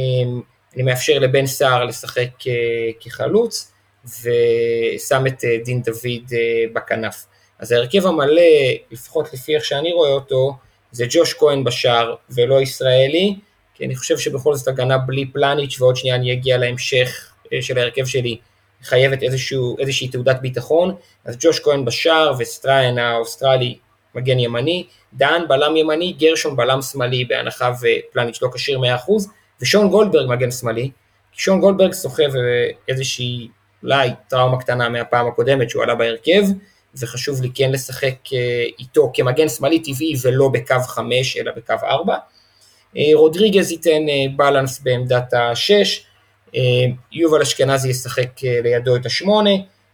אני 0.75 0.83
מאפשר 0.83 1.19
לבן 1.19 1.47
סער 1.47 1.85
לשחק 1.85 2.47
אה, 2.47 2.91
כחלוץ, 3.01 3.73
ושם 4.05 5.27
את 5.27 5.45
אה, 5.45 5.57
דין 5.65 5.83
דוד 5.83 6.33
אה, 6.33 6.65
בכנף. 6.73 7.27
אז 7.59 7.73
ההרכב 7.73 8.07
המלא, 8.07 8.43
לפחות 8.91 9.33
לפי 9.33 9.57
איך 9.57 9.65
שאני 9.65 9.93
רואה 9.93 10.11
אותו, 10.11 10.57
זה 10.93 11.05
ג'וש 11.11 11.35
כהן 11.35 11.65
בשער 11.65 12.15
ולא 12.31 12.61
ישראלי, 12.61 13.37
כי 13.75 13.87
אני 13.87 13.97
חושב 13.97 14.19
שבכל 14.19 14.55
זאת 14.55 14.69
הגנה 14.69 14.99
בלי 14.99 15.27
פלניץ' 15.33 15.81
ועוד 15.81 15.97
שנייה 15.97 16.17
אני 16.17 16.33
אגיע 16.33 16.59
להמשך 16.59 17.33
אה, 17.35 17.38
של 17.61 17.79
ההרכב 17.79 18.07
שלי, 18.07 18.39
חייבת 18.83 19.23
איזשהו, 19.23 19.77
איזושהי 19.79 20.09
תעודת 20.09 20.41
ביטחון, 20.41 20.95
אז 21.25 21.37
ג'וש 21.41 21.61
כהן 21.61 21.85
בשער 21.85 22.33
וסטריין 22.39 22.99
האוסטרלי 22.99 23.79
מגן 24.15 24.39
ימני, 24.39 24.87
דן 25.15 25.43
בלם 25.49 25.77
ימני, 25.77 26.13
גרשון 26.13 26.57
בלם 26.57 26.83
שמאלי 26.83 27.25
בהנחה 27.25 27.73
ופלניץ' 27.81 28.43
לא 28.43 28.49
כשיר 28.55 28.79
100%, 28.79 28.83
ושון 29.61 29.91
גולדברג 29.91 30.31
מגן 30.31 30.51
שמאלי, 30.51 30.91
כי 31.33 31.43
שון 31.43 31.61
גולדברג 31.61 31.93
סוחב 31.93 32.37
אה, 32.37 32.71
איזושהי 32.89 33.49
אולי 33.83 34.11
טראומה 34.29 34.61
קטנה 34.61 34.89
מהפעם 34.89 35.27
הקודמת 35.27 35.71
שהוא 35.71 35.83
עלה 35.83 35.95
בהרכב, 35.95 36.43
וחשוב 37.01 37.43
לי 37.43 37.49
כן 37.55 37.73
לשחק 37.73 38.15
אה, 38.33 38.65
איתו 38.79 39.11
כמגן 39.15 39.49
שמאלי 39.49 39.83
טבעי 39.83 40.15
ולא 40.23 40.49
בקו 40.49 40.81
5 40.87 41.37
אלא 41.37 41.53
בקו 41.57 41.75
4. 41.83 42.17
אה, 42.97 43.03
רודריגז 43.15 43.71
ייתן 43.71 44.09
אה, 44.09 44.25
בלנס 44.37 44.81
בעמדת 44.81 45.35
ה-6, 45.35 46.03
יובל 47.13 47.43
אשכנזי 47.43 47.89
ישחק 47.89 48.45
אה, 48.45 48.61
לידו 48.63 48.97
את 48.97 49.07
השמונה, 49.07 49.51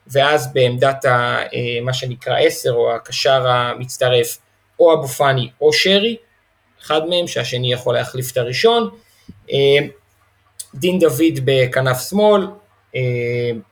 ואז 0.07 0.53
בעמדת 0.53 1.05
ה, 1.05 1.39
אה, 1.55 1.81
מה 1.83 1.95
שנקרא 1.95 2.39
10 2.39 2.73
או 2.73 2.95
הקשר 2.95 3.49
המצטרף 3.49 4.39
או 4.81 4.95
אבו 4.95 5.09
פאני 5.09 5.51
או 5.61 5.73
שרי, 5.73 6.17
אחד 6.83 7.07
מהם 7.07 7.27
שהשני 7.27 7.73
יכול 7.73 7.95
להחליף 7.95 8.33
את 8.33 8.37
הראשון. 8.37 8.91
אה, 9.53 9.79
דין 10.75 10.99
דוד 10.99 11.41
בכנף 11.45 12.09
שמאל, 12.11 12.47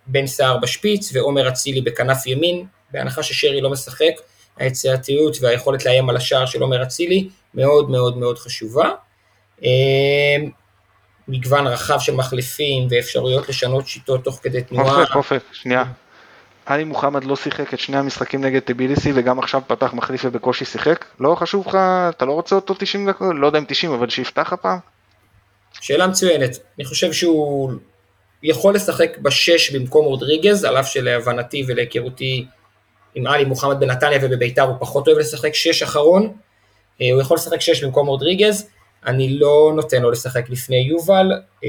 בן 0.06 0.26
סער 0.26 0.58
בשפיץ 0.58 1.10
ועומר 1.14 1.48
אצילי 1.48 1.80
בכנף 1.80 2.26
ימין, 2.26 2.66
בהנחה 2.90 3.22
ששרי 3.22 3.60
לא 3.60 3.70
משחק, 3.70 4.12
היצירתיות 4.56 5.36
והיכולת 5.40 5.84
לאיים 5.84 6.10
על 6.10 6.16
השער 6.16 6.46
של 6.46 6.62
עומר 6.62 6.82
אצילי 6.82 7.28
מאוד 7.54 7.90
מאוד 7.90 8.16
מאוד 8.16 8.38
חשובה. 8.38 8.90
מגוון 11.32 11.66
רחב 11.66 11.98
של 11.98 12.14
מחליפים 12.14 12.86
ואפשרויות 12.90 13.48
לשנות 13.48 13.86
שיטות 13.86 14.24
תוך 14.24 14.40
כדי 14.42 14.62
תנועה. 14.62 15.00
אופק, 15.00 15.16
אופק, 15.16 15.42
שנייה. 15.52 15.84
עלי 16.66 16.84
מוחמד 16.84 17.24
לא 17.24 17.36
שיחק 17.36 17.74
את 17.74 17.78
שני 17.78 17.96
המשחקים 17.96 18.44
נגד 18.44 18.60
טביליסי 18.60 19.12
וגם 19.14 19.38
עכשיו 19.38 19.62
פתח 19.66 19.94
מחליף 19.94 20.24
ובקושי 20.24 20.64
שיחק? 20.64 21.04
לא 21.20 21.34
חשוב 21.34 21.68
לך, 21.68 21.74
אתה 22.08 22.24
לא 22.24 22.32
רוצה 22.32 22.54
אותו 22.54 22.74
90 22.74 23.08
דקות? 23.08 23.34
לא 23.36 23.46
יודע 23.46 23.58
אם 23.58 23.64
90 23.68 23.92
אבל 23.92 24.08
שיפתח 24.08 24.52
הפעם? 24.52 24.78
שאלה 25.80 26.06
מצוינת, 26.06 26.58
אני 26.78 26.84
חושב 26.84 27.12
שהוא 27.12 27.72
יכול 28.42 28.74
לשחק 28.74 29.18
בשש 29.22 29.70
במקום 29.70 30.04
רודריגז, 30.04 30.64
על 30.64 30.76
אף 30.76 30.88
שלהבנתי 30.88 31.64
ולהיכרותי 31.68 32.46
עם 33.14 33.26
עלי 33.26 33.44
מוחמד 33.44 33.80
בנתניה 33.80 34.18
ובביתר 34.22 34.62
הוא 34.62 34.76
פחות 34.80 35.08
אוהב 35.08 35.18
לשחק 35.18 35.54
שש 35.54 35.82
אחרון, 35.82 36.32
אה, 37.00 37.12
הוא 37.12 37.20
יכול 37.20 37.34
לשחק 37.34 37.60
שש 37.60 37.84
במקום 37.84 38.06
רודריגז, 38.06 38.68
אני 39.06 39.38
לא 39.38 39.72
נותן 39.76 40.02
לו 40.02 40.10
לשחק 40.10 40.50
לפני 40.50 40.76
יובל, 40.76 41.32
אה, 41.64 41.68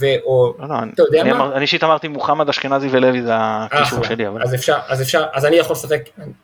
ואו, 0.00 0.54
לא, 0.58 0.68
לא, 0.68 0.74
אתה 0.94 1.02
יודע 1.02 1.20
אני 1.20 1.32
מה? 1.32 1.52
אני 1.54 1.62
אישית 1.62 1.84
אמרתי 1.84 2.08
מוחמד 2.08 2.48
אשכנזי 2.48 2.88
ולוי 2.90 3.22
זה 3.22 3.32
הקישור 3.34 4.04
שלי. 4.04 4.28
אבל... 4.28 4.42
אז 4.42 4.54
אפשר, 4.54 4.78
אז 4.88 5.02
אפשר, 5.02 5.24
אז 5.32 5.44
אני 5.44 5.56
יכול 5.56 5.72
לשחק, 5.76 6.02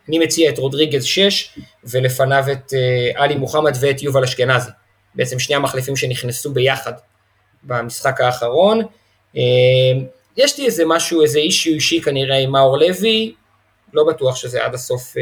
אני 0.09 0.19
מציע 0.19 0.49
את 0.49 0.57
רודריגז 0.57 1.03
6, 1.03 1.57
ולפניו 1.83 2.43
את 2.51 2.73
אה, 2.73 3.23
עלי 3.23 3.35
מוחמד 3.35 3.73
ואת 3.79 4.01
יובל 4.03 4.23
אשכנזי. 4.23 4.69
בעצם 5.15 5.39
שני 5.39 5.55
המחליפים 5.55 5.95
שנכנסו 5.95 6.53
ביחד 6.53 6.93
במשחק 7.63 8.21
האחרון. 8.21 8.81
אה, 9.37 9.41
יש 10.37 10.59
לי 10.59 10.65
איזה 10.65 10.83
משהו, 10.85 11.21
איזה 11.21 11.39
אישיו 11.39 11.73
אישי 11.73 12.01
כנראה 12.01 12.37
עם 12.37 12.51
מאור 12.51 12.77
לוי, 12.77 13.33
לא 13.93 14.03
בטוח 14.03 14.35
שזה 14.35 14.65
עד 14.65 14.73
הסוף 14.73 15.13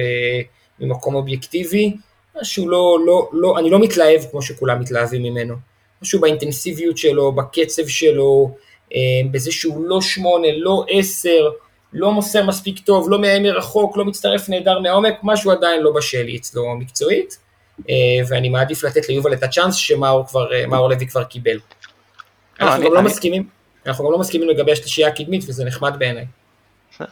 ממקום 0.80 1.16
אובייקטיבי. 1.16 1.95
משהו 2.41 2.69
לא, 2.69 2.97
לא, 3.05 3.29
לא, 3.33 3.59
אני 3.59 3.69
לא 3.69 3.79
מתלהב 3.79 4.21
כמו 4.31 4.41
שכולם 4.41 4.79
מתלהבים 4.79 5.23
ממנו. 5.23 5.55
משהו 6.01 6.21
באינטנסיביות 6.21 6.97
שלו, 6.97 7.31
בקצב 7.31 7.88
שלו, 7.88 8.51
אה, 8.93 8.99
בזה 9.31 9.51
שהוא 9.51 9.86
לא 9.86 10.01
שמונה, 10.01 10.47
לא 10.57 10.86
עשר, 10.89 11.49
לא 11.93 12.11
מוסר 12.11 12.45
מספיק 12.45 12.79
טוב, 12.79 13.09
לא 13.09 13.19
מאיים 13.19 13.43
מרחוק, 13.43 13.97
לא 13.97 14.05
מצטרף 14.05 14.49
נהדר 14.49 14.79
מהעומק, 14.79 15.15
משהו 15.23 15.51
עדיין 15.51 15.81
לא 15.81 15.91
בשל 15.91 16.25
אצלו 16.36 16.75
מקצועית, 16.75 17.38
אה, 17.89 17.95
ואני 18.29 18.49
מעדיף 18.49 18.83
לתת 18.83 19.09
ליובל 19.09 19.33
את 19.33 19.43
הצ'אנס 19.43 19.75
שמאור 19.75 20.27
כבר, 20.27 20.53
אה, 20.53 20.67
מאור 20.67 20.89
לוי 20.89 21.07
כבר 21.07 21.23
קיבל. 21.23 21.59
אנחנו 22.61 22.83
גם 22.86 22.93
לא 22.93 23.01
מסכימים, 23.01 23.47
אנחנו 23.86 24.05
גם 24.05 24.11
לא 24.11 24.19
מסכימים 24.19 24.49
לגבי 24.49 24.71
השלישייה 24.71 25.07
הקדמית 25.07 25.43
וזה 25.47 25.65
נחמד 25.65 25.99
בעיניי. 25.99 26.25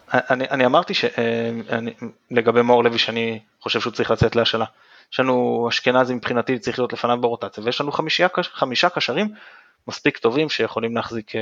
אני, 0.08 0.46
אני 0.52 0.66
אמרתי 0.66 0.94
שלגבי 0.94 2.62
מאור 2.62 2.84
לוי 2.84 2.98
שאני 2.98 3.40
חושב 3.62 3.80
שהוא 3.80 3.94
צריך 3.94 4.12
לצאת 4.12 4.36
להשאלה. 4.36 4.66
יש 5.14 5.20
לנו 5.20 5.66
אשכנזי 5.70 6.14
מבחינתי 6.14 6.60
צריך 6.60 6.80
להיות 6.80 6.94
לפניו 6.94 7.18
ברוטציה, 7.22 7.64
ויש 7.64 7.82
לנו 7.82 7.92
חמישה, 7.92 8.28
חמישה 8.54 8.90
קשרים 8.90 9.30
מספיק 9.88 10.18
טובים 10.18 10.50
שיכולים 10.50 10.96
להחזיק 10.96 11.36
אה, 11.36 11.42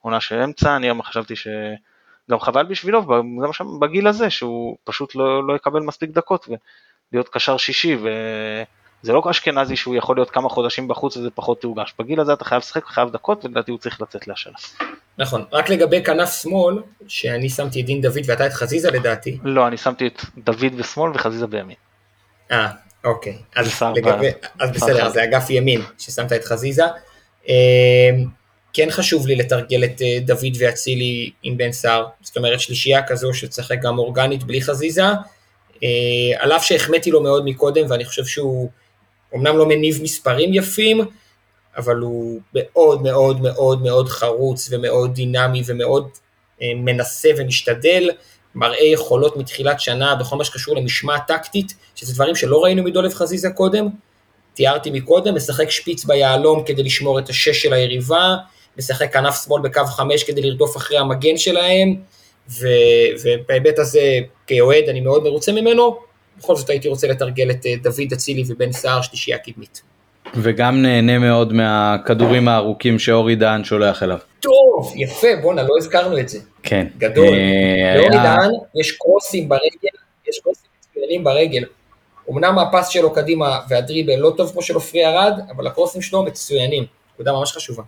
עונה 0.00 0.20
של 0.20 0.42
אמצע, 0.42 0.76
אני 0.76 0.88
גם 0.88 1.02
חשבתי 1.02 1.36
שגם 1.36 2.40
חבל 2.40 2.66
בשבילו, 2.66 3.06
גם 3.44 3.52
שם 3.52 3.80
בגיל 3.80 4.06
הזה, 4.06 4.30
שהוא 4.30 4.76
פשוט 4.84 5.14
לא, 5.14 5.46
לא 5.46 5.56
יקבל 5.56 5.80
מספיק 5.80 6.10
דקות, 6.10 6.48
ולהיות 7.12 7.28
קשר 7.28 7.56
שישי, 7.56 7.96
וזה 7.96 9.12
לא 9.12 9.22
אשכנזי 9.30 9.76
שהוא 9.76 9.96
יכול 9.96 10.16
להיות 10.16 10.30
כמה 10.30 10.48
חודשים 10.48 10.88
בחוץ 10.88 11.16
וזה 11.16 11.30
פחות 11.30 11.60
תורגש, 11.60 11.94
בגיל 11.98 12.20
הזה 12.20 12.32
אתה 12.32 12.44
חייב 12.44 12.58
לשחק, 12.58 12.84
חייב 12.84 13.10
דקות, 13.10 13.44
ולדעתי 13.44 13.70
הוא 13.70 13.78
צריך 13.78 14.00
לצאת 14.00 14.28
להשאלה. 14.28 14.56
נכון, 15.18 15.44
רק 15.52 15.70
לגבי 15.70 16.04
כנף 16.04 16.42
שמאל, 16.42 16.82
שאני 17.08 17.48
שמתי 17.48 17.80
את 17.80 17.86
דין 17.86 18.00
דוד 18.00 18.22
ואתה 18.26 18.46
את 18.46 18.52
חזיזה 18.52 18.90
לדעתי. 18.90 19.38
לא, 19.44 19.66
אני 19.66 19.76
שמתי 19.76 20.06
את 20.06 20.22
דוד 20.38 20.76
בשמאל 20.78 21.10
וחזיזה 21.14 21.46
בימין. 21.46 21.76
אה, 22.50 22.68
אוקיי. 23.04 23.36
אז, 23.56 23.82
לגבי, 23.96 24.28
אז 24.58 24.70
בסדר, 24.70 25.06
אז 25.06 25.12
זה 25.12 25.24
אגף 25.24 25.50
ימין 25.50 25.80
ששמת 25.98 26.32
את 26.32 26.44
חזיזה. 26.44 26.84
אה, 27.48 28.10
כן 28.72 28.90
חשוב 28.90 29.26
לי 29.26 29.36
לתרגל 29.36 29.84
את 29.84 30.02
אה, 30.02 30.18
דוד 30.20 30.56
ואצילי 30.58 31.30
עם 31.42 31.56
בן 31.56 31.72
סער, 31.72 32.06
זאת 32.20 32.36
אומרת 32.36 32.60
שלישייה 32.60 33.02
כזו 33.06 33.34
שצריך 33.34 33.72
גם 33.82 33.98
אורגנית 33.98 34.44
בלי 34.44 34.62
חזיזה, 34.62 35.04
אה, 35.82 35.88
על 36.38 36.52
אף 36.52 36.64
שהחמאתי 36.64 37.10
לו 37.10 37.22
מאוד 37.22 37.44
מקודם 37.44 37.90
ואני 37.90 38.04
חושב 38.04 38.24
שהוא 38.24 38.70
אמנם 39.34 39.58
לא 39.58 39.68
מניב 39.68 40.02
מספרים 40.02 40.54
יפים, 40.54 41.00
אבל 41.76 41.96
הוא 41.96 42.40
מאוד 42.54 43.02
מאוד 43.02 43.40
מאוד 43.40 43.82
מאוד 43.82 44.08
חרוץ 44.08 44.68
ומאוד 44.72 45.14
דינמי 45.14 45.62
ומאוד 45.66 46.08
מנסה 46.76 47.30
ומשתדל, 47.36 48.10
מראה 48.54 48.84
יכולות 48.84 49.36
מתחילת 49.36 49.80
שנה 49.80 50.14
בכל 50.14 50.36
מה 50.36 50.44
שקשור 50.44 50.76
למשמעת 50.76 51.22
טקטית, 51.26 51.74
שזה 51.94 52.14
דברים 52.14 52.36
שלא 52.36 52.64
ראינו 52.64 52.82
מדולב 52.82 53.14
חזיזה 53.14 53.50
קודם. 53.50 53.88
תיארתי 54.54 54.90
מקודם, 54.90 55.34
משחק 55.34 55.70
שפיץ 55.70 56.04
ביהלום 56.04 56.62
כדי 56.66 56.82
לשמור 56.82 57.18
את 57.18 57.28
השש 57.28 57.62
של 57.62 57.72
היריבה, 57.72 58.36
משחק 58.78 59.12
כנף 59.12 59.44
שמאל 59.44 59.62
בקו 59.62 59.84
חמש 59.84 60.24
כדי 60.24 60.42
לרדוף 60.42 60.76
אחרי 60.76 60.98
המגן 60.98 61.36
שלהם, 61.36 61.94
ו, 62.50 62.66
ובהיבט 63.24 63.78
הזה 63.78 64.18
כאוהד 64.46 64.84
אני 64.88 65.00
מאוד 65.00 65.22
מרוצה 65.22 65.52
ממנו, 65.52 65.98
בכל 66.38 66.56
זאת 66.56 66.70
הייתי 66.70 66.88
רוצה 66.88 67.06
לתרגל 67.06 67.50
את 67.50 67.66
אה, 67.66 67.74
דוד 67.82 68.12
אצילי 68.12 68.44
ובן 68.48 68.72
סער 68.72 69.02
שלישייה 69.02 69.38
קדמית. 69.38 69.82
וגם 70.34 70.82
נהנה 70.82 71.18
מאוד 71.18 71.52
מהכדורים 71.52 72.48
הארוכים 72.48 72.98
שאורי 72.98 73.36
דהן 73.36 73.64
שולח 73.64 74.02
אליו. 74.02 74.18
טוב, 74.40 74.92
יפה, 74.96 75.28
בואנה, 75.42 75.62
לא 75.62 75.74
הזכרנו 75.78 76.18
את 76.18 76.28
זה. 76.28 76.38
כן. 76.62 76.86
גדול. 76.98 77.28
אה, 77.28 77.94
לאורי 77.96 78.16
דהן 78.16 78.50
יש 78.80 78.92
קרוסים 78.92 79.48
ברגל, 79.48 79.96
יש 80.28 80.40
קרוסים 80.42 80.68
מצוינים 80.90 81.24
ברגל. 81.24 81.64
אמנם 82.30 82.58
הפס 82.58 82.88
שלו 82.88 83.12
קדימה 83.12 83.58
והדריבל 83.68 84.16
לא 84.16 84.32
טוב 84.36 84.50
כמו 84.52 84.62
של 84.62 84.74
עופרי 84.74 85.06
ארד, 85.06 85.40
אבל 85.56 85.66
הקרוסים 85.66 86.02
שלו 86.02 86.22
מצוינים. 86.22 86.84
נקודה 87.14 87.32
ממש 87.32 87.52
חשובה. 87.52 87.82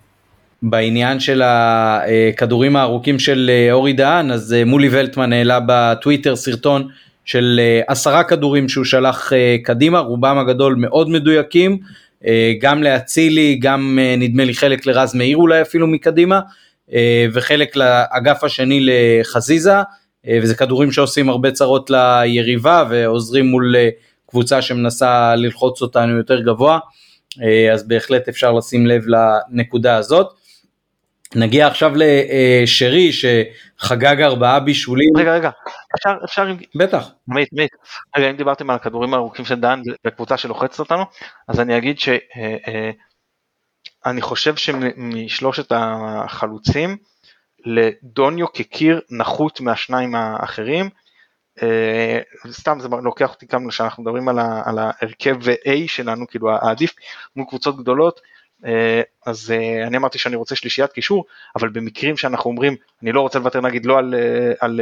בעניין 0.62 1.20
של 1.20 1.42
הכדורים 1.44 2.76
הארוכים 2.76 3.18
של 3.18 3.50
אה, 3.52 3.72
אורי 3.72 3.92
דהן, 3.92 4.30
אז 4.30 4.52
אה, 4.52 4.64
מולי 4.64 4.88
ולטמן 4.90 5.32
העלה 5.32 5.58
בטוויטר 5.66 6.36
סרטון 6.36 6.88
של 7.24 7.60
עשרה 7.86 8.24
כדורים 8.24 8.68
שהוא 8.68 8.84
שלח 8.84 9.32
קדימה, 9.64 9.98
רובם 9.98 10.38
הגדול 10.38 10.74
מאוד 10.74 11.08
מדויקים, 11.08 11.78
גם 12.60 12.82
לאצילי, 12.82 13.58
גם 13.60 13.98
נדמה 14.18 14.44
לי 14.44 14.54
חלק 14.54 14.86
לרז 14.86 15.14
מאיר 15.14 15.36
אולי 15.36 15.62
אפילו 15.62 15.86
מקדימה, 15.86 16.40
וחלק 17.32 17.76
לאגף 17.76 18.44
השני 18.44 18.80
לחזיזה, 18.82 19.74
וזה 20.42 20.54
כדורים 20.54 20.92
שעושים 20.92 21.28
הרבה 21.28 21.50
צרות 21.50 21.90
ליריבה 21.90 22.84
ועוזרים 22.90 23.46
מול 23.46 23.74
קבוצה 24.30 24.62
שמנסה 24.62 25.34
ללחוץ 25.36 25.82
אותנו 25.82 26.16
יותר 26.16 26.40
גבוה, 26.40 26.78
אז 27.72 27.88
בהחלט 27.88 28.28
אפשר 28.28 28.52
לשים 28.52 28.86
לב 28.86 29.02
לנקודה 29.06 29.96
הזאת. 29.96 30.26
נגיע 31.34 31.66
עכשיו 31.66 31.92
לשרי 31.94 33.10
שחגג 33.12 34.22
ארבעה 34.22 34.60
בישולים. 34.60 35.16
רגע 35.16 35.34
רגע, 35.34 35.50
אפשר, 35.96 36.10
אפשר, 36.24 36.46
בטח. 36.74 37.10
מית, 37.28 37.48
מית. 37.52 37.70
רגע, 38.16 38.30
אם 38.30 38.36
דיברתם 38.36 38.70
על 38.70 38.76
הכדורים 38.76 39.14
הארוכים 39.14 39.44
של 39.44 39.60
דן 39.60 39.80
בקבוצה 40.04 40.36
שלוחצת 40.36 40.78
אותנו, 40.78 41.02
אז 41.48 41.60
אני 41.60 41.78
אגיד 41.78 41.98
שאני 41.98 42.18
אה, 42.36 42.56
אה, 42.68 42.90
חושב 44.20 44.56
שמשלושת 44.56 45.72
החלוצים, 45.74 46.96
לדוניו 47.64 48.52
כקיר 48.52 49.00
נחות 49.10 49.60
מהשניים 49.60 50.14
האחרים. 50.14 50.88
אה, 51.62 52.20
סתם 52.50 52.80
זה 52.80 52.88
לוקח 53.02 53.32
אותי 53.32 53.46
כמה 53.46 53.72
שאנחנו 53.72 54.02
מדברים 54.02 54.28
על 54.28 54.78
ההרכב 54.78 55.36
A 55.48 55.70
שלנו, 55.86 56.26
כאילו 56.26 56.50
העדיף 56.50 56.94
מול 57.36 57.46
קבוצות 57.48 57.76
גדולות. 57.76 58.20
אה, 58.66 59.02
אז 59.26 59.50
אה, 59.50 59.86
אני 59.86 59.96
אמרתי 59.96 60.18
שאני 60.18 60.36
רוצה 60.36 60.56
שלישיית 60.56 60.92
קישור, 60.92 61.24
אבל 61.56 61.68
במקרים 61.68 62.16
שאנחנו 62.16 62.50
אומרים, 62.50 62.76
אני 63.02 63.12
לא 63.12 63.20
רוצה 63.20 63.38
לוותר 63.38 63.60
נגיד 63.60 63.86
לא 63.86 63.98
על, 63.98 64.14
על 64.60 64.80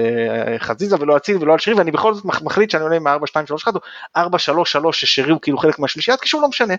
חזיזה 0.58 0.96
ולא 1.00 1.12
על 1.14 1.18
צילי 1.18 1.38
ולא 1.38 1.52
על 1.52 1.58
שרי, 1.58 1.74
ואני 1.74 1.90
בכל 1.90 2.14
זאת 2.14 2.24
מחליט 2.24 2.70
שאני 2.70 2.82
עולה 2.82 2.96
עם 2.96 3.06
4 3.06 3.26
2 3.26 3.46
3 3.46 3.62
1 3.62 3.74
או 3.74 3.80
4 4.16 4.38
3 4.38 4.72
3 4.72 5.00
ששרי 5.00 5.32
הוא 5.32 5.40
כאילו 5.40 5.58
חלק 5.58 5.78
מהשלישיית 5.78 6.20
קישור, 6.20 6.42
לא 6.42 6.48
משנה. 6.48 6.74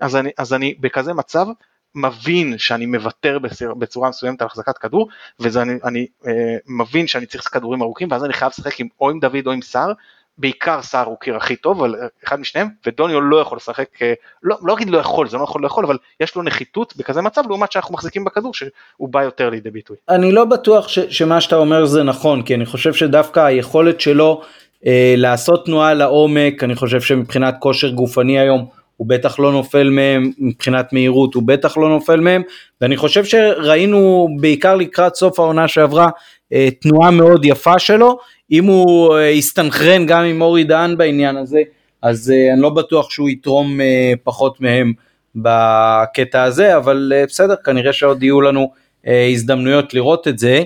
אז 0.00 0.16
אני, 0.16 0.30
אז 0.38 0.52
אני 0.52 0.74
בכזה 0.80 1.14
מצב 1.14 1.46
מבין 1.94 2.58
שאני 2.58 2.86
מוותר 2.86 3.38
בצורה 3.78 4.08
מסוימת 4.08 4.42
על 4.42 4.46
החזקת 4.46 4.78
כדור, 4.78 5.08
ואני 5.40 6.06
אה, 6.26 6.32
מבין 6.66 7.06
שאני 7.06 7.26
צריך 7.26 7.48
כדורים 7.52 7.82
ארוכים, 7.82 8.08
ואז 8.10 8.24
אני 8.24 8.32
חייב 8.32 8.50
לשחק 8.50 8.80
עם, 8.80 8.88
או 9.00 9.10
עם 9.10 9.20
דוד 9.20 9.46
או 9.46 9.52
עם 9.52 9.62
סער, 9.62 9.92
בעיקר 10.38 10.82
סער 10.82 11.06
הוא 11.06 11.16
קיר 11.20 11.36
הכי 11.36 11.56
טוב, 11.56 11.84
אבל 11.84 11.94
אחד 12.24 12.40
משניהם, 12.40 12.68
ודוניו 12.86 13.20
לא 13.20 13.36
יכול 13.36 13.56
לשחק, 13.56 14.02
אה, 14.02 14.12
לא, 14.42 14.56
לא 14.62 14.74
אגיד 14.74 14.90
לא 14.90 14.98
יכול, 14.98 15.28
זה 15.28 15.36
לא 15.36 15.44
יכול 15.44 15.62
לאכול, 15.62 15.84
אבל 15.84 15.96
יש 16.20 16.36
לו 16.36 16.42
נחיתות 16.42 16.96
בכזה 16.96 17.22
מצב, 17.22 17.42
לעומת 17.48 17.72
שאנחנו 17.72 17.94
מחזיקים 17.94 18.24
בכדור, 18.24 18.54
שהוא 18.54 19.08
בא 19.08 19.22
יותר 19.22 19.50
לידי 19.50 19.70
ביטוי. 19.70 19.96
אני 20.08 20.32
לא 20.32 20.44
בטוח 20.44 20.88
ש, 20.88 20.98
שמה 20.98 21.40
שאתה 21.40 21.56
אומר 21.56 21.84
זה 21.84 22.02
נכון, 22.02 22.42
כי 22.42 22.54
אני 22.54 22.66
חושב 22.66 22.92
שדווקא 22.92 23.40
היכולת 23.40 24.00
שלו 24.00 24.42
אה, 24.86 25.14
לעשות 25.16 25.66
תנועה 25.66 25.94
לעומק, 25.94 26.64
אני 26.64 26.74
חושב 26.74 27.00
שמבחינת 27.00 27.54
כושר 27.60 27.90
גופני 27.90 28.38
היום, 28.38 28.66
הוא 29.02 29.08
בטח 29.08 29.38
לא 29.38 29.52
נופל 29.52 29.90
מהם 29.90 30.30
מבחינת 30.38 30.92
מהירות, 30.92 31.34
הוא 31.34 31.42
בטח 31.46 31.76
לא 31.76 31.88
נופל 31.88 32.20
מהם, 32.20 32.42
ואני 32.80 32.96
חושב 32.96 33.24
שראינו 33.24 34.28
בעיקר 34.40 34.74
לקראת 34.74 35.14
סוף 35.14 35.38
העונה 35.38 35.68
שעברה 35.68 36.08
אה, 36.52 36.68
תנועה 36.80 37.10
מאוד 37.10 37.44
יפה 37.44 37.78
שלו, 37.78 38.18
אם 38.50 38.64
הוא 38.64 39.16
אה, 39.16 39.22
יסתנכרן 39.22 40.06
גם 40.06 40.24
עם 40.24 40.42
אורי 40.42 40.64
דהן 40.64 40.96
בעניין 40.96 41.36
הזה, 41.36 41.60
אז 42.02 42.30
אה, 42.30 42.52
אני 42.52 42.62
לא 42.62 42.70
בטוח 42.70 43.10
שהוא 43.10 43.28
יתרום 43.28 43.80
פחות 44.24 44.60
מהם 44.60 44.92
בקטע 45.36 46.42
הזה, 46.42 46.76
אבל 46.76 47.12
בסדר, 47.28 47.54
כנראה 47.64 47.92
שעוד 47.92 48.22
יהיו 48.22 48.40
לנו 48.40 48.72
הזדמנויות 49.04 49.94
לראות 49.94 50.28
את 50.28 50.38
זה. 50.38 50.62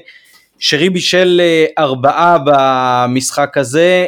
שרי 0.58 0.90
בישל 0.90 1.40
ארבעה 1.78 2.38
במשחק 2.46 3.58
הזה, 3.58 4.06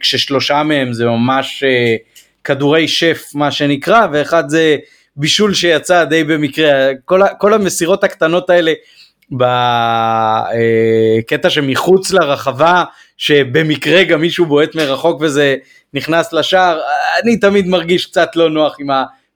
כששלושה 0.00 0.62
מהם 0.62 0.92
זה 0.92 1.06
ממש 1.06 1.64
כדורי 2.48 2.88
שף 2.88 3.24
מה 3.34 3.50
שנקרא, 3.50 4.06
ואחד 4.12 4.48
זה 4.48 4.76
בישול 5.16 5.54
שיצא 5.54 6.04
די 6.04 6.24
במקרה, 6.24 6.90
כל, 7.04 7.20
כל 7.38 7.54
המסירות 7.54 8.04
הקטנות 8.04 8.50
האלה 8.50 8.72
בקטע 11.22 11.50
שמחוץ 11.50 12.12
לרחבה, 12.12 12.84
שבמקרה 13.16 14.04
גם 14.04 14.20
מישהו 14.20 14.46
בועט 14.46 14.74
מרחוק 14.74 15.20
וזה 15.20 15.56
נכנס 15.94 16.32
לשער, 16.32 16.80
אני 17.22 17.36
תמיד 17.36 17.66
מרגיש 17.66 18.06
קצת 18.06 18.36
לא 18.36 18.50
נוח 18.50 18.76
עם 18.80 18.88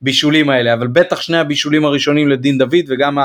הבישולים 0.03 0.51
האלה, 0.51 0.75
אבל 0.75 0.87
בטח 0.87 1.21
שני 1.21 1.39
הבישולים 1.39 1.85
הראשונים 1.85 2.29
לדין 2.29 2.59
דוד 2.59 2.85
וגם 2.89 3.19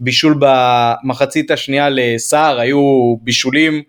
הבישול 0.00 0.38
במחצית 0.38 1.50
השנייה 1.50 1.88
לסער 1.90 2.60
היו 2.60 3.16
בישולים 3.22 3.82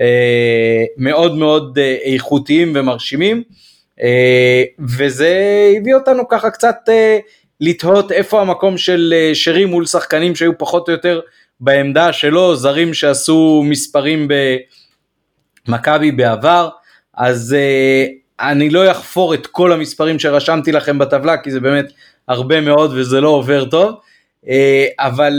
אה, 0.00 0.84
מאוד 0.96 1.36
מאוד 1.36 1.78
אה, 1.78 1.96
איכותיים 2.04 2.72
ומרשימים. 2.74 3.42
אה, 4.02 4.62
וזה 4.78 5.38
הביא 5.76 5.94
אותנו 5.94 6.28
ככה 6.28 6.50
קצת 6.50 6.76
אה, 6.88 7.18
לתהות 7.60 8.12
איפה 8.12 8.40
המקום 8.40 8.78
של 8.78 9.14
אה, 9.16 9.34
שרי 9.34 9.64
מול 9.64 9.86
שחקנים 9.86 10.36
שהיו 10.36 10.58
פחות 10.58 10.88
או 10.88 10.92
יותר 10.92 11.20
בעמדה 11.60 12.12
שלו, 12.12 12.56
זרים 12.56 12.94
שעשו 12.94 13.62
מספרים 13.66 14.28
במכבי 15.68 16.12
בעבר, 16.12 16.68
אז 17.16 17.56
אני 18.40 18.70
לא 18.70 18.90
אחפור 18.90 19.34
את 19.34 19.46
כל 19.46 19.72
המספרים 19.72 20.18
שרשמתי 20.18 20.72
לכם 20.72 20.98
בטבלה, 20.98 21.36
כי 21.36 21.50
זה 21.50 21.60
באמת 21.60 21.92
הרבה 22.28 22.60
מאוד 22.60 22.92
וזה 22.94 23.20
לא 23.20 23.28
עובר 23.28 23.64
טוב, 23.64 23.94
אבל 24.98 25.32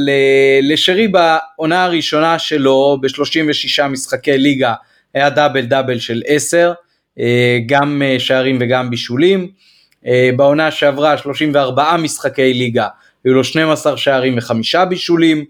לשרי 0.62 1.08
בעונה 1.08 1.84
הראשונה 1.84 2.40
שלו, 2.40 2.98
ב-36 3.02 3.88
משחקי 3.88 4.38
ליגה, 4.38 4.74
היה 5.14 5.30
דאבל 5.30 5.66
דאבל 5.66 6.00
של 6.00 6.22
10, 6.26 6.68
אה, 6.70 6.74
גם 7.66 8.02
אה, 8.02 8.20
שערים 8.20 8.58
וגם 8.62 8.90
בישולים. 8.90 9.52
אה, 10.06 10.30
בעונה 10.36 10.72
שעברה 10.72 11.18
34 11.18 11.98
משחקי 11.98 12.54
ליגה, 12.54 12.88
היו 13.26 13.34
לו 13.34 13.44
12 13.44 13.98
שערים 13.98 14.38
וחמישה 14.38 14.86
בישולים, 14.86 15.46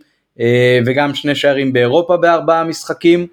וגם 0.85 1.15
שני 1.15 1.35
שערים 1.35 1.73
באירופה 1.73 2.17
בארבעה 2.17 2.63
משחקים, 2.63 3.27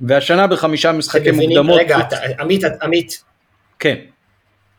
והשנה 0.00 0.46
בחמישה 0.46 0.92
משחקי 0.92 1.30
מוקדמות. 1.30 1.80
רגע, 1.80 1.98
אתה, 1.98 2.16
עמית, 2.38 2.62
עמית. 2.82 3.24
כן. 3.78 3.96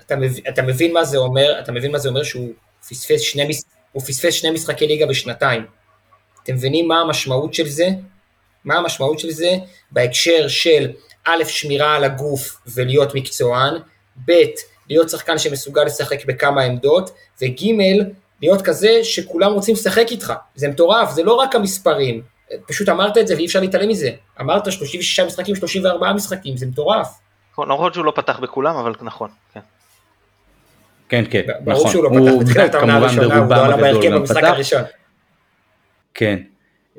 אתה 0.05 0.15
מבין, 0.15 0.43
אתה 0.49 0.61
מבין 0.61 0.93
מה 0.93 1.05
זה 1.05 1.17
אומר, 1.17 1.59
אתה 1.59 1.71
מבין 1.71 1.91
מה 1.91 1.97
זה 1.99 2.09
אומר 2.09 2.23
שהוא 2.23 2.49
פספס 2.89 3.21
שני, 3.21 3.47
הוא 3.91 4.03
פספס 4.03 4.33
שני 4.33 4.51
משחקי 4.51 4.87
ליגה 4.87 5.05
בשנתיים. 5.05 5.65
אתם 6.43 6.53
מבינים 6.53 6.87
מה 6.87 6.99
המשמעות 6.99 7.53
של 7.53 7.67
זה? 7.67 7.87
מה 8.65 8.75
המשמעות 8.75 9.19
של 9.19 9.31
זה 9.31 9.57
בהקשר 9.91 10.47
של 10.47 10.91
א', 11.25 11.43
שמירה 11.47 11.95
על 11.95 12.03
הגוף 12.03 12.61
ולהיות 12.67 13.15
מקצוען, 13.15 13.73
ב', 14.25 14.31
להיות 14.89 15.09
שחקן 15.09 15.37
שמסוגל 15.37 15.83
לשחק 15.83 16.25
בכמה 16.25 16.61
עמדות, 16.61 17.11
וג', 17.41 17.63
להיות 18.41 18.61
כזה 18.61 19.03
שכולם 19.03 19.53
רוצים 19.53 19.73
לשחק 19.73 20.05
איתך. 20.11 20.33
זה 20.55 20.67
מטורף, 20.67 21.11
זה 21.11 21.23
לא 21.23 21.33
רק 21.33 21.55
המספרים. 21.55 22.21
פשוט 22.67 22.89
אמרת 22.89 23.17
את 23.17 23.27
זה 23.27 23.35
ואי 23.35 23.45
אפשר 23.45 23.59
להתעלם 23.59 23.89
מזה. 23.89 24.11
אמרת 24.41 24.71
36 24.71 25.19
משחקים, 25.19 25.55
34 25.55 26.13
משחקים, 26.13 26.57
זה 26.57 26.65
מטורף. 26.65 27.19
נכון, 27.51 27.69
למרות 27.69 27.93
שהוא 27.93 28.05
לא 28.05 28.13
פתח 28.15 28.39
בכולם, 28.39 28.75
אבל 28.75 28.93
נכון, 29.01 29.29
כן. 29.53 29.59
כן, 31.09 31.23
כן, 31.29 31.41
נכון. 31.47 31.65
ברור 31.65 31.89
שהוא 31.89 32.03
לא 32.03 32.09
פתח 32.09 32.31
בתחילת 32.39 32.75
העונה 32.75 32.97
הראשונה, 32.97 33.37
הוא 33.37 33.49
לא 33.49 33.65
עלה 33.65 33.77
בהרכב 33.77 34.15
במשחק 34.15 34.43
הראשון. 34.43 34.81
כן. 36.13 36.39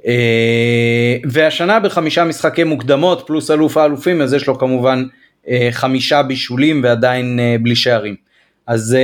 אה, 0.07 1.16
והשנה 1.30 1.80
בחמישה 1.80 2.24
משחקי 2.24 2.64
מוקדמות 2.64 3.22
פלוס 3.26 3.51
אלוף 3.51 3.76
האלופים 3.76 4.22
אז 4.22 4.34
יש 4.34 4.47
לו 4.47 4.59
כמובן 4.59 5.05
אה, 5.49 5.68
חמישה 5.72 6.22
בישולים 6.22 6.80
ועדיין 6.84 7.41
אה, 7.41 7.57
בלי 7.61 7.76
שערים. 7.76 8.16
אז 8.66 8.97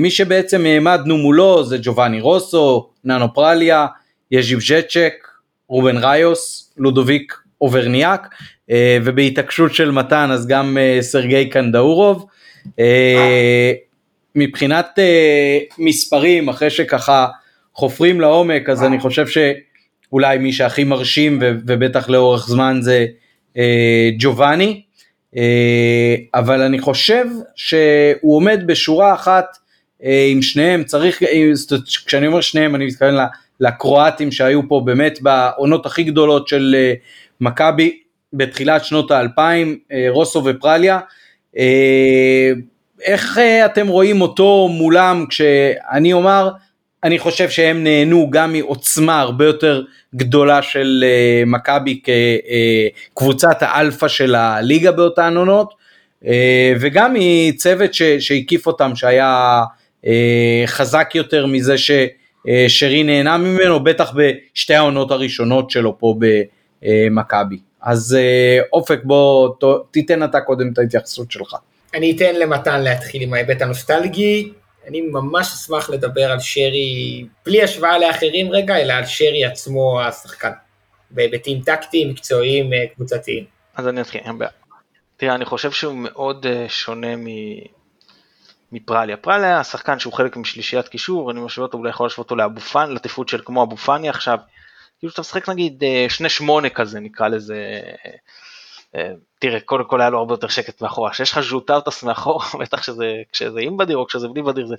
מי 0.00 0.10
שבעצם 0.10 0.66
העמדנו 0.66 1.16
מולו 1.18 1.64
זה 1.64 1.78
ג'ובאני 1.82 2.20
רוסו, 2.20 2.88
ננו 3.04 3.34
פרליה, 3.34 3.86
יז'יב 4.30 4.60
ז'צ'ק, 4.60 5.12
רובן 5.68 5.96
ראיוס, 5.96 6.72
לודוביק 6.76 7.34
אוברניאק 7.60 8.34
ובהתעקשות 9.04 9.74
של 9.74 9.90
מתן 9.90 10.28
אז 10.32 10.46
גם 10.46 10.78
סרגי 11.00 11.48
קנדאורוב. 11.48 12.26
מבחינת 14.34 14.98
מספרים 15.78 16.48
אחרי 16.48 16.70
שככה 16.70 17.26
חופרים 17.74 18.20
לעומק 18.20 18.68
אז 18.68 18.82
אני 18.82 19.00
חושב 19.00 19.26
ש... 19.26 19.38
אולי 20.12 20.38
מי 20.38 20.52
שהכי 20.52 20.84
מרשים 20.84 21.38
ובטח 21.40 22.08
לאורך 22.08 22.48
זמן 22.48 22.78
זה 22.82 23.06
אה, 23.56 24.10
ג'ובאני, 24.18 24.82
אה, 25.36 26.14
אבל 26.34 26.60
אני 26.60 26.78
חושב 26.78 27.24
שהוא 27.54 28.36
עומד 28.36 28.62
בשורה 28.66 29.14
אחת 29.14 29.56
אה, 30.04 30.26
עם 30.30 30.42
שניהם, 30.42 30.84
צריך, 30.84 31.22
אה, 31.22 31.50
כשאני 32.06 32.26
אומר 32.26 32.40
שניהם 32.40 32.74
אני 32.74 32.86
מתכוון 32.86 33.14
לקרואטים 33.60 34.32
שהיו 34.32 34.68
פה 34.68 34.82
באמת 34.84 35.22
בעונות 35.22 35.86
הכי 35.86 36.02
גדולות 36.02 36.48
של 36.48 36.74
אה, 36.78 36.94
מכבי 37.40 37.98
בתחילת 38.32 38.84
שנות 38.84 39.10
האלפיים, 39.10 39.78
אה, 39.92 40.06
רוסו 40.08 40.42
ופרליה. 40.44 41.00
אה, 41.58 42.52
איך 43.02 43.38
אה, 43.38 43.66
אתם 43.66 43.88
רואים 43.88 44.20
אותו 44.20 44.68
מולם? 44.72 45.24
כשאני 45.28 46.12
אומר 46.12 46.50
אני 47.04 47.18
חושב 47.18 47.50
שהם 47.50 47.84
נהנו 47.84 48.30
גם 48.30 48.52
מעוצמה 48.52 49.20
הרבה 49.20 49.44
יותר 49.44 49.82
גדולה 50.14 50.62
של 50.62 51.04
uh, 51.04 51.48
מכבי 51.48 52.00
כקבוצת 53.12 53.62
uh, 53.62 53.66
האלפא 53.66 54.08
של 54.08 54.34
הליגה 54.34 54.92
באותן 54.92 55.36
עונות, 55.36 55.74
uh, 56.22 56.26
וגם 56.80 57.14
מצוות 57.18 57.90
שהקיף 58.18 58.66
אותם 58.66 58.92
שהיה 58.94 59.62
חזק 60.66 61.10
יותר 61.14 61.46
מזה 61.46 61.74
ששרי 61.78 63.02
נהנה 63.02 63.38
ממנו, 63.38 63.84
בטח 63.84 64.12
בשתי 64.14 64.74
העונות 64.74 65.10
הראשונות 65.10 65.70
שלו 65.70 65.98
פה 65.98 66.14
במכבי. 66.82 67.58
אז 67.82 68.18
אופק 68.72 69.00
בוא 69.04 69.48
תיתן 69.90 70.24
אתה 70.24 70.40
קודם 70.40 70.72
את 70.72 70.78
ההתייחסות 70.78 71.30
שלך. 71.30 71.56
אני 71.94 72.16
אתן 72.16 72.34
למתן 72.34 72.82
להתחיל 72.82 73.22
עם 73.22 73.34
ההיבט 73.34 73.62
הנוסטלגי, 73.62 74.50
אני 74.88 75.00
ממש 75.00 75.52
אשמח 75.52 75.90
לדבר 75.90 76.30
על 76.32 76.40
שרי, 76.40 77.24
בלי 77.46 77.62
השוואה 77.62 77.98
לאחרים 77.98 78.52
רגע, 78.52 78.76
אלא 78.76 78.92
על 78.92 79.06
שרי 79.06 79.44
עצמו 79.44 80.00
השחקן, 80.00 80.52
בהיבטים 81.10 81.60
טקטיים, 81.60 82.10
מקצועיים, 82.10 82.72
אה, 82.72 82.86
קבוצתיים. 82.94 83.44
אז 83.76 83.88
אני 83.88 84.00
אתחיל, 84.00 84.20
אין 84.24 84.38
בעיה. 84.38 84.50
תראה, 85.16 85.34
אני 85.34 85.44
חושב 85.44 85.72
שהוא 85.72 85.94
מאוד 85.94 86.46
uh, 86.46 86.68
שונה 86.68 87.16
מ... 87.16 87.26
מפרליה. 88.72 89.16
פרליה 89.16 89.48
היה 89.48 89.64
שחקן 89.64 89.98
שהוא 89.98 90.12
חלק 90.12 90.36
משלישיית 90.36 90.88
קישור, 90.88 91.30
אני 91.30 91.40
משווה 91.40 91.66
אותו, 91.66 91.78
אולי 91.78 91.90
יכול 91.90 92.06
להשוות 92.06 92.18
אותו 92.18 92.36
לאבו 92.36 92.60
פאני, 92.60 92.94
לתפקוד 92.94 93.28
של 93.28 93.40
כמו 93.44 93.62
אבו 93.62 93.76
פאני 93.76 94.08
עכשיו. 94.08 94.38
כאילו 94.98 95.10
שאתה 95.10 95.20
משחק 95.20 95.48
נגיד 95.48 95.84
אה, 95.84 96.06
שני 96.08 96.28
שמונה 96.28 96.68
כזה, 96.68 97.00
נקרא 97.00 97.28
לזה, 97.28 97.80
אה, 98.06 98.10
תראה, 99.38 99.60
קודם 99.60 99.84
כל 99.84 100.00
היה 100.00 100.10
לו 100.10 100.18
הרבה 100.18 100.34
יותר 100.34 100.48
שקט 100.48 100.82
מאחורה, 100.82 101.10
כשיש 101.10 101.32
לך 101.32 101.40
ז'וטאוטס 101.40 102.02
מאחורה, 102.02 102.46
בטח 102.60 102.82
שזה, 102.82 103.22
כשזה 103.32 103.60
עם 103.60 103.76
בדיר 103.76 103.96
או 103.96 104.06
כשזה 104.06 104.28
בלי 104.28 104.42
בדיר, 104.42 104.66
זה 104.66 104.74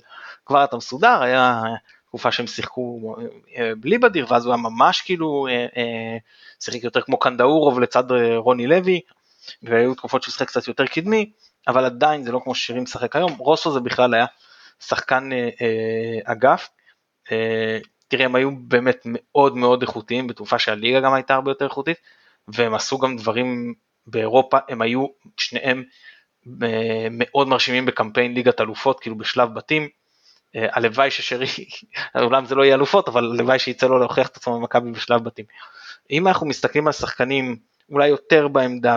כבר 0.46 0.64
אתה 0.64 0.76
מסודר, 0.76 1.22
היה 1.22 1.62
תקופה 2.06 2.32
שהם 2.32 2.46
שיחקו 2.46 3.16
אה, 3.56 3.72
בלי 3.80 3.98
בדיר, 3.98 4.26
ואז 4.28 4.46
הוא 4.46 4.54
היה 4.54 4.62
ממש 4.62 5.00
כאילו, 5.00 5.46
אה, 5.48 6.16
שיחק 6.60 6.84
יותר 6.84 7.00
כמו 7.00 7.18
קנדאורוב 7.18 7.80
לצד 7.80 8.04
רוני 8.36 8.66
לוי, 8.66 9.00
והיו 9.62 9.94
תקופות 9.94 10.22
שהוא 10.22 10.32
שיחק 10.32 10.48
קצת 10.48 10.68
יותר 10.68 10.86
קדמי, 10.86 11.30
אבל 11.68 11.84
עדיין 11.84 12.24
זה 12.24 12.32
לא 12.32 12.40
כמו 12.44 12.54
ששירים 12.54 12.82
משחק 12.82 13.16
היום, 13.16 13.32
רוסו 13.38 13.72
זה 13.72 13.80
בכלל 13.80 14.14
היה 14.14 14.26
שחקן 14.80 15.30
אגף, 16.24 16.68
תראה 18.08 18.24
הם 18.24 18.34
היו 18.34 18.50
באמת 18.56 19.02
מאוד 19.04 19.56
מאוד 19.56 19.82
איכותיים 19.82 20.26
בתקופה 20.26 20.58
שהליגה 20.58 21.00
גם 21.00 21.14
הייתה 21.14 21.34
הרבה 21.34 21.50
יותר 21.50 21.64
איכותית, 21.64 21.96
והם 22.48 22.74
עשו 22.74 22.98
גם 22.98 23.16
דברים 23.16 23.74
באירופה 24.06 24.58
הם 24.68 24.82
היו 24.82 25.06
שניהם 25.36 25.84
אה, 26.62 27.08
מאוד 27.10 27.48
מרשימים 27.48 27.86
בקמפיין 27.86 28.34
ליגת 28.34 28.60
אלופות, 28.60 29.00
כאילו 29.00 29.18
בשלב 29.18 29.54
בתים. 29.54 29.88
אה, 30.56 30.66
הלוואי 30.72 31.10
ששרי, 31.10 31.46
אולם 32.22 32.44
זה 32.44 32.54
לא 32.54 32.64
יהיה 32.64 32.74
אלופות, 32.74 33.08
אבל 33.08 33.24
הלוואי 33.24 33.58
שיצא 33.58 33.86
לו 33.86 33.98
להוכיח 33.98 34.28
את 34.28 34.36
עצמו 34.36 34.60
במכבי 34.60 34.90
בשלב 34.90 35.24
בתים. 35.24 35.44
אם 36.10 36.28
אנחנו 36.28 36.46
מסתכלים 36.46 36.86
על 36.86 36.92
שחקנים 36.92 37.56
אולי 37.90 38.08
יותר 38.08 38.48
בעמדה, 38.48 38.96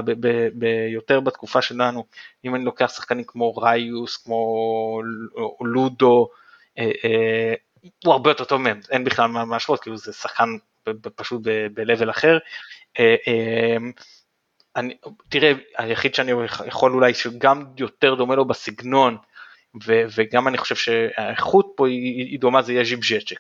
יותר 0.90 1.20
בתקופה 1.20 1.62
שלנו, 1.62 2.06
אם 2.46 2.56
אני 2.56 2.66
לוקח 2.66 2.94
שחקנים 2.96 3.24
כמו 3.28 3.56
ריוס, 3.56 4.18
כמו 4.18 5.02
לודו, 5.62 6.30
אה, 6.78 7.54
הוא 8.06 8.14
הרבה 8.14 8.30
יותר 8.30 8.44
טוב 8.44 8.62
מהם, 8.62 8.80
אין 8.90 9.04
בכלל 9.04 9.28
מה 9.28 9.44
להשוות, 9.52 9.80
כאילו 9.80 9.98
זה 9.98 10.14
שחקן 10.14 10.50
פשוט 11.16 11.42
ב-level 11.44 12.10
אחר. 12.10 12.38
אה, 13.00 13.16
אני, 14.76 14.98
תראה, 15.30 15.52
היחיד 15.78 16.16
שאני 16.16 16.32
יכול 16.66 16.94
אולי 16.94 17.14
שגם 17.14 17.66
יותר 17.78 18.16
דומה 18.16 18.36
לו 18.36 18.46
בסגנון, 18.46 19.18
ו, 19.86 20.04
וגם 20.16 20.48
אני 20.48 20.58
חושב 20.58 20.76
שהאיכות 20.76 21.74
פה 21.76 21.88
היא, 21.88 22.26
היא 22.26 22.40
דומה, 22.40 22.62
זה 22.62 22.74
יהיה 22.74 22.84
ז'יבז'צ'ק. 22.84 23.40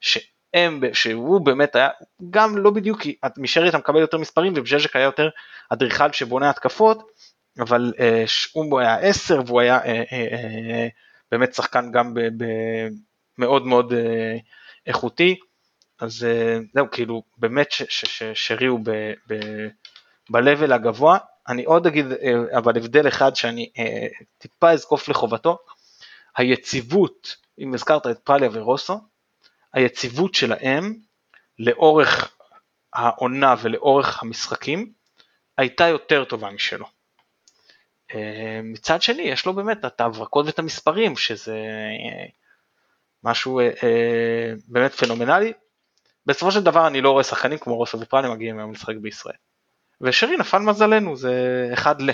שהם, 0.00 0.80
שהוא 0.92 1.46
באמת 1.46 1.76
היה, 1.76 1.88
גם 2.30 2.58
לא 2.58 2.70
בדיוק, 2.70 3.00
כי 3.00 3.16
משרי 3.36 3.68
אתה 3.68 3.78
מקבל 3.78 4.00
יותר 4.00 4.18
מספרים 4.18 4.52
ובז'ז'ק 4.56 4.96
היה 4.96 5.04
יותר 5.04 5.28
אדריכל 5.70 6.12
שבונה 6.12 6.50
התקפות, 6.50 7.10
אבל 7.58 7.92
אה, 7.98 8.24
הוא 8.52 8.80
היה 8.80 8.98
10 8.98 9.40
והוא 9.46 9.60
היה 9.60 9.78
אה, 9.78 10.02
אה, 10.12 10.26
אה, 10.32 10.88
באמת 11.32 11.54
שחקן 11.54 11.92
גם 11.92 12.14
ב, 12.14 12.20
ב, 12.20 12.44
מאוד 13.38 13.66
מאוד 13.66 13.92
אה, 13.92 14.36
איכותי, 14.86 15.36
אז 16.00 16.24
אה, 16.24 16.58
זהו, 16.74 16.90
כאילו 16.90 17.22
באמת 17.36 17.68
שרי 18.34 18.66
הוא 18.66 18.80
ב, 18.82 18.90
ב, 19.28 19.34
ב-level 20.30 20.74
הגבוה, 20.74 21.18
אני 21.48 21.64
עוד 21.64 21.86
אגיד, 21.86 22.06
אה, 22.12 22.58
אבל 22.58 22.76
הבדל 22.76 23.08
אחד 23.08 23.36
שאני 23.36 23.70
אה, 23.78 24.06
טיפה 24.38 24.70
אזקוף 24.70 25.08
לחובתו, 25.08 25.58
היציבות, 26.36 27.36
אם 27.58 27.74
הזכרת 27.74 28.06
את 28.06 28.18
פרליה 28.18 28.48
ורוסו, 28.52 29.00
היציבות 29.72 30.34
שלהם 30.34 30.94
לאורך 31.58 32.36
העונה 32.92 33.54
ולאורך 33.62 34.22
המשחקים 34.22 34.92
הייתה 35.58 35.86
יותר 35.86 36.24
טובה 36.24 36.50
משלו. 36.50 36.86
אה, 38.14 38.60
מצד 38.62 39.02
שני, 39.02 39.22
יש 39.22 39.46
לו 39.46 39.52
באמת 39.52 39.84
את 39.84 40.00
ההברקות 40.00 40.46
ואת 40.46 40.58
המספרים, 40.58 41.16
שזה 41.16 41.58
משהו 43.24 43.60
באמת 44.68 44.92
פנומנלי. 44.92 45.52
בסופו 46.26 46.52
של 46.52 46.62
דבר 46.62 46.86
אני 46.86 47.00
לא 47.00 47.10
רואה 47.10 47.24
שחקנים 47.24 47.58
כמו 47.58 47.76
רוסו 47.76 48.00
ופרליה 48.00 48.30
מגיעים 48.30 48.58
היום 48.58 48.72
לשחק 48.72 48.94
בישראל. 48.96 49.36
ושרי 50.02 50.36
נפל 50.36 50.58
מזלנו, 50.58 51.16
זה 51.16 51.32
אחד 51.72 52.02
ל. 52.02 52.10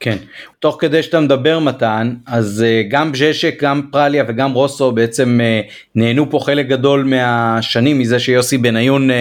כן, 0.00 0.16
תוך 0.58 0.76
כדי 0.80 1.02
שאתה 1.02 1.20
מדבר 1.20 1.58
מתן, 1.58 2.14
אז 2.26 2.64
uh, 2.66 2.88
גם 2.90 3.12
בז'שק, 3.12 3.62
גם 3.62 3.82
פרליה 3.92 4.24
וגם 4.28 4.52
רוסו 4.52 4.92
בעצם 4.92 5.40
uh, 5.40 5.72
נהנו 5.94 6.30
פה 6.30 6.38
חלק 6.42 6.66
גדול 6.66 7.04
מהשנים 7.04 7.98
מזה 7.98 8.18
שיוסי 8.18 8.58
בניון 8.58 9.10
uh, 9.10 9.14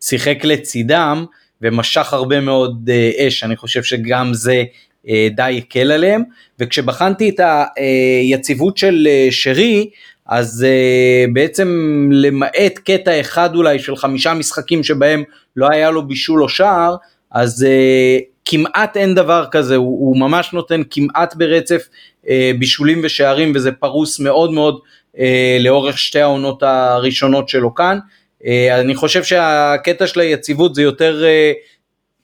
שיחק 0.00 0.44
לצידם 0.44 1.24
ומשך 1.62 2.12
הרבה 2.12 2.40
מאוד 2.40 2.88
uh, 2.88 3.22
אש, 3.22 3.44
אני 3.44 3.56
חושב 3.56 3.82
שגם 3.82 4.34
זה 4.34 4.64
uh, 5.06 5.08
די 5.36 5.60
הקל 5.64 5.92
עליהם, 5.92 6.22
וכשבחנתי 6.58 7.28
את 7.28 7.40
היציבות 7.76 8.76
של 8.76 9.08
uh, 9.08 9.32
שרי, 9.32 9.90
אז 10.26 10.66
uh, 10.66 11.30
בעצם 11.32 11.68
למעט 12.12 12.78
קטע 12.84 13.20
אחד 13.20 13.54
אולי 13.54 13.78
של 13.78 13.96
חמישה 13.96 14.34
משחקים 14.34 14.84
שבהם 14.84 15.22
לא 15.56 15.68
היה 15.70 15.90
לו 15.90 16.08
בישול 16.08 16.42
או 16.42 16.48
שער, 16.48 16.96
אז 17.30 17.66
uh, 17.68 18.22
כמעט 18.44 18.96
אין 18.96 19.14
דבר 19.14 19.44
כזה, 19.50 19.76
הוא, 19.76 20.08
הוא 20.08 20.20
ממש 20.20 20.52
נותן 20.52 20.82
כמעט 20.90 21.34
ברצף 21.34 21.88
uh, 22.24 22.28
בישולים 22.58 23.00
ושערים 23.04 23.52
וזה 23.54 23.72
פרוס 23.72 24.20
מאוד 24.20 24.52
מאוד 24.52 24.80
uh, 25.14 25.18
לאורך 25.60 25.98
שתי 25.98 26.20
העונות 26.20 26.62
הראשונות 26.62 27.48
שלו 27.48 27.74
כאן. 27.74 27.98
Uh, 28.40 28.44
אני 28.80 28.94
חושב 28.94 29.24
שהקטע 29.24 30.06
של 30.06 30.20
היציבות 30.20 30.74
זה 30.74 30.82
יותר 30.82 31.22
uh, 31.22 31.56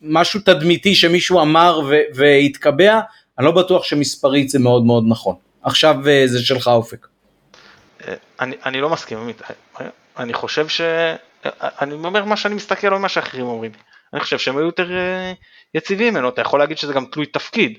משהו 0.02 0.40
תדמיתי 0.40 0.94
שמישהו 0.94 1.40
אמר 1.40 1.80
והתקבע, 2.14 3.00
אני 3.38 3.46
לא 3.46 3.52
בטוח 3.52 3.84
שמספרית 3.84 4.48
זה 4.48 4.58
מאוד 4.58 4.84
מאוד 4.84 5.04
נכון. 5.08 5.34
עכשיו 5.62 5.96
uh, 6.02 6.08
זה 6.26 6.44
שלך 6.44 6.68
אופק. 6.68 7.06
אני, 8.40 8.56
אני 8.66 8.80
לא 8.80 8.90
מסכים, 8.90 9.32
אני 10.18 10.32
חושב 10.34 10.68
ש... 10.68 10.80
אני 11.80 11.94
אומר 11.94 12.24
מה 12.24 12.36
שאני 12.36 12.54
מסתכל 12.54 12.86
על 12.86 12.98
מה 12.98 13.08
שאחרים 13.08 13.46
אומרים. 13.46 13.70
אני 14.14 14.20
חושב 14.20 14.38
שהם 14.38 14.56
היו 14.56 14.66
יותר 14.66 14.92
אה, 14.92 15.32
יציבים 15.74 16.14
ממנו, 16.14 16.28
אתה 16.28 16.40
יכול 16.40 16.60
להגיד 16.60 16.78
שזה 16.78 16.92
גם 16.92 17.06
תלוי 17.06 17.26
תפקיד, 17.26 17.78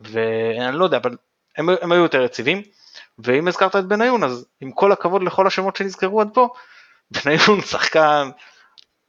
ואני 0.00 0.78
לא 0.78 0.84
יודע, 0.84 0.96
אבל 0.96 1.16
הם, 1.56 1.68
הם 1.80 1.92
היו 1.92 2.02
יותר 2.02 2.22
יציבים, 2.22 2.62
ואם 3.18 3.48
הזכרת 3.48 3.76
את 3.76 3.84
בניון, 3.84 4.24
אז 4.24 4.46
עם 4.60 4.72
כל 4.72 4.92
הכבוד 4.92 5.22
לכל 5.22 5.46
השמות 5.46 5.76
שנזכרו 5.76 6.20
עד 6.20 6.28
פה, 6.34 6.48
בניון 7.24 7.60
שחקן 7.60 8.30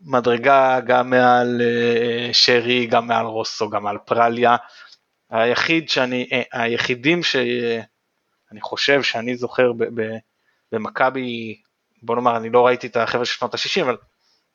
מדרגה 0.02 0.80
גם 0.80 1.10
מעל 1.10 1.62
אה, 1.62 2.34
שרי, 2.34 2.86
גם 2.86 3.08
מעל 3.08 3.26
רוסו, 3.26 3.70
גם 3.70 3.84
מעל 3.84 3.98
פרליה, 3.98 4.56
היחיד 5.30 5.90
שאני, 5.90 6.30
אה, 6.34 6.64
היחידים 6.64 7.24
שאני 7.24 8.62
חושב 8.62 9.04
שאני 9.04 9.36
זוכר 9.36 9.72
במכבי, 10.72 11.62
בוא 12.04 12.16
נאמר, 12.16 12.38
אני 12.38 12.50
לא 12.50 12.66
ראיתי 12.66 12.88
את 12.88 12.98
החבר'ה 12.98 13.26
של 13.26 13.34
שנות 13.34 13.54
ה-60, 13.54 13.82
אבל 13.82 13.98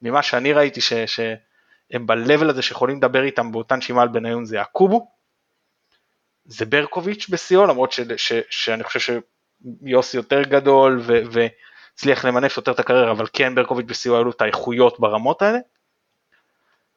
ממה 0.02 0.22
שאני 0.22 0.52
ראיתי 0.52 0.80
ש, 0.80 0.92
ש, 0.92 1.20
הם 1.90 2.06
ב-level 2.06 2.50
הזה 2.50 2.62
שיכולים 2.62 2.96
לדבר 2.96 3.22
איתם 3.22 3.52
באותה 3.52 3.76
נשימה 3.76 4.02
על 4.02 4.08
בניון 4.08 4.44
זה 4.44 4.60
הקובו, 4.60 5.10
זה 6.44 6.66
ברקוביץ' 6.66 7.28
בשיאו, 7.28 7.66
למרות 7.66 7.92
ש, 7.92 8.00
ש, 8.16 8.32
שאני 8.50 8.84
חושב 8.84 9.20
שיוסי 9.84 10.16
יותר 10.16 10.42
גדול 10.42 11.02
והצליח 11.04 12.24
למנף 12.24 12.56
יותר 12.56 12.72
את 12.72 12.80
הקריירה, 12.80 13.10
אבל 13.10 13.26
כן 13.32 13.54
ברקוביץ' 13.54 13.86
בשיאו 13.86 14.14
היו 14.14 14.24
לו 14.24 14.30
את 14.30 14.42
האיכויות 14.42 15.00
ברמות 15.00 15.42
האלה. 15.42 15.58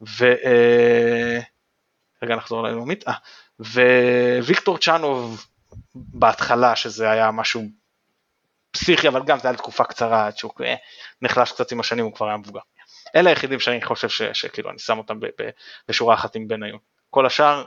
ו... 0.02 0.26
אה, 0.26 1.40
רגע 2.24 2.36
נחזור 2.36 2.64
ללאומית, 2.64 3.04
אה, 3.08 3.14
וויקטור 4.46 4.78
צ'אנוב 4.78 5.46
בהתחלה 5.96 6.76
שזה 6.76 7.12
היה 7.12 7.32
משהו 7.32 7.64
פסיכי 8.72 9.08
אבל 9.08 9.24
גם 9.26 9.40
זה 9.40 9.48
היה 9.48 9.54
לתקופה 9.54 9.84
קצרה 9.84 10.28
עד 10.28 10.38
שהוא 10.38 10.52
אה, 10.64 10.76
נחלש 11.22 11.52
קצת 11.52 11.72
עם 11.72 11.80
השנים 11.80 12.06
הוא 12.06 12.14
כבר 12.14 12.28
היה 12.28 12.38
מבוגר. 12.38 12.60
אלה 13.16 13.30
היחידים 13.30 13.60
שאני 13.60 13.82
חושב 13.82 14.10
ש, 14.10 14.22
שכאילו 14.22 14.70
אני 14.70 14.80
שם 14.80 14.98
אותם 14.98 15.20
ב, 15.20 15.26
ב, 15.26 15.50
בשורה 15.88 16.16
אחת 16.16 16.36
עם 16.36 16.48
בניון. 16.48 16.80
כל 17.10 17.26
השאר, 17.26 17.64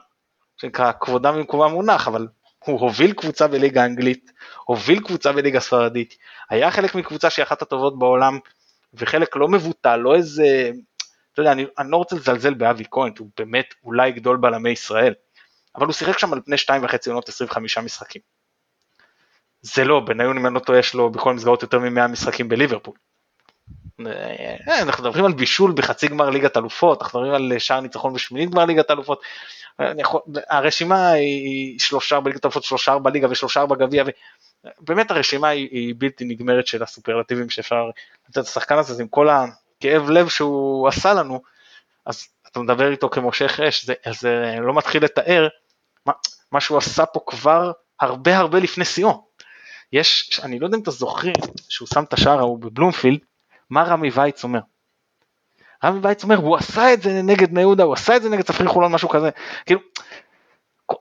שנקרא 0.56 0.92
כבודם 1.00 1.34
במקומם 1.34 1.72
מונח, 1.72 2.08
אבל 2.08 2.26
הוא 2.64 2.80
הוביל 2.80 3.12
קבוצה 3.12 3.48
בליגה 3.48 3.82
האנגלית, 3.82 4.32
הוביל 4.64 5.00
קבוצה 5.00 5.32
בליגה 5.32 5.58
הספרדית, 5.58 6.14
היה 6.50 6.70
חלק 6.70 6.94
מקבוצה 6.94 7.30
שהיא 7.30 7.42
אחת 7.42 7.62
הטובות 7.62 7.98
בעולם, 7.98 8.38
וחלק 8.94 9.36
לא 9.36 9.48
מבוטל, 9.48 9.96
לא 9.96 10.14
איזה, 10.14 10.70
אתה 11.32 11.40
יודע, 11.40 11.52
אני, 11.52 11.66
אני 11.78 11.90
לא 11.90 11.96
רוצה 11.96 12.16
לזלזל 12.16 12.54
באבי 12.54 12.84
כהן, 12.90 13.12
הוא 13.18 13.28
באמת 13.38 13.74
אולי 13.84 14.12
גדול 14.12 14.36
בלמי 14.36 14.70
ישראל, 14.70 15.14
אבל 15.76 15.86
הוא 15.86 15.92
שיחק 15.92 16.18
שם 16.18 16.32
על 16.32 16.40
פני 16.44 16.58
שתיים 16.58 16.84
וחצי 16.84 17.10
עונות 17.10 17.28
25 17.28 17.78
משחקים. 17.78 18.22
זה 19.62 19.84
לא, 19.84 20.00
בניון 20.00 20.38
אם 20.38 20.46
אני 20.46 20.54
לא 20.54 20.60
טועה 20.60 20.78
יש 20.78 20.94
לו 20.94 21.10
בכל 21.10 21.30
המסגרות 21.30 21.62
יותר 21.62 21.78
מ-100 21.78 22.08
משחקים 22.08 22.48
בליברפול. 22.48 22.94
אה, 24.00 24.82
אנחנו 24.82 25.04
מדברים 25.04 25.24
על 25.24 25.32
בישול 25.32 25.72
בחצי 25.72 26.08
גמר 26.08 26.30
ליגת 26.30 26.56
אלופות, 26.56 27.02
אנחנו 27.02 27.20
מדברים 27.20 27.34
על 27.34 27.58
שער 27.58 27.80
ניצחון 27.80 28.12
בשמינית 28.12 28.50
גמר 28.50 28.64
ליגת 28.64 28.90
אלופות, 28.90 29.22
הרשימה 30.48 31.10
היא 31.10 31.78
שלושה 31.78 32.20
בליגת 32.20 32.44
אלופות, 32.44 32.64
שלושה 32.64 32.98
בליגה 32.98 33.30
ושלושה 33.30 33.66
בגביע, 33.66 34.04
באמת 34.80 35.10
הרשימה 35.10 35.48
היא, 35.48 35.68
היא 35.70 35.94
בלתי 35.98 36.24
נגמרת 36.24 36.66
של 36.66 36.82
הסופרלטיבים 36.82 37.50
שאפשר 37.50 37.90
לתת 38.28 38.38
לשחקן 38.38 38.78
הזה, 38.78 39.02
עם 39.02 39.08
כל 39.08 39.28
הכאב 39.28 40.10
לב 40.10 40.28
שהוא 40.28 40.88
עשה 40.88 41.14
לנו, 41.14 41.42
אז 42.06 42.26
אתה 42.50 42.60
מדבר 42.60 42.90
איתו 42.90 43.08
כמושך 43.08 43.60
אש, 43.60 43.84
זה, 43.84 43.94
זה 44.20 44.56
לא 44.60 44.74
מתחיל 44.74 45.04
לתאר 45.04 45.48
מה, 46.06 46.12
מה 46.52 46.60
שהוא 46.60 46.78
עשה 46.78 47.06
פה 47.06 47.20
כבר 47.26 47.72
הרבה 48.00 48.38
הרבה 48.38 48.58
לפני 48.58 48.84
שיאו. 48.84 49.24
יש, 49.92 50.40
אני 50.42 50.58
לא 50.58 50.66
יודע 50.66 50.76
אם 50.76 50.82
אתה 50.82 50.90
זוכר, 50.90 51.32
שהוא 51.68 51.88
שם 51.94 52.04
את 52.04 52.12
השער 52.12 52.38
ההוא 52.38 52.58
בבלומפילד, 52.58 53.18
מה 53.72 53.82
רמי 53.82 54.10
וייץ 54.14 54.44
אומר? 54.44 54.60
רמי 55.84 55.98
וייץ 56.02 56.22
אומר, 56.22 56.36
הוא 56.36 56.56
עשה 56.56 56.92
את 56.92 57.02
זה 57.02 57.22
נגד 57.22 57.50
בני 57.50 57.60
יהודה, 57.60 57.84
הוא 57.84 57.92
עשה 57.92 58.16
את 58.16 58.22
זה 58.22 58.28
נגד 58.28 58.42
צפריר 58.42 58.68
חולון, 58.68 58.92
משהו 58.92 59.08
כזה. 59.08 59.30
כאילו, 59.66 59.80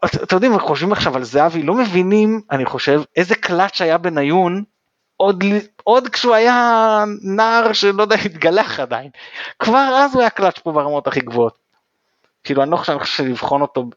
אתם 0.06 0.36
יודעים, 0.36 0.60
חושבים 0.60 0.92
עכשיו 0.92 1.16
על 1.16 1.24
זהבי, 1.24 1.64
לא 1.64 1.74
מבינים, 1.74 2.42
אני 2.52 2.66
חושב, 2.66 3.02
איזה 3.16 3.36
קלאץ' 3.36 3.82
היה 3.82 3.98
בניון, 3.98 4.64
עוד, 5.18 5.44
עוד 5.84 6.10
כשהוא 6.10 6.36
היה 6.36 7.04
נער 7.22 7.74
שלא 7.74 8.02
יודע, 8.02 8.16
התגלח 8.16 8.80
עדיין. 8.80 9.10
כבר 9.60 9.90
אז 9.96 10.14
הוא 10.14 10.22
היה 10.22 10.30
קלאץ' 10.30 10.60
פה 10.60 10.72
ברמות 10.72 11.08
הכי 11.08 11.20
גבוהות. 11.20 11.58
כאילו, 12.44 12.64
אני 12.64 12.72
לא 12.72 12.78
חושב, 12.78 12.92
אני 12.92 13.02
חושב 13.02 13.24
שלבחון 13.24 13.62
אותו, 13.62 13.90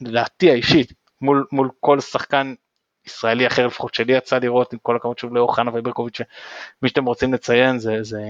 לדעתי 0.00 0.50
האישית, 0.50 0.92
מול, 1.20 1.46
מול 1.52 1.70
כל 1.80 2.00
שחקן 2.00 2.54
ישראלי 3.06 3.46
אחר 3.46 3.66
לפחות 3.66 3.94
שלי 3.94 4.12
יצא 4.12 4.38
לראות 4.38 4.72
עם 4.72 4.78
כל 4.82 4.96
הכבוד 4.96 5.18
שוב 5.18 5.34
לאוחנה 5.34 5.70
וברקוביץ' 5.74 6.20
מי 6.82 6.88
שאתם 6.88 7.04
רוצים 7.04 7.34
לציין 7.34 7.78
זה 7.78 8.02
זה 8.02 8.20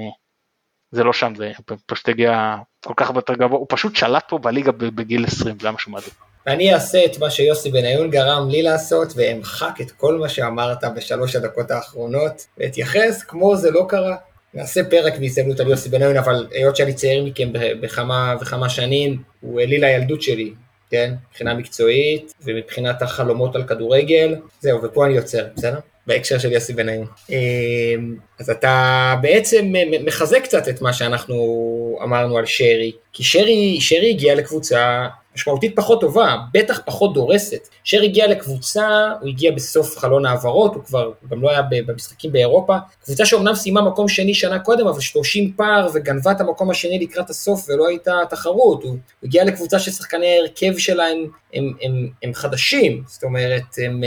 זה 0.91 1.05
לא 1.05 1.13
שם 1.13 1.33
זה 1.37 1.53
פשוט 1.87 2.09
הגיע 2.09 2.57
כל 2.85 2.95
כך 2.97 3.11
יותר 3.15 3.35
גבוה 3.35 3.59
הוא 3.59 3.67
פשוט 3.69 3.97
שלט 3.97 4.25
פה 4.29 4.39
בליגה 4.39 4.73
בגיל 4.73 5.25
20 5.27 5.57
זה 5.61 5.71
משהו 5.71 5.93
מדהים. 5.93 6.11
אני 6.47 6.75
אעשה 6.75 7.05
את 7.05 7.19
מה 7.19 7.31
שיוסי 7.31 7.71
בניון 7.71 8.11
גרם 8.11 8.49
לי 8.49 8.63
לעשות 8.63 9.13
ואמחק 9.17 9.81
את 9.81 9.91
כל 9.91 10.19
מה 10.19 10.29
שאמרת 10.29 10.85
בשלוש 10.97 11.37
הדקות 11.37 11.71
האחרונות 11.71 12.47
ואתייחס 12.59 13.23
כמו 13.23 13.57
זה 13.57 13.71
לא 13.71 13.87
קרה. 13.89 14.17
נעשה 14.55 14.81
פרק 14.91 15.19
בהזדמנות 15.19 15.61
על 15.61 15.69
יוסי 15.69 15.89
בניון 15.89 16.17
אבל 16.17 16.47
היות 16.51 16.77
שאני 16.77 16.95
צעיר 16.95 17.25
מכם 17.25 17.49
בכמה 17.53 18.35
וכמה 18.41 18.69
שנים 18.69 19.23
הוא 19.41 19.61
אליל 19.61 19.85
הילדות 19.85 20.23
שלי 20.23 20.53
כן? 20.91 21.15
מבחינה 21.31 21.55
מקצועית 21.55 22.35
ומבחינת 22.45 23.03
החלומות 23.03 23.57
על 23.57 23.65
כדורגל, 23.65 24.37
זהו, 24.61 24.83
ופה 24.83 25.07
אני 25.07 25.17
עוצר, 25.19 25.47
בסדר? 25.57 25.79
בהקשר 26.07 26.39
של 26.39 26.53
יוסי 26.53 26.73
בניון. 26.73 27.07
אמ, 27.31 28.17
אז 28.41 28.51
אתה 28.51 29.15
בעצם 29.23 29.73
מחזק 30.05 30.43
קצת 30.43 30.69
את 30.69 30.83
מה 30.83 30.93
שאנחנו 30.93 31.99
אמרנו 32.03 32.39
על 32.39 32.47
שרי, 32.47 32.93
כי 33.13 33.25
שרי, 33.25 33.79
שרי 33.81 34.11
הגיע 34.11 34.35
לקבוצה 34.35 35.07
משמעותית 35.35 35.77
פחות 35.77 36.01
טובה, 36.01 36.37
בטח 36.53 36.81
פחות 36.85 37.15
דורסת. 37.15 37.69
שרי 37.85 38.07
הגיע 38.07 38.27
לקבוצה, 38.27 38.89
הוא 39.21 39.29
הגיע 39.29 39.53
בסוף 39.53 39.99
חלון 39.99 40.27
העברות, 40.27 40.75
הוא 40.75 40.85
כבר 40.85 41.05
הוא 41.05 41.31
גם 41.31 41.43
לא 41.43 41.51
היה 41.51 41.63
במשחקים 41.87 42.33
באירופה. 42.33 42.77
קבוצה 43.05 43.27
שאומנם 43.27 43.55
סיימה 43.55 43.83
מקום 43.83 44.09
שני 44.09 44.35
שנה 44.35 44.59
קודם, 44.59 44.87
אבל 44.87 45.01
30 45.01 45.53
פער 45.57 45.89
וגנבה 45.95 46.33
את 46.33 46.41
המקום 46.41 46.71
השני 46.71 46.99
לקראת 46.99 47.31
הסוף 47.31 47.67
ולא 47.69 47.89
הייתה 47.89 48.13
תחרות. 48.31 48.83
הוא 48.83 48.97
הגיע 49.23 49.45
לקבוצה 49.45 49.79
ששחקני 49.79 50.27
ההרכב 50.27 50.79
שלה 50.79 51.05
הם, 51.05 51.27
הם, 51.55 51.73
הם, 51.83 52.09
הם 52.23 52.35
חדשים, 52.35 53.03
זאת 53.07 53.25
אומרת, 53.25 53.63
הם... 53.87 54.01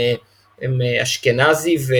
הם 0.62 0.82
אה, 0.82 1.02
אשכנזי 1.02 1.76
ו, 1.88 1.94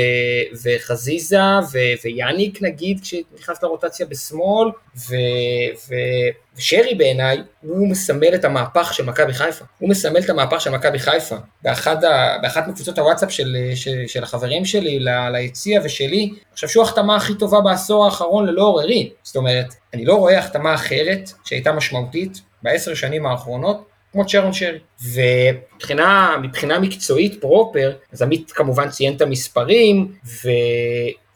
וחזיזה 0.63 1.39
ו, 1.73 1.79
ויאניק 2.05 2.63
נגיד 2.63 3.01
כשנכנס 3.01 3.63
לרוטציה 3.63 4.07
בשמאל 4.07 4.69
ו, 4.97 5.15
ו, 5.89 5.95
ושרי 6.57 6.95
בעיניי 6.95 7.39
הוא 7.63 7.89
מסמל 7.89 8.35
את 8.35 8.45
המהפך 8.45 8.95
של 8.95 9.05
מכבי 9.05 9.33
חיפה, 9.33 9.65
הוא 9.79 9.89
מסמל 9.89 10.19
את 10.19 10.31
המהפך 10.31 10.61
של 10.61 10.71
מכבי 10.71 10.99
חיפה. 10.99 11.37
באחד 11.63 12.05
ה, 12.05 12.39
באחת 12.43 12.69
מקבוצות 12.69 12.99
הוואטסאפ 12.99 13.33
של, 13.33 13.57
של, 13.75 14.05
של 14.07 14.23
החברים 14.23 14.65
שלי 14.65 15.01
ל, 15.01 15.09
ליציע 15.33 15.81
ושלי, 15.85 16.25
אני 16.25 16.55
חושב 16.55 16.69
שהוא 16.69 16.85
ההחתמה 16.85 17.17
הכי 17.17 17.35
טובה 17.35 17.61
בעשור 17.61 18.05
האחרון 18.05 18.47
ללא 18.47 18.63
עוררין, 18.63 19.09
זאת 19.23 19.37
אומרת 19.37 19.75
אני 19.95 20.05
לא 20.05 20.15
רואה 20.15 20.39
החתמה 20.39 20.75
אחרת 20.75 21.31
שהייתה 21.45 21.73
משמעותית 21.73 22.41
בעשר 22.63 22.95
שנים 22.95 23.27
האחרונות 23.27 23.88
כמו 24.13 24.27
צ'רון 24.27 24.53
שרי. 24.53 24.79
ומבחינה 25.15 26.79
מקצועית 26.81 27.41
פרופר, 27.41 27.93
אז 28.13 28.23
עמית 28.23 28.51
כמובן 28.51 28.89
ציין 28.89 29.17
את 29.17 29.21
המספרים, 29.21 30.13
ו... 30.25 30.49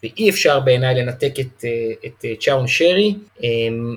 ואי 0.02 0.30
אפשר 0.30 0.60
בעיניי 0.60 0.94
לנתק 0.94 1.34
את, 1.40 1.64
את 2.06 2.24
צ'רון 2.40 2.66
שרי 2.66 3.14
אמ, 3.42 3.96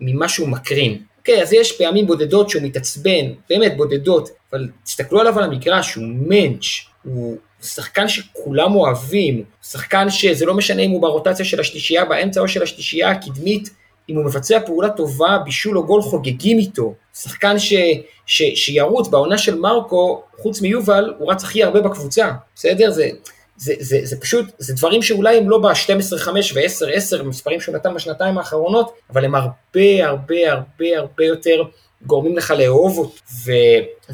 ממה 0.00 0.28
שהוא 0.28 0.48
מקרין. 0.48 1.02
אוקיי, 1.18 1.42
אז 1.42 1.52
יש 1.52 1.72
פעמים 1.72 2.06
בודדות 2.06 2.50
שהוא 2.50 2.62
מתעצבן, 2.62 3.32
באמת 3.48 3.76
בודדות, 3.76 4.28
אבל 4.52 4.68
תסתכלו 4.84 5.20
עליו 5.20 5.38
על 5.38 5.44
המגרש, 5.44 5.94
הוא 5.94 6.04
מענץ', 6.04 6.64
הוא 7.02 7.36
שחקן 7.62 8.08
שכולם 8.08 8.74
אוהבים, 8.74 9.44
שחקן 9.62 10.10
שזה 10.10 10.46
לא 10.46 10.54
משנה 10.54 10.82
אם 10.82 10.90
הוא 10.90 11.02
ברוטציה 11.02 11.44
של 11.44 11.60
השלישייה 11.60 12.04
באמצע 12.04 12.40
או 12.40 12.48
של 12.48 12.62
השלישייה 12.62 13.10
הקדמית, 13.10 13.70
אם 14.08 14.16
הוא 14.16 14.24
מבצע 14.24 14.60
פעולה 14.66 14.90
טובה, 14.90 15.38
בישול 15.44 15.78
או 15.78 15.86
גול 15.86 16.02
חוגגים 16.02 16.58
איתו. 16.58 16.94
שחקן 17.14 17.58
ש, 17.58 17.74
ש, 18.26 18.42
שירוץ 18.54 19.08
בעונה 19.08 19.38
של 19.38 19.58
מרקו, 19.58 20.22
חוץ 20.38 20.60
מיובל, 20.60 21.14
הוא 21.18 21.32
רץ 21.32 21.44
הכי 21.44 21.64
הרבה 21.64 21.80
בקבוצה, 21.80 22.30
בסדר? 22.54 22.90
זה, 22.90 23.08
זה, 23.56 23.74
זה, 23.78 23.98
זה 24.02 24.20
פשוט, 24.20 24.46
זה 24.58 24.74
דברים 24.74 25.02
שאולי 25.02 25.36
הם 25.36 25.50
לא 25.50 25.58
ב-12-5 25.58 26.28
ו-10-10, 26.28 27.22
מספרים 27.22 27.60
שהוא 27.60 27.74
נתן 27.74 27.94
בשנתיים 27.94 28.38
האחרונות, 28.38 28.92
אבל 29.10 29.24
הם 29.24 29.34
הרבה 29.34 30.06
הרבה 30.06 30.52
הרבה 30.52 30.98
הרבה 30.98 31.24
יותר 31.24 31.62
גורמים 32.06 32.36
לך 32.36 32.50
לאהוב 32.50 32.98
אותו. 32.98 33.14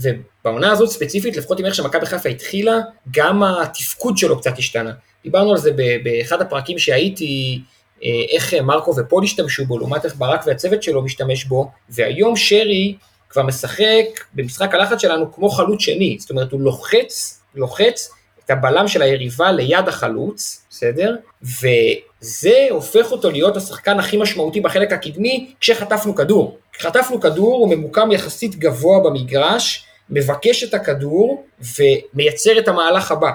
ובעונה 0.02 0.72
הזאת 0.72 0.90
ספציפית, 0.90 1.36
לפחות 1.36 1.60
עם 1.60 1.66
איך 1.66 1.74
שמכבי 1.74 2.06
חיפה 2.06 2.28
התחילה, 2.28 2.78
גם 3.10 3.42
התפקוד 3.42 4.18
שלו 4.18 4.40
קצת 4.40 4.58
השתנה. 4.58 4.92
דיברנו 5.24 5.50
על 5.50 5.58
זה 5.58 5.70
באחד 6.04 6.42
הפרקים 6.42 6.78
שהייתי, 6.78 7.60
איך 8.02 8.54
מרקו 8.54 8.94
ופול 8.96 9.24
השתמשו 9.24 9.64
בו, 9.64 9.78
לעומת 9.78 10.04
איך 10.04 10.16
ברק 10.16 10.46
והצוות 10.46 10.82
שלו 10.82 11.02
משתמש 11.02 11.44
בו, 11.44 11.70
והיום 11.88 12.36
שרי 12.36 12.94
כבר 13.30 13.42
משחק 13.42 14.04
במשחק 14.34 14.74
הלחץ 14.74 15.00
שלנו 15.00 15.32
כמו 15.32 15.50
חלוץ 15.50 15.80
שני, 15.80 16.16
זאת 16.20 16.30
אומרת 16.30 16.52
הוא 16.52 16.60
לוחץ, 16.60 17.40
לוחץ 17.54 18.10
את 18.44 18.50
הבלם 18.50 18.88
של 18.88 19.02
היריבה 19.02 19.52
ליד 19.52 19.88
החלוץ, 19.88 20.66
בסדר? 20.70 21.16
וזה 21.42 22.66
הופך 22.70 23.12
אותו 23.12 23.30
להיות 23.30 23.56
השחקן 23.56 23.98
הכי 23.98 24.16
משמעותי 24.16 24.60
בחלק 24.60 24.92
הקדמי 24.92 25.52
כשחטפנו 25.60 26.14
כדור. 26.14 26.58
כשחטפנו 26.72 27.20
כדור 27.20 27.56
הוא 27.56 27.74
ממוקם 27.74 28.12
יחסית 28.12 28.56
גבוה 28.56 29.00
במגרש, 29.00 29.84
מבקש 30.10 30.64
את 30.64 30.74
הכדור 30.74 31.44
ומייצר 31.78 32.58
את 32.58 32.68
המהלך 32.68 33.12
הבא. 33.12 33.30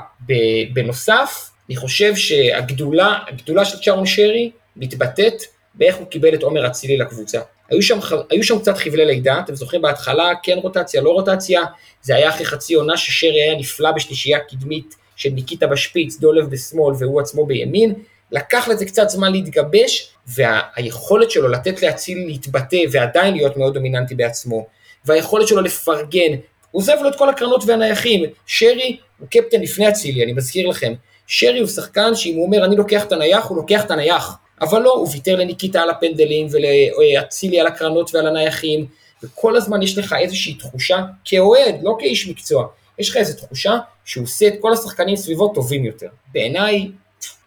בנוסף, 0.73 1.49
אני 1.69 1.75
חושב 1.75 2.15
שהגדולה, 2.15 3.19
הגדולה 3.27 3.65
של 3.65 3.77
צ'ארון 3.77 4.05
שרי 4.05 4.51
מתבטאת 4.75 5.43
באיך 5.75 5.95
הוא 5.95 6.07
קיבל 6.07 6.33
את 6.33 6.43
עומר 6.43 6.67
אצילי 6.67 6.97
לקבוצה. 6.97 7.39
היו 7.69 7.81
שם, 7.81 7.99
היו 8.29 8.43
שם 8.43 8.59
קצת 8.59 8.77
חבלי 8.77 9.05
לידה, 9.05 9.39
אתם 9.39 9.55
זוכרים? 9.55 9.81
בהתחלה, 9.81 10.31
כן 10.43 10.57
רוטציה, 10.57 11.01
לא 11.01 11.09
רוטציה, 11.09 11.61
זה 12.01 12.15
היה 12.15 12.29
אחרי 12.29 12.45
חצי 12.45 12.73
עונה 12.73 12.97
ששרי 12.97 13.43
היה 13.43 13.55
נפלא 13.55 13.91
בשלישייה 13.91 14.39
קדמית 14.39 14.95
של 15.15 15.29
ניקיטה 15.29 15.67
בשפיץ, 15.67 16.19
דולב 16.19 16.49
בשמאל 16.49 16.95
והוא 16.99 17.21
עצמו 17.21 17.45
בימין, 17.45 17.93
לקח 18.31 18.67
לזה 18.67 18.85
קצת 18.85 19.09
זמן 19.09 19.31
להתגבש, 19.31 20.09
והיכולת 20.27 21.31
שלו 21.31 21.47
לתת 21.47 21.81
לאצילי 21.81 22.25
להתבטא 22.25 22.77
ועדיין 22.91 23.35
להיות 23.35 23.57
מאוד 23.57 23.73
דומיננטי 23.73 24.15
בעצמו, 24.15 24.67
והיכולת 25.05 25.47
שלו 25.47 25.61
לפרגן, 25.61 26.31
עוזב 26.71 26.95
לו 27.01 27.09
את 27.09 27.15
כל 27.15 27.29
הקרנות 27.29 27.63
והנייחים, 27.67 28.23
שרי 28.45 28.97
הוא 29.19 29.27
קפטן 29.31 29.61
לפני 29.61 29.89
אצילי, 29.89 30.23
אני 30.23 30.33
מזכיר 30.33 30.67
לכם, 30.67 30.93
שרי 31.27 31.59
הוא 31.59 31.67
שחקן 31.67 32.15
שאם 32.15 32.35
הוא 32.35 32.45
אומר 32.45 32.65
אני 32.65 32.75
לוקח 32.75 33.03
את 33.03 33.11
הנייח, 33.11 33.45
הוא 33.45 33.57
לוקח 33.57 33.85
את 33.85 33.91
הנייח. 33.91 34.37
אבל 34.61 34.81
לא, 34.81 34.93
הוא 34.93 35.07
ויתר 35.11 35.35
לניקיטה 35.35 35.81
על 35.81 35.89
הפנדלים 35.89 36.47
ולאצילי 36.51 37.59
על 37.59 37.67
הקרנות 37.67 38.15
ועל 38.15 38.27
הנייחים, 38.27 38.85
וכל 39.23 39.55
הזמן 39.55 39.81
יש 39.81 39.97
לך 39.97 40.15
איזושהי 40.19 40.53
תחושה, 40.53 41.03
כאוהד, 41.25 41.75
לא 41.81 41.95
כאיש 41.99 42.27
מקצוע, 42.27 42.67
יש 42.99 43.09
לך 43.09 43.17
איזו 43.17 43.45
תחושה 43.45 43.77
שהוא 44.05 44.23
עושה 44.23 44.47
את 44.47 44.53
כל 44.61 44.73
השחקנים 44.73 45.15
סביבו 45.15 45.53
טובים 45.53 45.85
יותר. 45.85 46.07
בעיניי, 46.33 46.91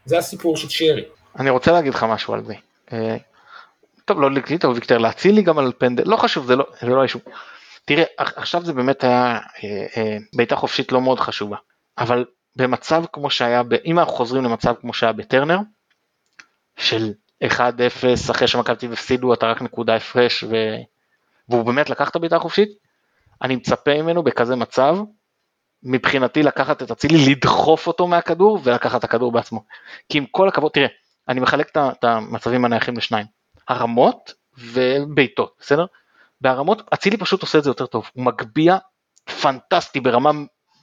זה 0.05 0.19
הסיפור 0.19 0.57
של 0.57 0.69
שרי. 0.69 1.05
אני 1.39 1.51
רוצה 1.51 1.73
להגיד 1.73 1.95
לך 1.95 2.03
משהו 2.03 2.35
על 2.35 2.45
זה. 2.45 2.55
אה, 2.93 3.17
טוב, 4.05 4.21
לא 4.21 4.31
לקליטה, 4.31 4.67
הוא 4.67 4.75
ויתר 4.75 4.99
להצילי 4.99 5.43
גם 5.43 5.59
על 5.59 5.73
פנדל, 5.79 6.03
לא 6.07 6.17
חשוב, 6.17 6.47
זה 6.47 6.57
לא, 6.57 6.67
זה 6.81 6.87
לא. 6.87 7.05
תראה, 7.85 8.05
עכשיו 8.19 8.65
זה 8.65 8.73
באמת 8.73 9.05
היה 9.05 9.39
אה, 9.65 9.87
אה, 9.97 10.17
בעיטה 10.35 10.57
חופשית 10.57 10.93
לא 10.93 11.01
מאוד 11.01 11.21
חשובה, 11.21 11.57
אבל 11.99 12.25
במצב 12.57 13.05
כמו 13.13 13.31
שהיה, 13.31 13.63
אם 13.85 13.99
אנחנו 13.99 14.13
חוזרים 14.13 14.45
למצב 14.45 14.75
כמו 14.81 14.93
שהיה 14.93 15.13
בטרנר, 15.13 15.59
של 16.77 17.13
1-0 17.45 17.51
אחרי 18.31 18.49
שמכבי 18.49 18.77
תל 18.77 18.93
הפסידו 18.93 19.35
אתה 19.35 19.47
רק 19.47 19.63
נקודה 19.63 19.95
הפרש 19.95 20.43
ו... 20.43 20.57
והוא 21.49 21.63
באמת 21.63 21.91
לקח 21.91 22.11
את 22.11 22.17
הבעיטה 22.17 22.37
החופשית, 22.37 22.69
אני 23.43 23.57
מצפה 23.57 24.03
ממנו 24.03 24.23
בכזה 24.23 24.57
מצב, 24.57 24.97
מבחינתי 25.83 26.43
לקחת 26.43 26.83
את 26.83 26.91
אצילי, 26.91 27.31
לדחוף 27.31 27.87
אותו 27.87 28.07
מהכדור 28.07 28.61
ולקחת 28.65 28.99
את 28.99 29.05
הכדור 29.05 29.33
בעצמו. 29.33 29.65
כי 30.09 30.19
עם 30.19 30.27
כל 30.27 30.49
הכבוד, 30.49 30.73
תראה, 30.73 30.89
אני 31.29 31.41
מחלק 31.41 31.77
את 31.77 32.05
המצבים 32.05 32.65
הנייחים 32.65 32.97
לשניים, 32.97 33.27
הרמות 33.69 34.33
ובעיטות, 34.59 35.57
בסדר? 35.61 35.87
בהרמות, 36.41 36.83
אצילי 36.95 37.17
פשוט 37.17 37.43
עושה 37.43 37.59
את 37.59 37.65
זה 37.65 37.71
יותר 37.71 37.87
טוב, 37.87 38.11
הוא 38.15 38.25
מגביה 38.25 38.79
פנטסטי 39.43 40.01
ברמה 40.01 40.31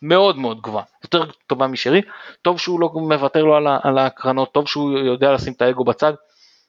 מאוד 0.04 0.38
מאוד 0.38 0.62
גבוהה, 0.62 0.86
יותר 1.04 1.32
טובה 1.48 1.68
משרי, 1.68 2.02
טוב 2.42 2.60
שהוא 2.60 2.80
לא 2.80 2.90
מוותר 2.96 3.44
לו 3.44 3.56
על, 3.56 3.68
על 3.84 3.98
הקרנות, 3.98 4.54
טוב 4.54 4.68
שהוא 4.68 5.00
יודע 5.00 5.32
לשים 5.32 5.54
את 5.54 5.62
האגו 5.62 5.84
בצד 5.84 6.14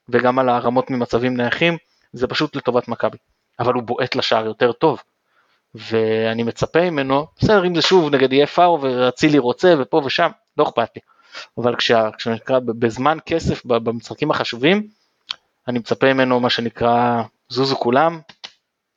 וגם 0.08 0.38
על 0.38 0.48
הרמות 0.48 0.90
ממצבים 0.90 1.36
נייחים, 1.36 1.76
זה 2.12 2.26
פשוט 2.26 2.56
לטובת 2.56 2.88
מכבי, 2.88 3.18
אבל 3.60 3.74
הוא 3.74 3.82
בועט 3.82 4.14
לשער 4.16 4.46
יותר 4.46 4.72
טוב, 4.72 5.02
ואני 5.74 6.42
מצפה 6.42 6.90
ממנו, 6.90 7.26
בסדר 7.38 7.66
אם 7.66 7.74
זה 7.74 7.82
שוב 7.82 8.14
נגד 8.14 8.32
יהיה 8.32 8.46
פאו 8.46 8.82
ואצילי 8.82 9.38
רוצה 9.38 9.74
ופה 9.78 10.02
ושם, 10.04 10.30
לא 10.56 10.64
אכפת 10.64 10.88
לי, 10.96 11.02
אבל 11.58 11.76
כשה, 11.76 12.08
כשנקרא 12.18 12.58
בזמן 12.58 13.18
כסף 13.26 13.66
במשחקים 13.66 14.30
החשובים, 14.30 14.88
אני 15.68 15.78
מצפה 15.78 16.14
ממנו 16.14 16.40
מה 16.40 16.50
שנקרא 16.50 17.22
זוזו 17.48 17.76
כולם, 17.76 18.20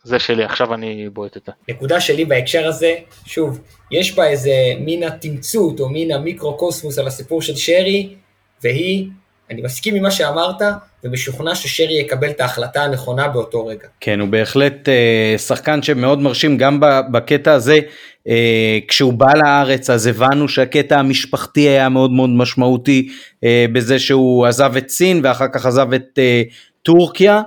זה 0.04 0.20
שלי, 0.20 0.44
עכשיו 0.44 0.74
אני 0.74 1.10
בועט 1.10 1.38
את 1.38 1.42
זה. 1.46 1.52
נקודה 1.70 2.02
שלי 2.02 2.26
בהקשר 2.26 2.68
הזה, 2.68 2.94
שוב, 3.26 3.60
יש 3.92 4.16
בה 4.16 4.28
איזה 4.28 4.52
מין 4.80 5.04
התמצות 5.04 5.80
או 5.80 5.90
מין 5.90 6.12
המיקרו-קוסמוס 6.12 7.00
על 7.00 7.08
הסיפור 7.08 7.42
של 7.42 7.56
שרי, 7.56 8.16
והיא, 8.64 9.08
אני 9.50 9.62
מסכים 9.62 9.96
עם 9.96 10.04
מה 10.04 10.12
שאמרת, 10.12 10.62
ומשוכנע 11.04 11.56
ששרי 11.56 11.94
יקבל 11.94 12.30
את 12.30 12.42
ההחלטה 12.42 12.84
הנכונה 12.84 13.28
באותו 13.28 13.66
רגע. 13.66 13.88
כן, 14.00 14.20
הוא 14.20 14.30
בהחלט 14.30 14.90
אה, 14.90 15.36
שחקן 15.38 15.82
שמאוד 15.82 16.20
מרשים 16.20 16.58
גם 16.58 16.80
בקטע 17.12 17.54
הזה. 17.54 17.80
אה, 18.28 18.80
כשהוא 18.88 19.14
בא 19.14 19.34
לארץ 19.36 19.90
אז 19.90 20.08
הבנו 20.08 20.50
שהקטע 20.50 21.00
המשפחתי 21.00 21.60
היה 21.60 21.90
מאוד 21.90 22.12
מאוד 22.12 22.30
משמעותי 22.30 23.10
אה, 23.44 23.66
בזה 23.74 24.00
שהוא 24.00 24.46
עזב 24.46 24.78
את 24.78 24.90
סין 24.90 25.22
ואחר 25.24 25.48
כך 25.54 25.66
עזב 25.66 25.94
את 25.94 26.20
אה, 26.20 26.42
טורקיה. 26.84 27.42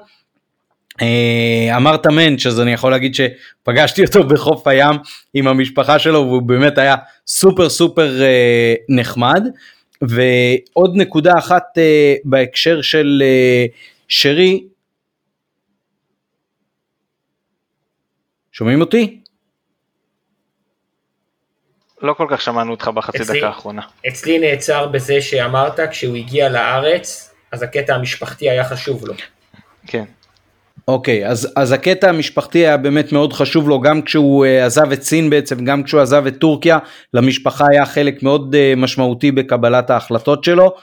אה, 1.02 1.76
אמרת 1.76 2.06
מענץ' 2.06 2.46
אז 2.46 2.60
אני 2.60 2.72
יכול 2.72 2.90
להגיד 2.90 3.14
שפגשתי 3.14 4.04
אותו 4.04 4.24
בחוף 4.24 4.66
הים 4.66 4.94
עם 5.34 5.48
המשפחה 5.48 5.98
שלו 5.98 6.18
והוא 6.26 6.42
באמת 6.42 6.78
היה 6.78 6.94
סופר 7.26 7.68
סופר 7.68 8.22
אה, 8.22 8.74
נחמד. 8.88 9.42
ועוד 10.02 10.96
נקודה 10.96 11.32
אחת 11.38 11.64
אה, 11.78 12.14
בהקשר 12.24 12.82
של 12.82 13.22
שרי, 14.08 14.64
שומעים 18.52 18.80
אותי? 18.80 19.20
לא 22.02 22.12
כל 22.12 22.26
כך 22.30 22.40
שמענו 22.40 22.70
אותך 22.70 22.88
בחצי 22.88 23.22
אצלי- 23.22 23.38
דקה 23.38 23.46
האחרונה. 23.48 23.82
אצלי 24.08 24.38
נעצר 24.38 24.86
בזה 24.88 25.20
שאמרת 25.22 25.80
כשהוא 25.90 26.16
הגיע 26.16 26.48
לארץ, 26.48 27.34
אז 27.52 27.62
הקטע 27.62 27.94
המשפחתי 27.94 28.50
היה 28.50 28.64
חשוב 28.64 29.06
לו. 29.06 29.14
כן. 29.86 30.04
אוקיי, 30.88 31.26
אז, 31.26 31.52
אז 31.56 31.72
הקטע 31.72 32.08
המשפחתי 32.08 32.58
היה 32.58 32.76
באמת 32.76 33.12
מאוד 33.12 33.32
חשוב 33.32 33.68
לו, 33.68 33.80
גם 33.80 34.02
כשהוא 34.02 34.46
uh, 34.46 34.64
עזב 34.66 34.92
את 34.92 35.02
סין 35.02 35.30
בעצם, 35.30 35.64
גם 35.64 35.82
כשהוא 35.82 36.00
עזב 36.00 36.26
את 36.26 36.36
טורקיה, 36.38 36.78
למשפחה 37.14 37.64
היה 37.70 37.86
חלק 37.86 38.22
מאוד 38.22 38.54
uh, 38.54 38.80
משמעותי 38.80 39.32
בקבלת 39.32 39.90
ההחלטות 39.90 40.44
שלו. 40.44 40.74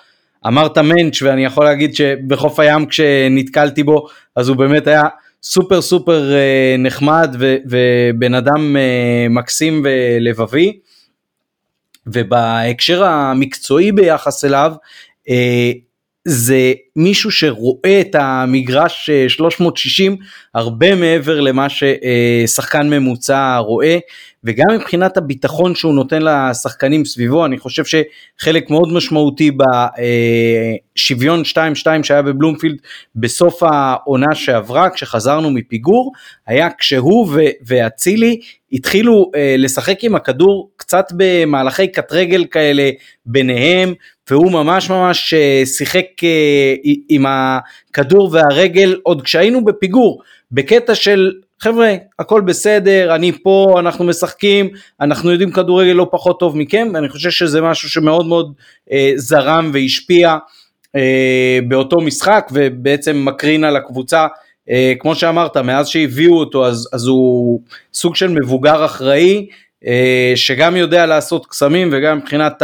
אמרת 0.47 0.77
מענץ' 0.77 1.21
ואני 1.21 1.45
יכול 1.45 1.65
להגיד 1.65 1.95
שבחוף 1.95 2.59
הים 2.59 2.85
כשנתקלתי 2.85 3.83
בו, 3.83 4.07
אז 4.35 4.49
הוא 4.49 4.57
באמת 4.57 4.87
היה 4.87 5.03
סופר 5.43 5.81
סופר 5.81 6.31
uh, 6.31 6.81
נחמד 6.81 7.35
ו, 7.39 7.55
ובן 7.65 8.33
אדם 8.33 8.75
uh, 8.75 9.29
מקסים 9.29 9.85
ולבבי. 9.85 10.79
ובהקשר 12.07 13.03
המקצועי 13.03 13.91
ביחס 13.91 14.45
אליו, 14.45 14.73
זה 16.29 16.73
מישהו 16.95 17.31
שרואה 17.31 18.01
את 18.01 18.15
המגרש 18.15 19.09
אה, 19.09 19.29
360 19.29 20.17
הרבה 20.55 20.95
מעבר 20.95 21.39
למה 21.39 21.67
ששחקן 21.69 22.89
ממוצע 22.89 23.57
רואה 23.57 23.97
וגם 24.43 24.65
מבחינת 24.75 25.17
הביטחון 25.17 25.75
שהוא 25.75 25.93
נותן 25.93 26.21
לשחקנים 26.21 27.05
סביבו 27.05 27.45
אני 27.45 27.57
חושב 27.57 27.83
שחלק 27.85 28.69
מאוד 28.69 28.93
משמעותי 28.93 29.51
בשוויון 30.95 31.41
2-2 31.41 31.87
שהיה 32.03 32.21
בבלומפילד 32.21 32.77
בסוף 33.15 33.63
העונה 33.63 34.35
שעברה 34.35 34.89
כשחזרנו 34.89 35.51
מפיגור 35.51 36.11
היה 36.47 36.69
כשהוא 36.77 37.29
ואצילי 37.65 38.39
התחילו 38.71 39.31
אה, 39.35 39.55
לשחק 39.57 40.03
עם 40.03 40.15
הכדור 40.15 40.71
קצת 40.75 41.05
במהלכי 41.17 41.87
קט 41.87 42.11
רגל 42.11 42.45
כאלה 42.51 42.89
ביניהם 43.25 43.93
והוא 44.31 44.51
ממש 44.51 44.89
ממש 44.89 45.33
אה, 45.33 45.61
שיחק 45.65 46.05
אה, 46.23 46.75
עם 47.09 47.25
הכדור 47.27 48.29
והרגל 48.33 48.99
עוד 49.03 49.21
כשהיינו 49.21 49.65
בפיגור 49.65 50.21
בקטע 50.51 50.95
של 50.95 51.31
חבר'ה 51.59 51.95
הכל 52.19 52.41
בסדר 52.41 53.15
אני 53.15 53.31
פה 53.43 53.75
אנחנו 53.79 54.05
משחקים 54.05 54.69
אנחנו 55.01 55.31
יודעים 55.31 55.51
כדורגל 55.51 55.91
לא 55.91 56.07
פחות 56.11 56.39
טוב 56.39 56.57
מכם 56.57 56.87
ואני 56.93 57.09
חושב 57.09 57.29
שזה 57.29 57.61
משהו 57.61 57.89
שמאוד 57.89 58.25
מאוד 58.25 58.53
אה, 58.91 59.11
זרם 59.15 59.71
והשפיע 59.73 60.37
באותו 61.67 61.97
משחק 62.01 62.49
ובעצם 62.51 63.25
מקרין 63.25 63.63
על 63.63 63.75
הקבוצה 63.75 64.27
כמו 64.99 65.15
שאמרת 65.15 65.57
מאז 65.57 65.87
שהביאו 65.87 66.39
אותו 66.39 66.65
אז, 66.65 66.89
אז 66.93 67.07
הוא 67.07 67.61
סוג 67.93 68.15
של 68.15 68.27
מבוגר 68.27 68.85
אחראי 68.85 69.47
שגם 70.35 70.75
יודע 70.75 71.05
לעשות 71.05 71.45
קסמים 71.45 71.89
וגם 71.91 72.17
מבחינת 72.17 72.61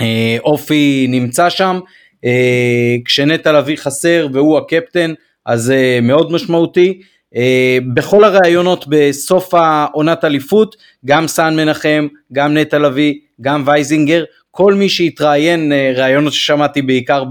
האופי 0.00 1.06
נמצא 1.08 1.50
שם 1.50 1.80
אה, 2.24 2.96
כשנטע 3.04 3.52
לביא 3.52 3.76
חסר 3.76 4.28
והוא 4.32 4.58
הקפטן 4.58 5.14
אז 5.46 5.62
זה 5.62 5.98
מאוד 6.02 6.32
משמעותי. 6.32 7.00
אה, 7.36 7.78
בכל 7.94 8.24
הראיונות 8.24 8.84
בסוף 8.88 9.54
העונת 9.54 10.24
אליפות, 10.24 10.76
גם 11.04 11.28
סאן 11.28 11.56
מנחם, 11.56 12.06
גם 12.32 12.56
נטע 12.56 12.78
לביא, 12.78 13.14
גם 13.40 13.62
וייזינגר, 13.66 14.24
כל 14.50 14.74
מי 14.74 14.88
שהתראיין, 14.88 15.72
אה, 15.72 15.92
ראיונות 15.96 16.32
ששמעתי 16.32 16.82
בעיקר 16.82 17.24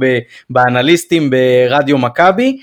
באנליסטים 0.50 1.30
ברדיו 1.30 1.98
מכבי, 1.98 2.58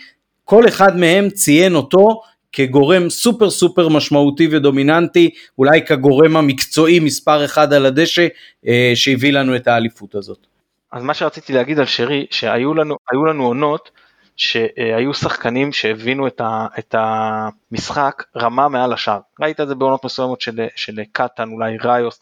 כל 0.44 0.68
אחד 0.68 0.96
מהם 0.96 1.30
ציין 1.30 1.74
אותו 1.74 2.20
כגורם 2.56 3.10
סופר 3.10 3.50
סופר 3.50 3.88
משמעותי 3.88 4.48
ודומיננטי, 4.50 5.30
אולי 5.58 5.86
כגורם 5.86 6.36
המקצועי 6.36 7.00
מספר 7.00 7.44
אחד 7.44 7.72
על 7.72 7.86
הדשא 7.86 8.26
אה, 8.66 8.92
שהביא 8.94 9.32
לנו 9.32 9.56
את 9.56 9.68
האליפות 9.68 10.14
הזאת. 10.14 10.46
אז 10.92 11.02
מה 11.02 11.14
שרציתי 11.14 11.52
להגיד 11.52 11.78
על 11.78 11.86
שרי, 11.86 12.26
שהיו 12.30 12.74
לנו, 12.74 12.96
לנו 13.28 13.46
עונות 13.46 13.90
שהיו 14.36 15.14
שחקנים 15.14 15.72
שהבינו 15.72 16.26
את, 16.26 16.40
ה, 16.40 16.66
את 16.78 16.94
המשחק 16.98 18.22
רמה 18.36 18.68
מעל 18.68 18.92
השאר. 18.92 19.20
ראית 19.40 19.60
את 19.60 19.68
זה 19.68 19.74
בעונות 19.74 20.04
מסוימות 20.04 20.40
של, 20.40 20.66
של 20.76 21.00
קטן, 21.12 21.48
אולי 21.48 21.76
ראיוס, 21.84 22.20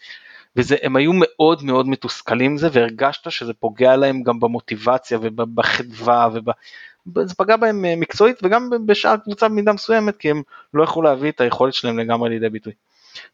והם 0.57 0.97
היו 0.97 1.11
מאוד 1.15 1.63
מאוד 1.63 1.89
מתוסכלים 1.89 2.51
עם 2.51 2.57
זה, 2.57 2.69
והרגשת 2.73 3.31
שזה 3.31 3.53
פוגע 3.55 3.97
להם 3.97 4.23
גם 4.23 4.41
במוטיבציה 4.41 5.19
ובחדווה, 5.23 6.29
וב... 6.33 6.51
זה 7.25 7.35
פגע 7.35 7.57
בהם 7.57 7.85
אה, 7.85 7.97
מקצועית 7.97 8.37
וגם 8.43 8.71
בשאר 8.87 9.17
קבוצה 9.17 9.49
במידה 9.49 9.73
מסוימת, 9.73 10.17
כי 10.17 10.31
הם 10.31 10.43
לא 10.75 10.85
יכלו 10.85 11.03
להביא 11.03 11.31
את 11.31 11.41
היכולת 11.41 11.75
שלהם 11.75 11.99
לגמרי 11.99 12.31
לידי 12.31 12.49
ביטוי. 12.49 12.73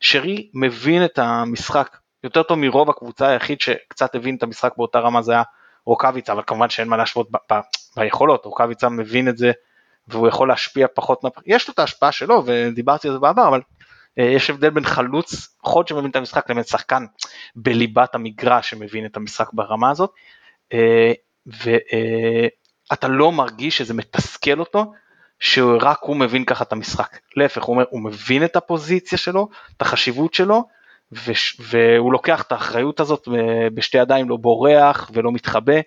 שרי 0.00 0.50
מבין 0.54 1.04
את 1.04 1.18
המשחק 1.18 1.96
יותר 2.24 2.42
טוב 2.42 2.58
מרוב 2.58 2.90
הקבוצה, 2.90 3.28
היחיד 3.28 3.60
שקצת 3.60 4.14
הבין 4.14 4.36
את 4.36 4.42
המשחק 4.42 4.72
באותה 4.76 4.98
רמה 4.98 5.22
זה 5.22 5.32
היה 5.32 5.42
רוקאביצה, 5.86 6.32
אבל 6.32 6.42
כמובן 6.46 6.68
שאין 6.68 6.88
מה 6.88 6.96
להשוות 6.96 7.30
ב- 7.30 7.52
ב- 7.52 7.60
ביכולות, 7.96 8.44
רוקאביצה 8.44 8.88
מבין 8.88 9.28
את 9.28 9.38
זה 9.38 9.52
והוא 10.08 10.28
יכול 10.28 10.48
להשפיע 10.48 10.86
פחות, 10.94 11.22
יש 11.46 11.68
לו 11.68 11.74
את 11.74 11.78
ההשפעה 11.78 12.12
שלו 12.12 12.42
ודיברתי 12.46 13.08
על 13.08 13.14
זה 13.14 13.20
בעבר, 13.20 13.48
אבל 13.48 13.60
אה, 14.18 14.24
יש 14.24 14.50
הבדל 14.50 14.70
בין 14.70 14.84
חלוץ 14.84 15.56
חוד 15.62 15.88
שמבין 15.88 16.10
את 16.10 16.16
המשחק 16.16 16.50
לבין 16.50 16.64
שחקן 16.64 17.04
בליבת 17.56 18.14
המגרש 18.14 18.70
שמבין 18.70 19.06
את 19.06 19.16
המשחק 19.16 19.52
ברמה 19.52 19.90
הזאת, 19.90 20.10
אה, 20.72 21.12
ואתה 22.90 23.08
לא 23.08 23.32
מרגיש 23.32 23.78
שזה 23.78 23.94
מתסכל 23.94 24.60
אותו, 24.60 24.92
שרק 25.38 25.98
הוא 26.00 26.16
מבין 26.16 26.44
ככה 26.44 26.64
את 26.64 26.72
המשחק, 26.72 27.18
להפך 27.36 27.62
הוא 27.62 27.74
אומר 27.74 27.84
הוא 27.90 28.00
מבין 28.00 28.44
את 28.44 28.56
הפוזיציה 28.56 29.18
שלו, 29.18 29.48
את 29.76 29.82
החשיבות 29.82 30.34
שלו, 30.34 30.64
וש, 31.12 31.60
והוא 31.60 32.12
לוקח 32.12 32.42
את 32.42 32.52
האחריות 32.52 33.00
הזאת 33.00 33.28
ב- 33.28 33.74
בשתי 33.74 33.98
ידיים, 33.98 34.28
לא 34.28 34.36
בורח 34.36 35.10
ולא 35.14 35.32
מתחבא, 35.32 35.80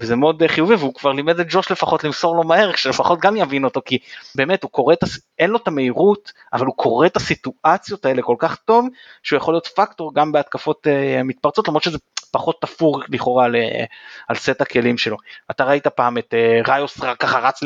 וזה 0.00 0.16
מאוד 0.16 0.42
אה, 0.42 0.48
חיובי, 0.48 0.74
והוא 0.74 0.94
כבר 0.94 1.12
לימד 1.12 1.40
את 1.40 1.46
ג'וש 1.50 1.70
לפחות 1.70 2.04
למסור 2.04 2.36
לו 2.36 2.44
מהר, 2.44 2.76
שלפחות 2.76 3.20
גם 3.20 3.36
יבין 3.36 3.64
אותו, 3.64 3.80
כי 3.84 3.98
באמת 4.34 4.62
הוא 4.62 4.70
קורא 4.70 4.92
את, 4.92 5.02
הס- 5.02 5.20
אין 5.38 5.50
לו 5.50 5.56
את 5.56 5.68
המהירות, 5.68 6.32
אבל 6.52 6.66
הוא 6.66 6.76
קורא 6.76 7.06
את 7.06 7.16
הסיטואציות 7.16 8.04
האלה 8.06 8.22
כל 8.22 8.36
כך 8.38 8.56
טוב, 8.56 8.86
שהוא 9.22 9.36
יכול 9.36 9.54
להיות 9.54 9.66
פקטור 9.66 10.14
גם 10.14 10.32
בהתקפות 10.32 10.86
uh, 10.86 11.22
מתפרצות, 11.22 11.68
למרות 11.68 11.82
שזה 11.82 11.98
פחות 12.32 12.60
תפור 12.60 13.00
לכאורה 13.08 13.44
על, 13.44 13.56
אה, 13.56 13.84
על 14.28 14.36
סט 14.36 14.60
הכלים 14.60 14.98
שלו. 14.98 15.16
אתה 15.50 15.64
ראית 15.64 15.86
פעם 15.86 16.18
את 16.18 16.34
uh, 16.34 16.70
ראיוס 16.70 17.00
רק 17.00 17.20
ככה 17.20 17.38
רץ 17.38 17.62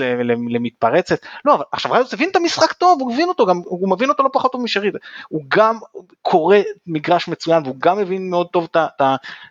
למתפרצת? 0.50 1.18
לא, 1.44 1.54
אבל 1.54 1.64
עכשיו 1.72 1.92
ראיוס 1.92 2.14
הבין 2.14 2.30
את 2.30 2.36
המשחק 2.36 2.72
טוב, 2.72 3.00
הוא 3.00 3.12
הבין 3.12 3.28
אותו, 3.28 3.46
גם, 3.46 3.60
הוא 3.64 3.90
מבין 3.90 4.08
אותו 4.08 4.22
לא 4.22 4.30
פחות 4.32 4.52
טוב 4.52 4.62
משרי, 4.62 4.90
הוא 5.28 5.42
גם 5.48 5.78
קורא 6.22 6.56
מגרש 6.86 7.28
מצוין 7.28 7.62
והוא 7.62 7.76
גם 7.78 7.98
מבין 7.98 8.30
מאוד 8.30 8.46
טוב 8.52 8.68
את 8.76 9.02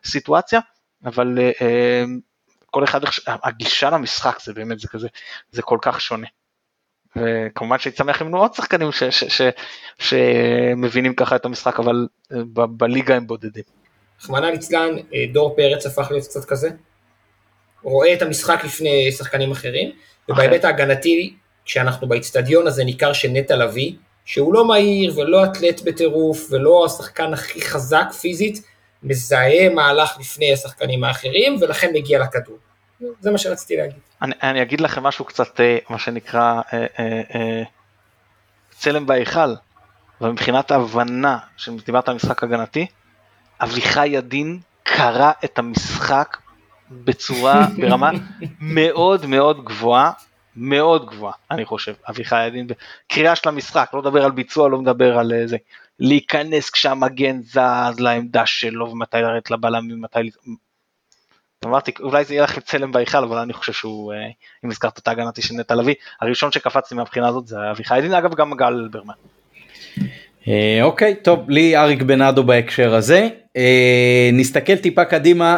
הסיטואציה, 0.04 0.60
אבל 1.06 1.38
uh, 1.38 1.64
כל 2.74 2.84
אחד, 2.84 3.02
הגישה 3.28 3.90
למשחק 3.90 4.38
זה 4.44 4.54
באמת, 4.54 4.80
זה 4.80 4.88
כזה, 4.88 5.08
זה 5.52 5.62
כל 5.62 5.78
כך 5.82 6.02
שונה. 6.02 6.28
וכמובן 7.16 7.80
שהייתי 7.80 7.98
שמח 7.98 8.22
אם 8.22 8.28
יהיו 8.28 8.38
עוד 8.38 8.54
שחקנים 8.54 8.92
ש- 8.92 9.04
ש- 9.04 9.42
ש- 9.42 9.52
שמבינים 10.00 11.14
ככה 11.16 11.36
את 11.36 11.46
המשחק, 11.46 11.80
אבל 11.80 12.08
אה, 12.32 12.38
ב- 12.54 12.78
בליגה 12.78 13.16
הם 13.16 13.28
בודדים. 13.28 13.64
רחמנא 14.22 14.46
ליצלן, 14.46 14.90
אה, 15.14 15.26
דור 15.34 15.56
פרץ 15.56 15.86
הפך 15.86 16.08
להיות 16.12 16.24
קצת 16.24 16.46
כזה. 16.46 16.70
רואה 17.84 18.14
את 18.14 18.22
המשחק 18.22 18.64
לפני 18.64 19.12
שחקנים 19.12 19.52
אחרים, 19.52 19.92
ובהיבט 20.30 20.66
ההגנתי, 20.66 21.34
כשאנחנו 21.66 22.08
באיצטדיון 22.08 22.68
הזה 22.68 22.84
ניכר 22.84 23.14
שנטע 23.14 23.56
לביא, 23.56 23.94
שהוא 24.26 24.54
לא 24.54 24.68
מהיר 24.68 25.20
ולא 25.20 25.46
אתלט 25.46 25.82
בטירוף 25.82 26.48
ולא 26.50 26.86
השחקן 26.86 27.34
הכי 27.34 27.62
חזק 27.62 28.12
פיזית, 28.22 28.73
מזהה 29.04 29.70
מהלך 29.70 30.18
לפני 30.20 30.54
השחקנים 30.54 31.04
האחרים 31.04 31.58
ולכן 31.62 31.92
מגיע 31.94 32.20
לכדור. 32.20 32.58
זה 33.20 33.32
מה 33.32 33.38
שרציתי 33.38 33.78
להגיד. 33.78 34.00
אני, 34.22 34.34
אני 34.44 34.62
אגיד 34.62 34.82
לכם 34.82 35.04
משהו 35.04 35.26
קצת, 35.26 35.60
אה, 35.60 35.78
מה 35.90 36.00
שנקרא, 36.00 36.62
אה, 36.74 36.86
אה, 37.00 37.22
אה, 37.36 37.64
צלם 38.72 39.06
בהיכל, 39.06 39.54
אבל 40.22 40.32
מבחינת 40.32 40.72
ההבנה, 40.72 41.38
שדיברת 41.58 42.10
על 42.10 42.16
משחק 42.16 42.44
הגנתי, 42.44 42.88
אביחי 43.62 44.08
ידין 44.08 44.60
קרא 44.84 45.32
את 45.46 45.60
המשחק 45.60 46.38
בצורה, 46.92 47.68
ברמה 47.82 48.12
מאוד 48.60 49.26
מאוד 49.26 49.66
גבוהה, 49.66 50.12
מאוד 50.56 51.06
גבוהה, 51.06 51.34
אני 51.52 51.66
חושב, 51.66 51.94
אביחי 52.10 52.48
ידין, 52.48 52.68
קריאה 53.08 53.36
של 53.36 53.50
המשחק, 53.50 53.90
לא 53.94 54.02
מדבר 54.02 54.26
על 54.26 54.32
ביצוע, 54.32 54.70
לא 54.70 54.78
מדבר 54.78 55.18
על 55.18 55.34
אה, 55.34 55.48
זה, 55.48 55.58
להיכנס 56.00 56.70
כשהמגן 56.70 57.42
זז 57.42 58.00
לעמדה 58.00 58.46
שלו, 58.46 58.90
ומתי 58.90 59.18
לרדת 59.18 59.52
לבלם, 59.52 59.88
ומתי... 59.92 60.20
אמרתי, 61.66 61.92
אולי 62.00 62.26
זה 62.26 62.34
יהיה 62.34 62.44
לכם 62.44 62.62
צלם 62.62 62.92
בהיכל, 62.92 63.24
אבל 63.24 63.38
אני 63.38 63.54
חושב 63.54 63.74
שהוא, 63.74 64.14
אה, 64.14 64.18
אם 64.66 64.70
הזכרת 64.70 65.00
את 65.00 65.08
ההגנתי 65.08 65.42
של 65.42 65.56
נטע 65.56 65.76
לביא, 65.76 65.94
הראשון 66.22 66.52
שקפצתי 66.52 66.96
מהבחינה 66.96 67.28
הזאת 67.28 67.48
זה 67.48 67.58
אביחי 67.72 67.98
ידין, 67.98 68.14
אגב 68.14 68.36
גם 68.36 68.54
גל 68.54 68.66
אלברמן. 68.66 69.14
אה, 70.48 70.80
אוקיי, 70.82 71.16
טוב, 71.16 71.50
לי 71.50 71.78
אריק 71.78 72.02
בנאדו 72.02 72.44
בהקשר 72.44 72.96
הזה. 72.96 73.30
אה, 73.58 74.30
נסתכל 74.34 74.76
טיפה 74.76 75.06
קדימה 75.06 75.58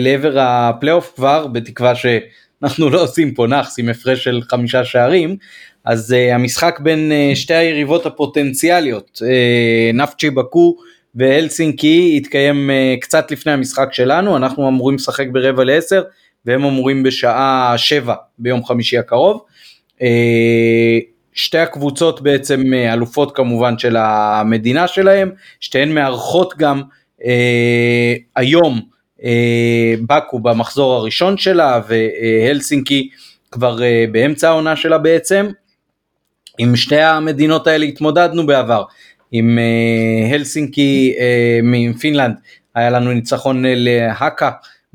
לעבר 0.00 0.38
הפלייאוף 0.38 1.12
כבר, 1.16 1.46
בתקווה 1.46 1.92
שאנחנו 1.94 2.90
לא 2.90 3.02
עושים 3.02 3.34
פה 3.34 3.46
נאחס 3.46 3.78
עם 3.78 3.88
הפרש 3.88 4.24
של 4.24 4.40
חמישה 4.42 4.84
שערים. 4.84 5.36
אז 5.84 6.12
אה, 6.12 6.34
המשחק 6.34 6.80
בין 6.82 7.12
אה, 7.12 7.32
שתי 7.34 7.54
היריבות 7.54 8.06
הפוטנציאליות, 8.06 9.22
אה, 9.26 9.90
נפצ'י 9.94 10.30
בקו 10.30 10.76
והלסינקי 11.14 12.14
יתקיים 12.16 12.70
קצת 13.00 13.30
לפני 13.30 13.52
המשחק 13.52 13.88
שלנו, 13.92 14.36
אנחנו 14.36 14.68
אמורים 14.68 14.96
לשחק 14.96 15.26
ברבע 15.32 15.64
לעשר 15.64 16.02
והם 16.46 16.64
אמורים 16.64 17.02
בשעה 17.02 17.74
שבע 17.76 18.14
ביום 18.38 18.64
חמישי 18.64 18.98
הקרוב. 18.98 19.44
שתי 21.32 21.58
הקבוצות 21.58 22.20
בעצם 22.20 22.62
אלופות 22.74 23.36
כמובן 23.36 23.78
של 23.78 23.96
המדינה 23.96 24.88
שלהם, 24.88 25.30
שתיהן 25.60 25.92
מארחות 25.94 26.54
גם 26.58 26.82
אה, 27.24 28.14
היום 28.36 28.80
אה, 29.24 29.94
באקו 30.00 30.38
במחזור 30.38 30.94
הראשון 30.94 31.38
שלה 31.38 31.80
והלסינקי 31.88 33.08
כבר 33.50 33.82
אה, 33.82 34.04
באמצע 34.12 34.48
העונה 34.48 34.76
שלה 34.76 34.98
בעצם. 34.98 35.46
עם 36.58 36.76
שתי 36.76 37.00
המדינות 37.00 37.66
האלה 37.66 37.84
התמודדנו 37.84 38.46
בעבר, 38.46 38.84
עם 39.32 39.58
אה, 39.58 40.34
הלסינקי 40.34 41.14
אה, 41.18 41.60
מפינלנד. 41.62 42.34
היה 42.74 42.90
לנו 42.90 43.12
ניצחון 43.12 43.62
להאקה 43.66 44.50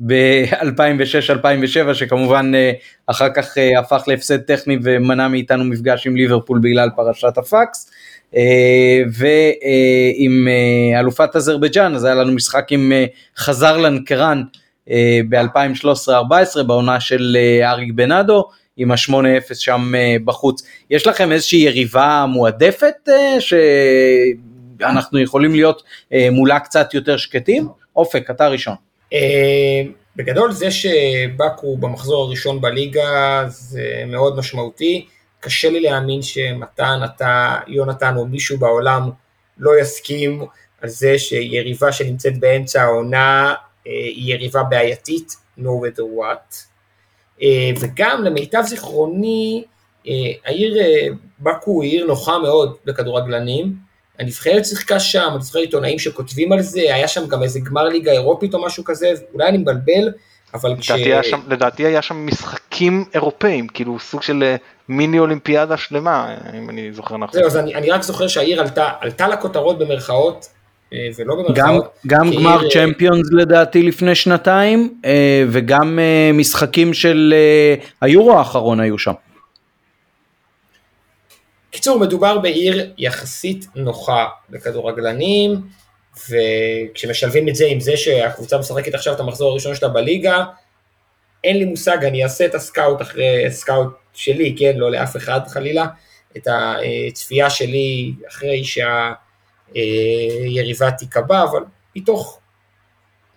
ב-2006-2007 0.06 1.94
שכמובן 1.94 2.52
אה, 2.54 2.72
אחר 3.06 3.28
כך 3.34 3.58
אה, 3.58 3.78
הפך 3.78 4.04
להפסד 4.06 4.38
טכני 4.38 4.78
ומנע 4.82 5.28
מאיתנו 5.28 5.64
מפגש 5.64 6.06
עם 6.06 6.16
ליברפול 6.16 6.58
בגלל 6.62 6.88
פרשת 6.96 7.38
הפקס. 7.38 7.90
אה, 8.36 9.02
ועם 9.12 10.48
אלופת 10.98 11.36
אזרבייג'אן 11.36 11.94
אז 11.94 12.04
היה 12.04 12.14
לנו 12.14 12.32
משחק 12.32 12.66
עם 12.70 12.92
חזרלן 13.36 14.04
קרן 14.04 14.42
ב-2013-2014 15.28 16.62
בעונה 16.62 17.00
של 17.00 17.36
אריק 17.62 17.92
בנאדו 17.94 18.48
עם 18.80 18.90
ה-8-0 18.90 19.54
שם 19.54 19.92
בחוץ. 20.24 20.62
יש 20.90 21.06
לכם 21.06 21.32
איזושהי 21.32 21.58
יריבה 21.58 22.26
מועדפת 22.28 23.08
שאנחנו 24.78 25.18
יכולים 25.18 25.54
להיות 25.54 25.82
מולה 26.30 26.60
קצת 26.60 26.94
יותר 26.94 27.16
שקטים? 27.16 27.68
אופק, 27.96 28.30
אתה 28.30 28.48
ראשון. 28.48 28.74
אה, 29.12 29.82
בגדול 30.16 30.52
זה 30.52 30.70
שבאקו 30.70 31.76
במחזור 31.76 32.24
הראשון 32.24 32.60
בליגה 32.60 33.44
זה 33.48 34.04
מאוד 34.06 34.38
משמעותי, 34.38 35.06
קשה 35.40 35.70
לי 35.70 35.80
להאמין 35.80 36.22
שמתן, 36.22 37.00
אתה, 37.04 37.56
יונתן 37.66 38.16
או 38.16 38.26
מישהו 38.26 38.58
בעולם 38.58 39.10
לא 39.58 39.80
יסכים 39.80 40.42
על 40.80 40.88
זה 40.88 41.18
שיריבה 41.18 41.92
שנמצאת 41.92 42.38
באמצע 42.38 42.82
העונה 42.82 43.54
אה, 43.86 43.92
היא 43.92 44.34
יריבה 44.34 44.62
בעייתית, 44.62 45.36
no 45.58 45.62
matter 45.62 46.02
what. 46.18 46.69
אה, 47.42 47.70
וגם 47.80 48.24
למיטב 48.24 48.62
זיכרוני, 48.66 49.64
העיר 50.44 50.74
באקו 51.38 51.82
היא 51.82 51.92
עיר 51.92 52.06
נוחה 52.06 52.38
מאוד 52.38 52.76
בכדורגלנים, 52.84 53.74
הנבחרת 54.20 54.66
שיחקה 54.66 55.00
שם, 55.00 55.28
אני 55.34 55.42
זוכר 55.42 55.58
עיתונאים 55.58 55.98
שכותבים 55.98 56.52
על 56.52 56.62
זה, 56.62 56.80
היה 56.80 57.08
שם 57.08 57.26
גם 57.26 57.42
איזה 57.42 57.60
גמר 57.60 57.84
ליגה 57.84 58.12
אירופית 58.12 58.54
או 58.54 58.64
משהו 58.64 58.84
כזה, 58.84 59.12
אולי 59.34 59.48
אני 59.48 59.58
מבלבל, 59.58 60.12
אבל 60.54 60.76
כש... 60.80 60.90
היה 60.90 61.22
שם, 61.22 61.40
לדעתי 61.48 61.86
היה 61.86 62.02
שם 62.02 62.26
משחקים 62.26 63.04
אירופאים, 63.14 63.68
כאילו 63.68 63.98
סוג 63.98 64.22
של 64.22 64.42
אה, 64.42 64.56
מיני 64.88 65.18
אולימפיאדה 65.18 65.76
שלמה, 65.76 66.34
אם 66.58 66.70
אני 66.70 66.92
זוכר 66.92 67.16
נכון. 67.16 67.34
זהו, 67.34 67.46
אז 67.46 67.56
אני, 67.56 67.74
אני 67.74 67.90
רק 67.90 68.02
זוכר 68.02 68.28
שהעיר 68.28 68.60
עלתה, 68.60 68.90
עלתה 69.00 69.28
לכותרות 69.28 69.78
במרכאות, 69.78 70.46
אה, 70.46 70.59
ולא 71.16 71.34
במרכאות. 71.34 71.54
גם, 71.54 71.78
גם 72.06 72.30
גמר 72.30 72.64
אה, 72.64 72.70
צ'מפיונס 72.70 73.26
לדעתי 73.32 73.82
לפני 73.82 74.14
שנתיים, 74.14 75.00
וגם 75.48 75.98
משחקים 76.34 76.94
של 76.94 77.34
היורו 78.00 78.38
האחרון 78.38 78.80
היו 78.80 78.98
שם. 78.98 79.12
קיצור, 81.70 81.98
מדובר 81.98 82.38
בעיר 82.38 82.92
יחסית 82.98 83.66
נוחה 83.74 84.26
לכדורגלנים, 84.50 85.60
וכשמשלבים 86.30 87.48
את 87.48 87.54
זה 87.54 87.66
עם 87.66 87.80
זה 87.80 87.96
שהקבוצה 87.96 88.58
משחקת 88.58 88.94
עכשיו 88.94 89.14
את 89.14 89.20
המחזור 89.20 89.50
הראשון 89.50 89.74
שלה 89.74 89.88
בליגה, 89.88 90.44
אין 91.44 91.58
לי 91.58 91.64
מושג, 91.64 92.04
אני 92.04 92.24
אעשה 92.24 92.46
את 92.46 92.54
ה 92.54 92.62
scout 92.62 93.02
אחרי, 93.02 93.50
scout 93.50 93.88
שלי, 94.12 94.56
כן, 94.58 94.72
לא 94.76 94.90
לאף 94.90 95.16
אחד 95.16 95.40
חלילה, 95.48 95.86
את 96.36 96.48
הצפייה 96.50 97.50
שלי 97.50 98.12
אחרי 98.28 98.64
שהיריבה 99.74 100.90
תיקבע, 100.90 101.42
אבל 101.42 101.64
מתוך 101.96 102.40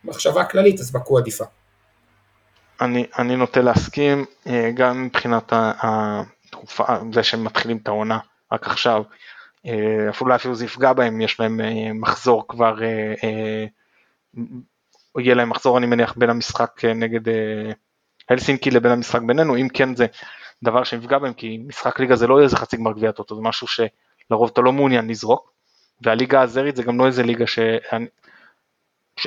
מחשבה 0.03 0.45
כללית, 0.45 0.79
אז 0.79 0.91
בקו 0.91 1.17
עדיפה. 1.17 1.45
אני, 2.81 3.05
אני 3.19 3.35
נוטה 3.35 3.61
להסכים, 3.61 4.25
אה, 4.47 4.71
גם 4.73 5.03
מבחינת 5.03 5.53
התקופה, 5.55 6.83
זה 7.13 7.23
שהם 7.23 7.43
מתחילים 7.43 7.77
את 7.77 7.87
העונה 7.87 8.19
רק 8.51 8.67
עכשיו, 8.67 9.03
אה, 9.65 10.09
אפילו 10.09 10.35
אפילו 10.35 10.55
זה 10.55 10.65
יפגע 10.65 10.93
בהם, 10.93 11.21
יש 11.21 11.39
להם 11.39 11.61
אה, 11.61 11.93
מחזור 11.93 12.47
כבר, 12.47 12.83
אה, 13.23 13.65
יהיה 15.17 15.35
להם 15.35 15.49
מחזור 15.49 15.77
אני 15.77 15.85
מניח 15.85 16.13
בין 16.17 16.29
המשחק 16.29 16.85
נגד 16.85 17.21
הלסינקי 18.29 18.71
לבין 18.71 18.91
המשחק 18.91 19.21
בינינו, 19.21 19.57
אם 19.57 19.67
כן 19.73 19.95
זה 19.95 20.05
דבר 20.63 20.83
שיפגע 20.83 21.17
בהם, 21.17 21.33
כי 21.33 21.57
משחק 21.67 21.99
ליגה 21.99 22.15
זה 22.15 22.27
לא 22.27 22.41
איזה 22.41 22.57
חצי 22.57 22.77
גמר 22.77 22.93
גביע 22.93 23.11
טוטו, 23.11 23.35
זה 23.35 23.41
משהו 23.41 23.67
שלרוב 23.67 24.49
אתה 24.53 24.61
לא 24.61 24.71
מעוניין 24.71 25.07
לזרוק, 25.07 25.52
והליגה 26.03 26.41
הזרית 26.41 26.75
זה 26.75 26.83
גם 26.83 26.99
לא 26.99 27.05
איזה 27.05 27.23
ליגה 27.23 27.47
שאני 27.47 28.05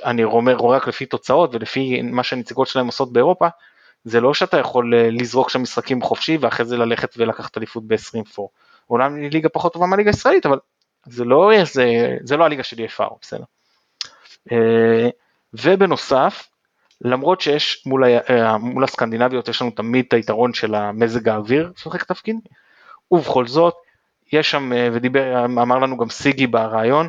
אני 0.05 0.25
רואה 0.25 0.77
רק 0.77 0.89
לפי 0.89 1.07
תוצאות 1.07 1.55
ולפי 1.55 2.03
מה 2.03 2.23
שהנציגות 2.23 2.69
שלהם 2.69 2.87
עושות 2.87 3.13
באירופה, 3.13 3.49
זה 4.05 4.21
לא 4.21 4.35
שאתה 4.35 4.59
יכול 4.59 4.95
אה, 4.95 5.11
לזרוק 5.11 5.51
שם 5.51 5.63
משחקים 5.63 6.03
חופשי 6.03 6.39
ואחרי 6.41 6.67
זה 6.67 6.77
ללכת 6.77 7.15
ולקחת 7.17 7.59
אליפות 7.59 7.87
ב-24. 7.87 8.43
אומנם 8.91 9.17
היא 9.17 9.31
ליגה 9.31 9.49
פחות 9.49 9.73
טובה 9.73 9.87
מהליגה 9.87 10.11
הישראלית, 10.11 10.47
אבל 10.47 10.59
זה 11.07 11.25
לא, 11.25 11.51
זה, 11.65 12.17
זה 12.25 12.37
לא 12.37 12.45
הליגה 12.45 12.63
של 12.63 12.77
EFR, 12.77 13.15
בסדר. 13.23 13.45
אה, 14.53 15.09
ובנוסף, 15.55 16.49
למרות 17.01 17.41
שיש 17.41 17.83
מול, 17.87 18.05
אה, 18.05 18.59
מול 18.59 18.85
הסקנדינביות 18.85 19.49
יש 19.49 19.63
לנו 19.63 19.71
תמיד 19.71 20.05
את 20.09 20.13
היתרון 20.13 20.55
של 20.55 20.75
המזג 20.75 21.29
האוויר 21.29 21.73
שמשחק 21.77 22.05
תפקיד, 22.05 22.37
ובכל 23.11 23.47
זאת, 23.47 23.75
יש 24.33 24.51
שם, 24.51 24.73
ודיבר, 24.93 25.45
אמר 25.45 25.79
לנו 25.79 25.97
גם 25.97 26.11
סיגי 26.11 26.47
ברעיון, 26.47 27.09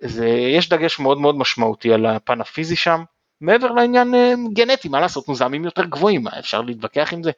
זה, 0.00 0.28
יש 0.28 0.68
דגש 0.68 0.98
מאוד 0.98 1.20
מאוד 1.20 1.36
משמעותי 1.38 1.92
על 1.92 2.06
הפן 2.06 2.40
הפיזי 2.40 2.76
שם, 2.76 3.02
מעבר 3.40 3.72
לעניין 3.72 4.14
אה, 4.14 4.32
גנטי, 4.52 4.88
מה 4.88 5.00
לעשות, 5.00 5.28
מזהמים 5.28 5.64
יותר 5.64 5.84
גבוהים, 5.84 6.28
אפשר 6.28 6.60
להתווכח 6.60 7.12
עם 7.12 7.22
זה? 7.22 7.30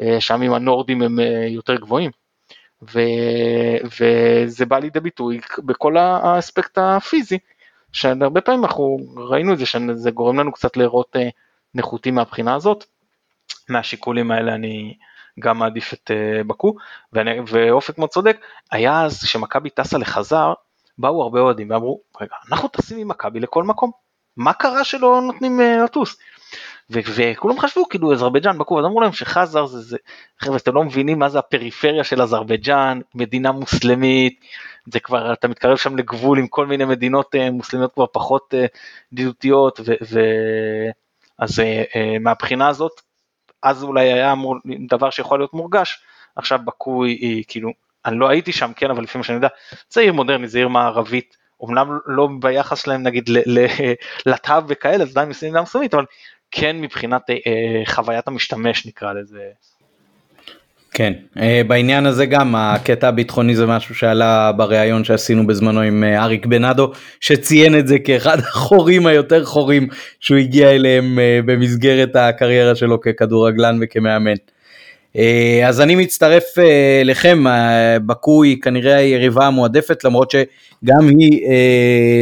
אה, 0.00 0.20
שם 0.20 0.42
עם 0.42 0.54
הנורדים 0.54 1.02
הם 1.02 1.20
אה, 1.20 1.46
יותר 1.48 1.76
גבוהים. 1.76 2.10
ו, 2.82 3.00
וזה 4.00 4.66
בא 4.66 4.78
לידי 4.78 5.00
ביטוי 5.00 5.40
בכל 5.58 5.96
האספקט 5.96 6.78
הפיזי, 6.78 7.38
שהרבה 7.92 8.40
פעמים 8.40 8.64
אנחנו 8.64 8.98
ראינו 9.16 9.52
את 9.52 9.58
זה, 9.58 9.66
שזה 9.66 10.10
גורם 10.10 10.40
לנו 10.40 10.52
קצת 10.52 10.76
לראות 10.76 11.16
נחותים 11.74 12.14
מהבחינה 12.14 12.54
הזאת. 12.54 12.84
מהשיקולים 13.68 14.30
האלה 14.30 14.54
אני 14.54 14.94
גם 15.40 15.58
מעדיף 15.58 15.92
את 15.92 16.10
בקו, 16.46 16.74
ואני, 17.12 17.30
ואופק 17.46 17.98
מאוד 17.98 18.10
צודק, 18.10 18.36
היה 18.70 19.04
אז 19.04 19.20
שמכבי 19.24 19.70
טסה 19.70 19.98
לחזר, 19.98 20.52
באו 20.98 21.22
הרבה 21.22 21.40
אוהדים 21.40 21.70
ואמרו, 21.70 22.00
רגע, 22.20 22.34
אנחנו 22.50 22.68
טסים 22.68 22.98
עם 22.98 23.08
מכבי 23.08 23.40
לכל 23.40 23.62
מקום. 23.62 23.90
מה 24.36 24.52
קרה 24.52 24.84
שלא 24.84 25.20
נותנים 25.22 25.60
uh, 25.60 25.84
לטוס? 25.84 26.16
וכולם 26.90 27.58
חשבו 27.58 27.88
כאילו 27.88 28.12
אזרבייג'אן 28.12 28.58
בקו, 28.58 28.78
אז 28.78 28.84
אמרו 28.84 29.00
להם 29.00 29.12
שחזר 29.12 29.66
זה, 29.66 29.80
זה, 29.80 29.96
חבר'ה 30.38 30.56
אתם 30.56 30.74
לא 30.74 30.84
מבינים 30.84 31.18
מה 31.18 31.28
זה 31.28 31.38
הפריפריה 31.38 32.04
של 32.04 32.22
אזרבייג'אן, 32.22 33.00
מדינה 33.14 33.52
מוסלמית, 33.52 34.40
זה 34.92 35.00
כבר, 35.00 35.32
אתה 35.32 35.48
מתקרב 35.48 35.76
שם 35.76 35.96
לגבול 35.96 36.38
עם 36.38 36.46
כל 36.46 36.66
מיני 36.66 36.84
מדינות 36.84 37.34
uh, 37.34 37.50
מוסלמיות 37.50 37.94
כבר 37.94 38.06
פחות 38.12 38.54
דידותיות, 39.12 39.80
ו, 39.84 39.92
ו, 40.02 40.20
אז 41.38 41.62
מהבחינה 42.20 42.68
הזאת, 42.68 43.00
אז 43.64 43.82
אולי 43.82 44.12
היה 44.12 44.32
אמור, 44.32 44.56
דבר 44.88 45.10
שיכול 45.10 45.38
להיות 45.40 45.54
מורגש, 45.54 46.02
עכשיו 46.36 46.58
בקו 46.64 47.04
היא, 47.04 47.18
היא 47.20 47.44
כאילו, 47.48 47.70
אני 48.06 48.18
לא 48.18 48.28
הייתי 48.28 48.52
שם, 48.52 48.72
כן, 48.76 48.90
אבל 48.90 49.02
לפי 49.02 49.18
מה 49.18 49.24
שאני 49.24 49.36
יודע, 49.36 49.48
זה 49.90 50.00
עיר 50.00 50.12
מודרנית, 50.12 50.50
זה 50.50 50.58
עיר 50.58 50.68
מערבית, 50.68 51.36
אומנם 51.60 51.98
לא 52.06 52.28
ביחס 52.40 52.82
שלהם 52.82 53.02
נגיד 53.02 53.30
לטאב 54.26 54.64
וכאלה, 54.68 55.04
זה 55.04 55.10
עדיין 55.10 55.28
מסוימית, 55.62 55.94
אבל 55.94 56.04
כן 56.50 56.80
מבחינת 56.80 57.30
אה, 57.30 57.82
חוויית 57.86 58.28
המשתמש 58.28 58.86
נקרא 58.86 59.12
לזה. 59.12 59.50
כן, 60.96 61.12
אה, 61.38 61.62
בעניין 61.66 62.06
הזה 62.06 62.26
גם 62.26 62.54
הקטע 62.56 63.08
הביטחוני 63.08 63.56
זה 63.56 63.66
משהו 63.66 63.94
שעלה 63.94 64.52
בריאיון 64.52 65.04
שעשינו 65.04 65.46
בזמנו 65.46 65.80
עם 65.80 66.04
אה, 66.04 66.24
אריק 66.24 66.46
בנאדו, 66.46 66.92
שציין 67.20 67.78
את 67.78 67.86
זה 67.86 67.98
כאחד 67.98 68.38
החורים 68.48 69.06
היותר 69.06 69.44
חורים 69.44 69.88
שהוא 70.20 70.38
הגיע 70.38 70.70
אליהם 70.70 71.18
אה, 71.18 71.40
במסגרת 71.46 72.16
הקריירה 72.16 72.74
שלו 72.74 73.00
ככדורגלן 73.00 73.78
וכמאמן. 73.80 74.34
אז 75.66 75.80
אני 75.80 75.94
מצטרף 75.94 76.44
אה, 76.58 77.96
בקו 78.06 78.42
היא 78.42 78.62
כנראה 78.62 78.96
היריבה 78.96 79.46
המועדפת 79.46 80.04
למרות 80.04 80.30
שגם 80.30 81.08
היא 81.18 81.40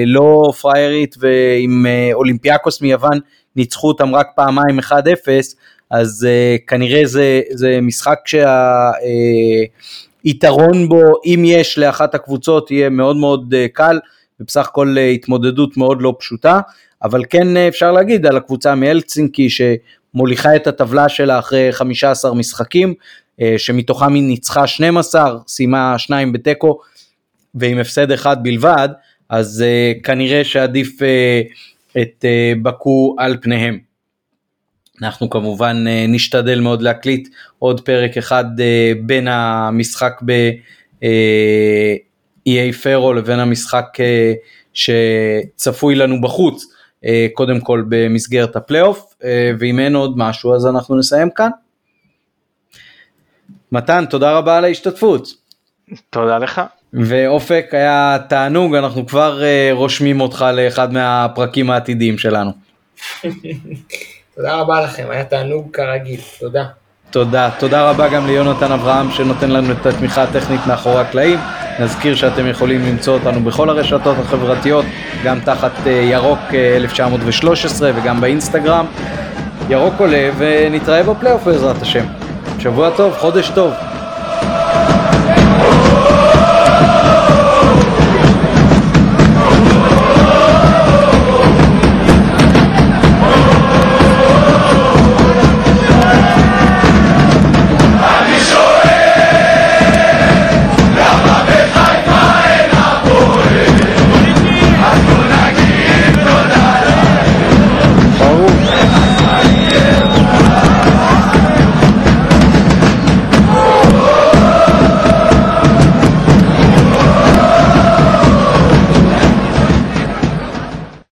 לא 0.06 0.52
פריירית 0.60 1.16
ועם 1.18 1.86
אולימפיאקוס 2.12 2.82
מיוון 2.82 3.18
ניצחו 3.56 3.88
אותם 3.88 4.14
רק 4.14 4.26
פעמיים 4.36 4.78
1-0 4.78 4.92
אז 5.92 6.26
כנראה 6.66 7.02
זה, 7.04 7.40
זה 7.50 7.78
משחק 7.82 8.18
שהיתרון 10.24 10.88
בו 10.88 11.12
אם 11.24 11.42
יש 11.46 11.78
לאחת 11.78 12.14
הקבוצות 12.14 12.70
יהיה 12.70 12.88
מאוד 12.88 13.16
מאוד 13.16 13.54
קל 13.72 13.98
ובסך 14.40 14.68
הכל 14.68 14.96
התמודדות 15.14 15.76
מאוד 15.76 16.02
לא 16.02 16.14
פשוטה, 16.18 16.60
אבל 17.02 17.24
כן 17.30 17.56
אפשר 17.56 17.92
להגיד 17.92 18.26
על 18.26 18.36
הקבוצה 18.36 18.74
מאלצינקי 18.74 19.48
שמוליכה 19.50 20.56
את 20.56 20.66
הטבלה 20.66 21.08
שלה 21.08 21.38
אחרי 21.38 21.72
15 21.72 22.34
משחקים, 22.34 22.94
שמתוכם 23.56 24.14
היא 24.14 24.22
ניצחה 24.22 24.66
12, 24.66 25.38
סיימה 25.48 25.98
שניים 25.98 26.32
בתיקו 26.32 26.78
ועם 27.54 27.78
הפסד 27.78 28.10
אחד 28.10 28.42
בלבד, 28.42 28.88
אז 29.28 29.64
כנראה 30.02 30.44
שעדיף 30.44 30.98
את 32.02 32.24
בקו 32.62 33.16
על 33.18 33.36
פניהם. 33.42 33.91
אנחנו 35.00 35.30
כמובן 35.30 35.84
אה, 35.88 36.04
נשתדל 36.08 36.60
מאוד 36.60 36.82
להקליט 36.82 37.28
עוד 37.58 37.80
פרק 37.80 38.16
אחד 38.16 38.44
אה, 38.60 38.92
בין 39.02 39.28
המשחק 39.28 40.20
ב-EA 40.24 41.02
פרו 42.82 43.12
לבין 43.12 43.38
המשחק 43.38 43.86
אה, 44.00 44.32
שצפוי 44.74 45.94
לנו 45.94 46.20
בחוץ, 46.20 46.64
קודם 47.32 47.60
כל 47.60 47.84
במסגרת 47.88 48.56
הפלייאוף, 48.56 49.14
ואם 49.58 49.78
אין 49.78 49.94
עוד 49.94 50.18
משהו 50.18 50.54
אז 50.54 50.66
אנחנו 50.66 50.96
נסיים 50.96 51.30
כאן. 51.30 51.50
מתן, 53.72 54.04
תודה 54.10 54.38
רבה 54.38 54.56
על 54.56 54.64
ההשתתפות. 54.64 55.28
תודה 56.10 56.38
לך. 56.38 56.60
ואופק 56.92 57.66
היה 57.72 58.16
תענוג, 58.28 58.74
אנחנו 58.74 59.06
כבר 59.06 59.42
רושמים 59.72 60.20
אותך 60.20 60.44
לאחד 60.54 60.92
מהפרקים 60.92 61.70
העתידיים 61.70 62.18
שלנו. 62.18 62.50
תודה 64.36 64.54
רבה 64.54 64.80
לכם, 64.80 65.06
היה 65.10 65.24
תענוג 65.24 65.68
כרגיל, 65.72 66.20
תודה. 66.40 66.64
תודה, 67.10 67.50
תודה 67.58 67.90
רבה 67.90 68.08
גם 68.08 68.26
ליונתן 68.26 68.72
אברהם 68.72 69.10
שנותן 69.10 69.50
לנו 69.50 69.72
את 69.72 69.86
התמיכה 69.86 70.22
הטכנית 70.22 70.60
מאחורי 70.66 71.00
הקלעים. 71.00 71.38
נזכיר 71.80 72.14
שאתם 72.14 72.46
יכולים 72.46 72.84
למצוא 72.86 73.14
אותנו 73.14 73.40
בכל 73.40 73.70
הרשתות 73.70 74.16
החברתיות, 74.18 74.84
גם 75.24 75.40
תחת 75.40 75.70
אה, 75.86 75.92
ירוק 75.92 76.38
1913 76.76 77.88
אה, 77.88 77.94
וגם 77.96 78.20
באינסטגרם. 78.20 78.86
ירוק 79.68 79.94
עולה 79.98 80.30
ונתראה 80.38 81.02
בפלייאוף 81.02 81.44
בעזרת 81.44 81.82
השם. 81.82 82.04
שבוע 82.58 82.90
טוב, 82.96 83.14
חודש 83.18 83.50
טוב. 83.54 83.72